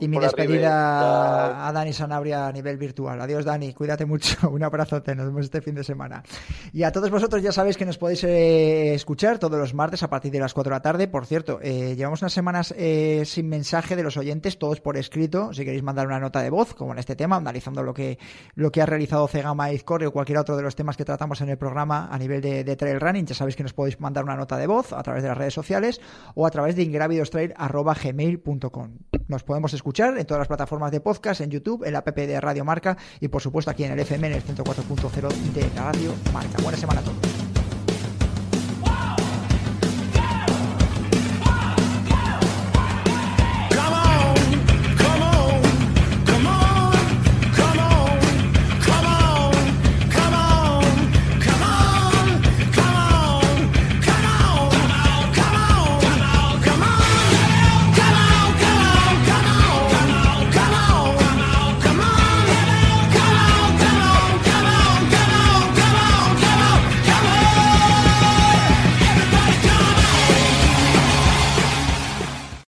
y 0.00 0.08
mi, 0.08 0.18
despedida 0.18 1.68
a 1.68 1.72
Dani 1.72 1.92
Sanabria 1.92 2.48
a 2.48 2.52
nivel 2.52 2.76
virtual. 2.76 3.20
Adiós, 3.20 3.44
Dani. 3.44 3.72
Cuídate 3.72 4.04
mucho. 4.04 4.36
Un 4.50 4.64
abrazote. 4.64 5.14
Nos 5.14 5.26
vemos 5.26 5.44
este 5.44 5.60
fin 5.60 5.76
de 5.76 5.84
semana. 5.84 6.24
Y 6.72 6.82
a 6.82 6.90
todos 6.90 7.08
vosotros 7.08 7.40
ya 7.40 7.52
sabéis 7.52 7.76
que 7.76 7.86
nos 7.86 7.98
podéis 7.98 8.24
eh, 8.24 8.94
escuchar 8.94 9.38
todos 9.38 9.58
los 9.60 9.74
martes 9.74 10.02
a 10.02 10.10
partir 10.10 10.32
de 10.32 10.40
las 10.40 10.54
4 10.54 10.70
de 10.70 10.76
la 10.76 10.82
tarde. 10.82 11.06
Por 11.06 11.24
cierto, 11.24 11.60
eh, 11.62 11.94
llevamos 11.96 12.20
unas 12.22 12.32
semanas 12.32 12.74
eh, 12.76 13.22
sin 13.26 13.48
mensaje 13.48 13.94
de 13.94 14.02
los 14.02 14.16
oyentes, 14.16 14.58
todos 14.58 14.80
por 14.80 14.96
escrito. 14.96 15.52
Si 15.52 15.64
queréis 15.64 15.84
mandar 15.84 16.08
una 16.08 16.18
nota 16.18 16.42
de 16.42 16.50
voz, 16.50 16.74
como 16.74 16.92
en 16.92 16.98
este 16.98 17.14
tema, 17.14 17.36
analizando 17.36 17.84
lo 17.84 17.94
que, 17.94 18.18
lo 18.56 18.72
que 18.72 18.82
ha 18.82 18.86
realizado 18.86 19.28
Cegama 19.28 19.72
Izcorre 19.72 20.08
o 20.08 20.12
cualquier 20.12 20.38
otro 20.38 20.56
de 20.56 20.64
los 20.64 20.74
temas 20.74 20.96
que 20.96 21.04
tratamos 21.04 21.42
en 21.42 21.50
el 21.50 21.58
programa 21.58 22.08
a 22.10 22.18
nivel 22.18 22.40
de, 22.40 22.76
trail 22.76 22.98
running, 22.98 23.26
ya 23.26 23.34
sabéis 23.36 23.54
que 23.54 23.62
nos 23.62 23.72
podéis 23.72 24.00
mandar 24.00 24.24
una 24.24 24.34
nota 24.34 24.56
de 24.56 24.66
voz 24.66 24.92
a 24.92 25.02
través 25.04 25.22
de 25.22 25.28
las 25.28 25.38
redes 25.38 25.54
sociales 25.54 26.00
o 26.34 26.44
a 26.44 26.50
través 26.50 26.74
de 26.74 26.82
ingravidostrail.com 26.82 27.99
gmail.com. 28.02 28.98
Nos 29.28 29.44
podemos 29.44 29.74
escuchar 29.74 30.18
en 30.18 30.26
todas 30.26 30.40
las 30.40 30.48
plataformas 30.48 30.90
de 30.90 31.00
podcast, 31.00 31.40
en 31.40 31.50
YouTube, 31.50 31.84
en 31.84 31.92
la 31.92 32.00
app 32.00 32.16
de 32.16 32.40
Radio 32.40 32.64
Marca 32.64 32.96
y 33.20 33.28
por 33.28 33.42
supuesto 33.42 33.70
aquí 33.70 33.84
en 33.84 33.92
el 33.92 34.00
FM 34.00 34.26
en 34.28 34.32
el 34.34 34.44
104.0 34.44 35.28
de 35.52 35.68
Radio 35.80 36.12
Marca. 36.32 36.62
Buena 36.62 36.78
semana 36.78 37.00
a 37.00 37.04
todos. 37.04 37.29